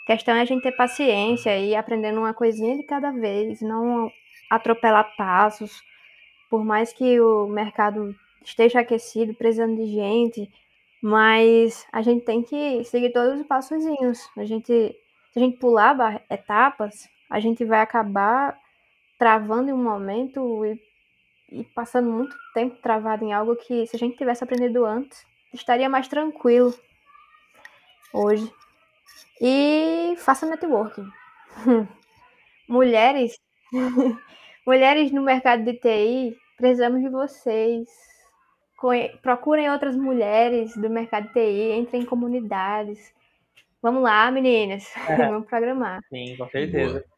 A 0.05 0.07
questão 0.07 0.35
é 0.35 0.43
a 0.43 0.45
gente 0.45 0.63
ter 0.63 0.73
paciência 0.77 1.57
e 1.59 1.71
ir 1.71 1.77
aprendendo 1.77 2.19
uma 2.21 2.35
coisinha 2.35 2.77
de 2.77 2.85
cada 2.85 3.11
vez, 3.11 3.63
não 3.63 4.11
atropelar 4.51 5.17
passos. 5.17 5.83
Por 6.49 6.65
mais 6.65 6.93
que 6.93 7.21
o 7.21 7.47
mercado 7.47 8.15
esteja 8.45 8.81
aquecido, 8.81 9.35
precisando 9.35 9.77
de 9.77 9.87
gente, 9.87 10.51
mas 11.03 11.87
a 11.93 12.03
gente 12.03 12.25
tem 12.25 12.43
que 12.43 12.83
seguir 12.85 13.13
todos 13.13 13.41
os 13.41 13.47
passozinhos. 13.47 14.29
A 14.37 14.45
gente, 14.45 14.97
se 15.33 15.39
a 15.39 15.41
gente 15.41 15.59
pular 15.59 16.23
etapas, 16.31 17.09
a 17.29 17.41
gente 17.41 17.65
vai 17.65 17.81
acabar 17.81 18.59
travando 19.19 19.71
em 19.71 19.73
um 19.73 19.83
momento 19.83 20.65
e, 20.65 20.81
e 21.51 21.65
passando 21.75 22.11
muito 22.11 22.37
tempo 22.53 22.77
travado 22.81 23.25
em 23.25 23.33
algo 23.33 23.57
que, 23.57 23.87
se 23.87 23.97
a 23.97 23.99
gente 23.99 24.17
tivesse 24.17 24.45
aprendido 24.45 24.85
antes, 24.85 25.27
estaria 25.53 25.89
mais 25.89 26.09
tranquilo 26.09 26.75
hoje. 28.13 28.51
E 29.41 30.15
faça 30.19 30.47
networking. 30.47 31.09
Mulheres, 32.69 33.39
mulheres 34.67 35.13
no 35.13 35.23
mercado 35.23 35.65
de 35.65 35.75
TI, 35.75 36.37
precisamos 36.57 37.01
de 37.01 37.09
vocês. 37.09 37.89
Procurem 39.23 39.71
outras 39.71 39.97
mulheres 39.97 40.77
do 40.77 40.91
mercado 40.91 41.29
de 41.29 41.33
TI, 41.33 41.73
entrem 41.73 42.03
em 42.03 42.07
comunidades. 42.07 43.15
Vamos 43.81 44.03
lá, 44.03 44.31
meninas. 44.31 44.93
É. 45.09 45.17
Vamos 45.17 45.49
programar. 45.49 46.01
Sim, 46.09 46.37
com 46.37 46.49
certeza. 46.49 47.01
Boa. 47.01 47.15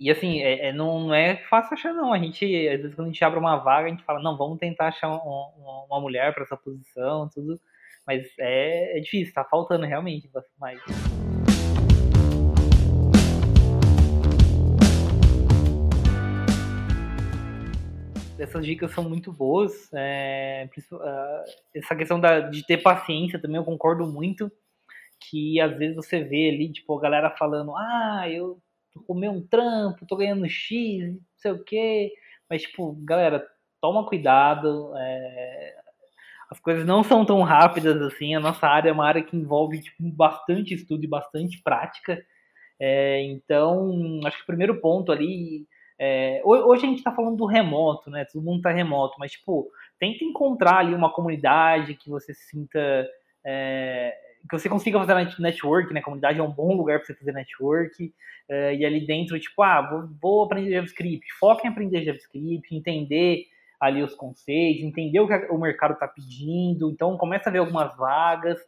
E 0.00 0.10
assim, 0.10 0.40
é, 0.40 0.68
é, 0.68 0.72
não, 0.72 1.00
não 1.00 1.14
é 1.14 1.36
fácil 1.50 1.74
achar, 1.74 1.92
não. 1.92 2.12
A 2.12 2.18
gente, 2.18 2.44
às 2.68 2.80
vezes, 2.80 2.94
quando 2.94 3.08
a 3.08 3.10
gente 3.10 3.24
abre 3.24 3.38
uma 3.38 3.56
vaga, 3.56 3.88
a 3.88 3.90
gente 3.90 4.04
fala, 4.04 4.22
não, 4.22 4.36
vamos 4.36 4.58
tentar 4.58 4.88
achar 4.88 5.08
uma, 5.08 5.84
uma 5.86 6.00
mulher 6.00 6.32
para 6.32 6.44
essa 6.44 6.56
posição, 6.56 7.28
tudo. 7.28 7.60
Mas 8.06 8.26
é, 8.38 8.96
é 8.96 9.00
difícil, 9.00 9.34
tá 9.34 9.44
faltando 9.44 9.84
realmente 9.84 10.30
mais. 10.58 10.80
Essas 18.38 18.64
dicas 18.64 18.92
são 18.92 19.08
muito 19.08 19.32
boas. 19.32 19.90
É, 19.92 20.68
essa 21.74 21.96
questão 21.96 22.20
da, 22.20 22.40
de 22.40 22.64
ter 22.66 22.78
paciência 22.78 23.40
também 23.40 23.56
eu 23.56 23.64
concordo 23.64 24.06
muito. 24.06 24.50
Que 25.20 25.60
às 25.60 25.76
vezes 25.76 25.96
você 25.96 26.22
vê 26.22 26.50
ali, 26.50 26.72
tipo, 26.72 26.96
a 26.96 27.00
galera 27.00 27.30
falando, 27.30 27.74
ah, 27.76 28.28
eu 28.30 28.60
comi 29.06 29.28
um 29.28 29.44
trampo, 29.46 30.06
tô 30.06 30.16
ganhando 30.16 30.48
X, 30.48 31.14
não 31.14 31.20
sei 31.36 31.50
o 31.52 31.64
quê. 31.64 32.12
Mas, 32.48 32.62
tipo, 32.62 32.92
galera, 33.04 33.44
toma 33.80 34.06
cuidado. 34.06 34.92
É, 34.96 35.74
as 36.50 36.60
coisas 36.60 36.86
não 36.86 37.02
são 37.02 37.24
tão 37.24 37.42
rápidas 37.42 38.00
assim. 38.00 38.34
A 38.34 38.40
nossa 38.40 38.66
área 38.66 38.90
é 38.90 38.92
uma 38.92 39.06
área 39.06 39.22
que 39.22 39.36
envolve 39.36 39.82
tipo, 39.82 39.96
bastante 40.00 40.74
estudo 40.74 41.04
e 41.04 41.08
bastante 41.08 41.60
prática. 41.62 42.24
É, 42.80 43.22
então, 43.22 44.20
acho 44.24 44.36
que 44.36 44.42
o 44.44 44.46
primeiro 44.46 44.80
ponto 44.80 45.10
ali 45.10 45.66
é, 45.98 46.40
hoje 46.44 46.84
a 46.84 46.88
gente 46.88 46.98
está 46.98 47.12
falando 47.12 47.36
do 47.36 47.46
remoto, 47.46 48.10
né? 48.10 48.24
Todo 48.24 48.44
mundo 48.44 48.58
está 48.58 48.70
remoto, 48.70 49.16
mas 49.18 49.32
tipo, 49.32 49.68
tenta 49.98 50.24
encontrar 50.24 50.78
ali 50.78 50.94
uma 50.94 51.12
comunidade 51.12 51.94
que 51.94 52.08
você 52.08 52.32
sinta. 52.32 53.08
É, 53.44 54.16
que 54.48 54.56
você 54.58 54.68
consiga 54.68 54.98
fazer 54.98 55.40
network, 55.40 55.92
né? 55.92 56.00
A 56.00 56.02
comunidade 56.02 56.38
é 56.38 56.42
um 56.42 56.50
bom 56.50 56.74
lugar 56.76 56.98
para 56.98 57.06
você 57.06 57.14
fazer 57.14 57.32
network. 57.32 58.14
É, 58.48 58.74
e 58.76 58.84
ali 58.84 59.04
dentro, 59.04 59.38
tipo, 59.38 59.60
ah, 59.62 59.82
vou, 59.82 60.08
vou, 60.20 60.44
aprender 60.44 60.70
JavaScript. 60.70 61.26
Foca 61.38 61.66
em 61.66 61.70
aprender 61.70 62.04
JavaScript, 62.04 62.74
entender 62.74 63.46
ali 63.80 64.02
os 64.02 64.14
conceitos, 64.14 64.82
entender 64.82 65.20
o 65.20 65.26
que 65.26 65.34
o 65.50 65.58
mercado 65.58 65.94
está 65.94 66.06
pedindo. 66.06 66.90
Então, 66.90 67.16
começa 67.16 67.48
a 67.48 67.52
ver 67.52 67.58
algumas 67.58 67.94
vagas. 67.96 68.58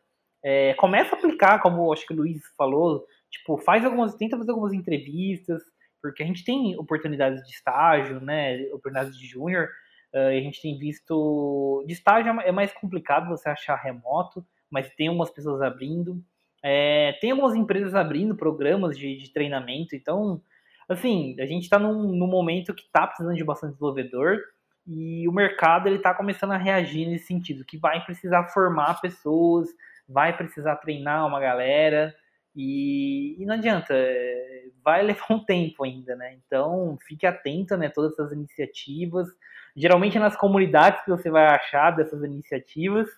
É, 0.42 0.74
começa 0.74 1.14
a 1.14 1.18
aplicar, 1.18 1.60
como 1.60 1.92
acho 1.92 2.06
que 2.06 2.12
o 2.12 2.16
Luiz 2.16 2.42
falou, 2.56 3.04
tipo, 3.30 3.58
faz 3.58 3.84
algumas, 3.84 4.14
tenta 4.14 4.36
fazer 4.36 4.50
algumas 4.50 4.72
entrevistas, 4.72 5.62
porque 6.00 6.22
a 6.22 6.26
gente 6.26 6.44
tem 6.44 6.76
oportunidades 6.78 7.42
de 7.44 7.50
estágio, 7.50 8.20
né, 8.20 8.62
oportunidades 8.68 9.16
de 9.16 9.26
júnior, 9.26 9.68
uh, 10.14 10.28
a 10.28 10.40
gente 10.40 10.60
tem 10.60 10.78
visto. 10.78 11.84
De 11.86 11.92
estágio 11.92 12.32
é, 12.40 12.48
é 12.48 12.52
mais 12.52 12.72
complicado 12.72 13.28
você 13.28 13.48
achar 13.48 13.76
remoto, 13.76 14.44
mas 14.70 14.90
tem 14.94 15.08
algumas 15.08 15.30
pessoas 15.30 15.60
abrindo. 15.62 16.22
É, 16.62 17.16
tem 17.20 17.30
algumas 17.30 17.54
empresas 17.54 17.94
abrindo 17.94 18.36
programas 18.36 18.98
de, 18.98 19.16
de 19.16 19.32
treinamento, 19.32 19.96
então, 19.96 20.42
assim, 20.88 21.34
a 21.40 21.46
gente 21.46 21.62
está 21.62 21.78
num, 21.78 22.12
num, 22.12 22.26
momento 22.26 22.74
que 22.74 22.82
está 22.82 23.06
precisando 23.06 23.34
de 23.34 23.44
bastante 23.44 23.72
desenvolvedor 23.72 24.38
e 24.86 25.26
o 25.26 25.32
mercado 25.32 25.88
ele 25.88 25.96
está 25.96 26.14
começando 26.14 26.52
a 26.52 26.58
reagir 26.58 27.06
nesse 27.08 27.26
sentido, 27.26 27.64
que 27.64 27.78
vai 27.78 28.04
precisar 28.04 28.48
formar 28.48 29.00
pessoas, 29.00 29.68
vai 30.06 30.36
precisar 30.36 30.76
treinar 30.76 31.26
uma 31.26 31.40
galera, 31.40 32.14
e, 32.54 33.40
e, 33.40 33.46
não 33.46 33.54
adianta, 33.54 33.94
é, 33.94 34.66
vai 34.82 35.02
levar 35.02 35.26
um 35.30 35.44
tempo 35.44 35.84
ainda, 35.84 36.16
né? 36.16 36.34
Então 36.46 36.98
fique 37.06 37.26
atento, 37.26 37.76
né? 37.76 37.88
Todas 37.88 38.12
essas 38.12 38.32
iniciativas. 38.32 39.28
Geralmente 39.76 40.16
é 40.16 40.20
nas 40.20 40.36
comunidades 40.36 41.02
que 41.04 41.10
você 41.10 41.30
vai 41.30 41.46
achar 41.46 41.92
dessas 41.92 42.22
iniciativas. 42.24 43.08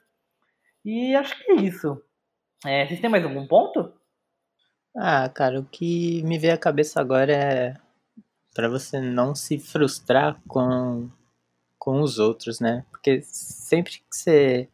E 0.84 1.14
acho 1.14 1.36
que 1.38 1.52
é 1.52 1.54
isso. 1.56 2.02
É, 2.64 2.86
vocês 2.86 3.00
têm 3.00 3.10
mais 3.10 3.24
algum 3.24 3.46
ponto? 3.46 3.92
Ah, 4.94 5.28
cara, 5.28 5.60
o 5.60 5.64
que 5.64 6.22
me 6.24 6.38
veio 6.38 6.54
à 6.54 6.58
cabeça 6.58 7.00
agora 7.00 7.32
é 7.32 7.76
para 8.54 8.68
você 8.68 9.00
não 9.00 9.34
se 9.34 9.58
frustrar 9.58 10.38
com, 10.46 11.08
com 11.78 12.02
os 12.02 12.18
outros, 12.18 12.60
né? 12.60 12.84
Porque 12.90 13.22
sempre 13.22 13.92
que 13.92 14.04
você 14.10 14.68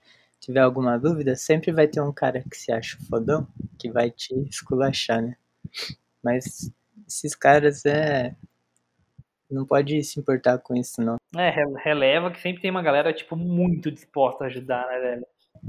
tiver 0.48 0.60
alguma 0.60 0.98
dúvida, 0.98 1.36
sempre 1.36 1.70
vai 1.70 1.86
ter 1.86 2.00
um 2.00 2.10
cara 2.10 2.42
que 2.42 2.56
se 2.56 2.72
acha 2.72 2.96
fodão 3.10 3.46
que 3.78 3.90
vai 3.90 4.10
te 4.10 4.34
esculachar, 4.48 5.20
né? 5.20 5.36
Mas 6.24 6.72
esses 7.06 7.34
caras 7.34 7.84
é. 7.84 8.34
Não 9.50 9.66
pode 9.66 10.02
se 10.02 10.18
importar 10.18 10.58
com 10.58 10.74
isso, 10.74 11.02
não. 11.02 11.16
É, 11.36 11.50
releva 11.82 12.30
que 12.30 12.40
sempre 12.40 12.60
tem 12.62 12.70
uma 12.70 12.82
galera, 12.82 13.12
tipo, 13.12 13.36
muito 13.36 13.90
disposta 13.90 14.44
a 14.44 14.46
ajudar, 14.46 14.86
né, 14.86 14.98
velho? 14.98 15.26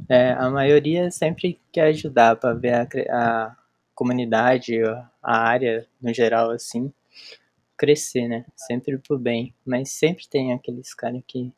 É, 0.09 0.31
a 0.31 0.49
maioria 0.49 1.09
sempre 1.11 1.59
quer 1.71 1.87
ajudar 1.87 2.35
para 2.35 2.53
ver 2.53 2.73
a, 2.73 2.87
a 3.11 3.57
comunidade, 3.95 4.81
a 5.21 5.37
área 5.37 5.87
no 6.01 6.13
geral, 6.13 6.51
assim, 6.51 6.91
crescer, 7.77 8.27
né? 8.27 8.45
Sempre 8.55 8.97
pro 8.97 9.17
bem. 9.17 9.53
Mas 9.65 9.91
sempre 9.91 10.27
tem 10.27 10.53
aqueles 10.53 10.93
caras 10.93 11.21
que. 11.25 11.53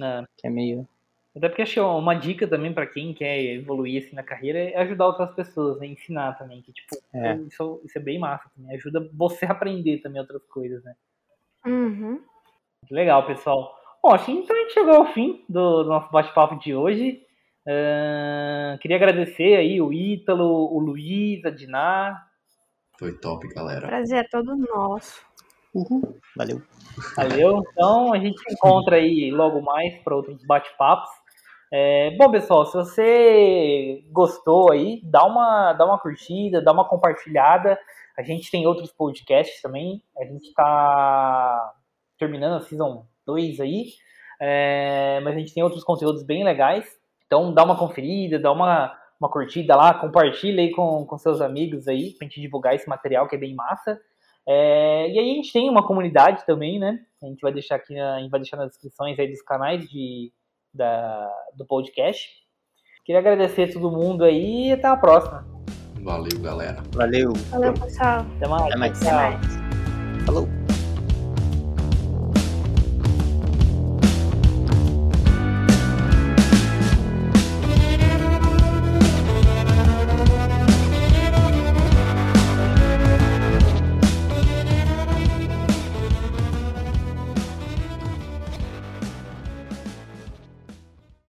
É. 0.00 0.24
Que 0.36 0.46
é 0.46 0.50
meio 0.50 0.88
até 1.36 1.48
porque 1.48 1.62
acho 1.62 1.80
uma 1.82 2.14
dica 2.14 2.48
também 2.48 2.72
para 2.72 2.86
quem 2.86 3.12
quer 3.12 3.38
evoluir 3.38 4.02
assim 4.02 4.16
na 4.16 4.22
carreira 4.22 4.58
é 4.58 4.76
ajudar 4.78 5.06
outras 5.06 5.34
pessoas, 5.34 5.78
né? 5.78 5.86
ensinar 5.86 6.38
também, 6.38 6.62
que 6.62 6.72
tipo, 6.72 6.96
é. 7.12 7.36
Isso, 7.36 7.80
isso, 7.84 7.98
é 7.98 8.00
bem 8.00 8.18
massa 8.18 8.48
também, 8.56 8.74
ajuda 8.74 9.06
você 9.12 9.44
a 9.44 9.52
aprender 9.52 9.98
também 9.98 10.20
outras 10.20 10.42
coisas, 10.46 10.82
né? 10.82 10.94
Uhum. 11.66 12.22
Legal, 12.90 13.26
pessoal. 13.26 13.76
Bom, 14.02 14.14
acho 14.14 14.24
que 14.26 14.32
então 14.32 14.56
a 14.56 14.58
gente 14.60 14.72
chegou 14.72 14.94
ao 14.94 15.12
fim 15.12 15.44
do, 15.48 15.82
do 15.82 15.88
nosso 15.90 16.10
bate-papo 16.10 16.58
de 16.58 16.74
hoje. 16.74 17.22
Uh, 17.66 18.78
queria 18.78 18.96
agradecer 18.96 19.56
aí 19.56 19.80
o 19.80 19.92
Ítalo, 19.92 20.46
o 20.46 20.78
Luiz, 20.78 21.44
a 21.44 21.50
Diná. 21.50 22.24
Foi 22.98 23.12
top, 23.12 23.46
galera. 23.48 23.86
Prazer 23.86 24.24
é 24.24 24.28
todo 24.28 24.56
nosso. 24.56 25.20
Uhul. 25.74 26.18
Valeu. 26.34 26.62
Valeu. 27.14 27.62
Então 27.72 28.14
a 28.14 28.18
gente 28.18 28.38
se 28.40 28.54
encontra 28.54 28.96
aí 28.96 29.30
logo 29.30 29.60
mais 29.60 29.98
para 29.98 30.16
outros 30.16 30.42
bate-papos. 30.44 31.10
É, 31.78 32.10
bom, 32.12 32.30
pessoal, 32.30 32.64
se 32.64 32.72
você 32.72 34.02
gostou 34.10 34.72
aí, 34.72 34.98
dá 35.04 35.26
uma, 35.26 35.74
dá 35.74 35.84
uma 35.84 35.98
curtida, 35.98 36.62
dá 36.62 36.72
uma 36.72 36.88
compartilhada. 36.88 37.78
A 38.16 38.22
gente 38.22 38.50
tem 38.50 38.66
outros 38.66 38.90
podcasts 38.90 39.60
também. 39.60 40.02
A 40.18 40.24
gente 40.24 40.48
está 40.48 41.74
terminando 42.18 42.56
a 42.56 42.60
Season 42.62 43.04
2 43.26 43.60
aí. 43.60 43.88
É, 44.40 45.20
mas 45.22 45.36
a 45.36 45.38
gente 45.38 45.52
tem 45.52 45.62
outros 45.62 45.84
conteúdos 45.84 46.22
bem 46.22 46.44
legais. 46.44 46.86
Então 47.26 47.52
dá 47.52 47.62
uma 47.62 47.76
conferida, 47.76 48.38
dá 48.38 48.50
uma, 48.50 48.98
uma 49.20 49.30
curtida 49.30 49.76
lá, 49.76 49.92
compartilha 49.92 50.62
aí 50.62 50.70
com, 50.70 51.04
com 51.04 51.18
seus 51.18 51.42
amigos 51.42 51.86
aí, 51.86 52.14
pra 52.14 52.26
gente 52.26 52.40
divulgar 52.40 52.74
esse 52.74 52.88
material 52.88 53.28
que 53.28 53.36
é 53.36 53.38
bem 53.38 53.54
massa. 53.54 54.00
É, 54.48 55.10
e 55.10 55.18
aí 55.18 55.30
a 55.30 55.34
gente 55.34 55.52
tem 55.52 55.68
uma 55.68 55.86
comunidade 55.86 56.46
também, 56.46 56.78
né? 56.78 57.00
A 57.22 57.26
gente 57.26 57.42
vai 57.42 57.52
deixar 57.52 57.76
aqui, 57.76 57.98
a 58.00 58.18
gente 58.18 58.30
vai 58.30 58.40
deixar 58.40 58.56
nas 58.56 58.68
descrições 58.70 59.18
aí 59.18 59.28
dos 59.28 59.42
canais 59.42 59.86
de 59.90 60.32
da, 60.76 61.30
do 61.56 61.64
podcast. 61.64 62.28
Queria 63.04 63.20
agradecer 63.20 63.70
a 63.70 63.72
todo 63.72 63.90
mundo 63.90 64.24
aí 64.24 64.68
e 64.68 64.72
até 64.72 64.88
a 64.88 64.96
próxima. 64.96 65.46
Valeu, 66.02 66.38
galera. 66.40 66.82
Valeu. 66.92 67.32
Valeu, 67.50 67.74
pessoal. 67.74 68.26
Até 68.36 68.48
mais. 68.48 68.66
Até 68.66 68.76
mais. 68.76 69.02
Até 69.02 69.12
mais. 69.12 70.24
Falou. 70.24 70.55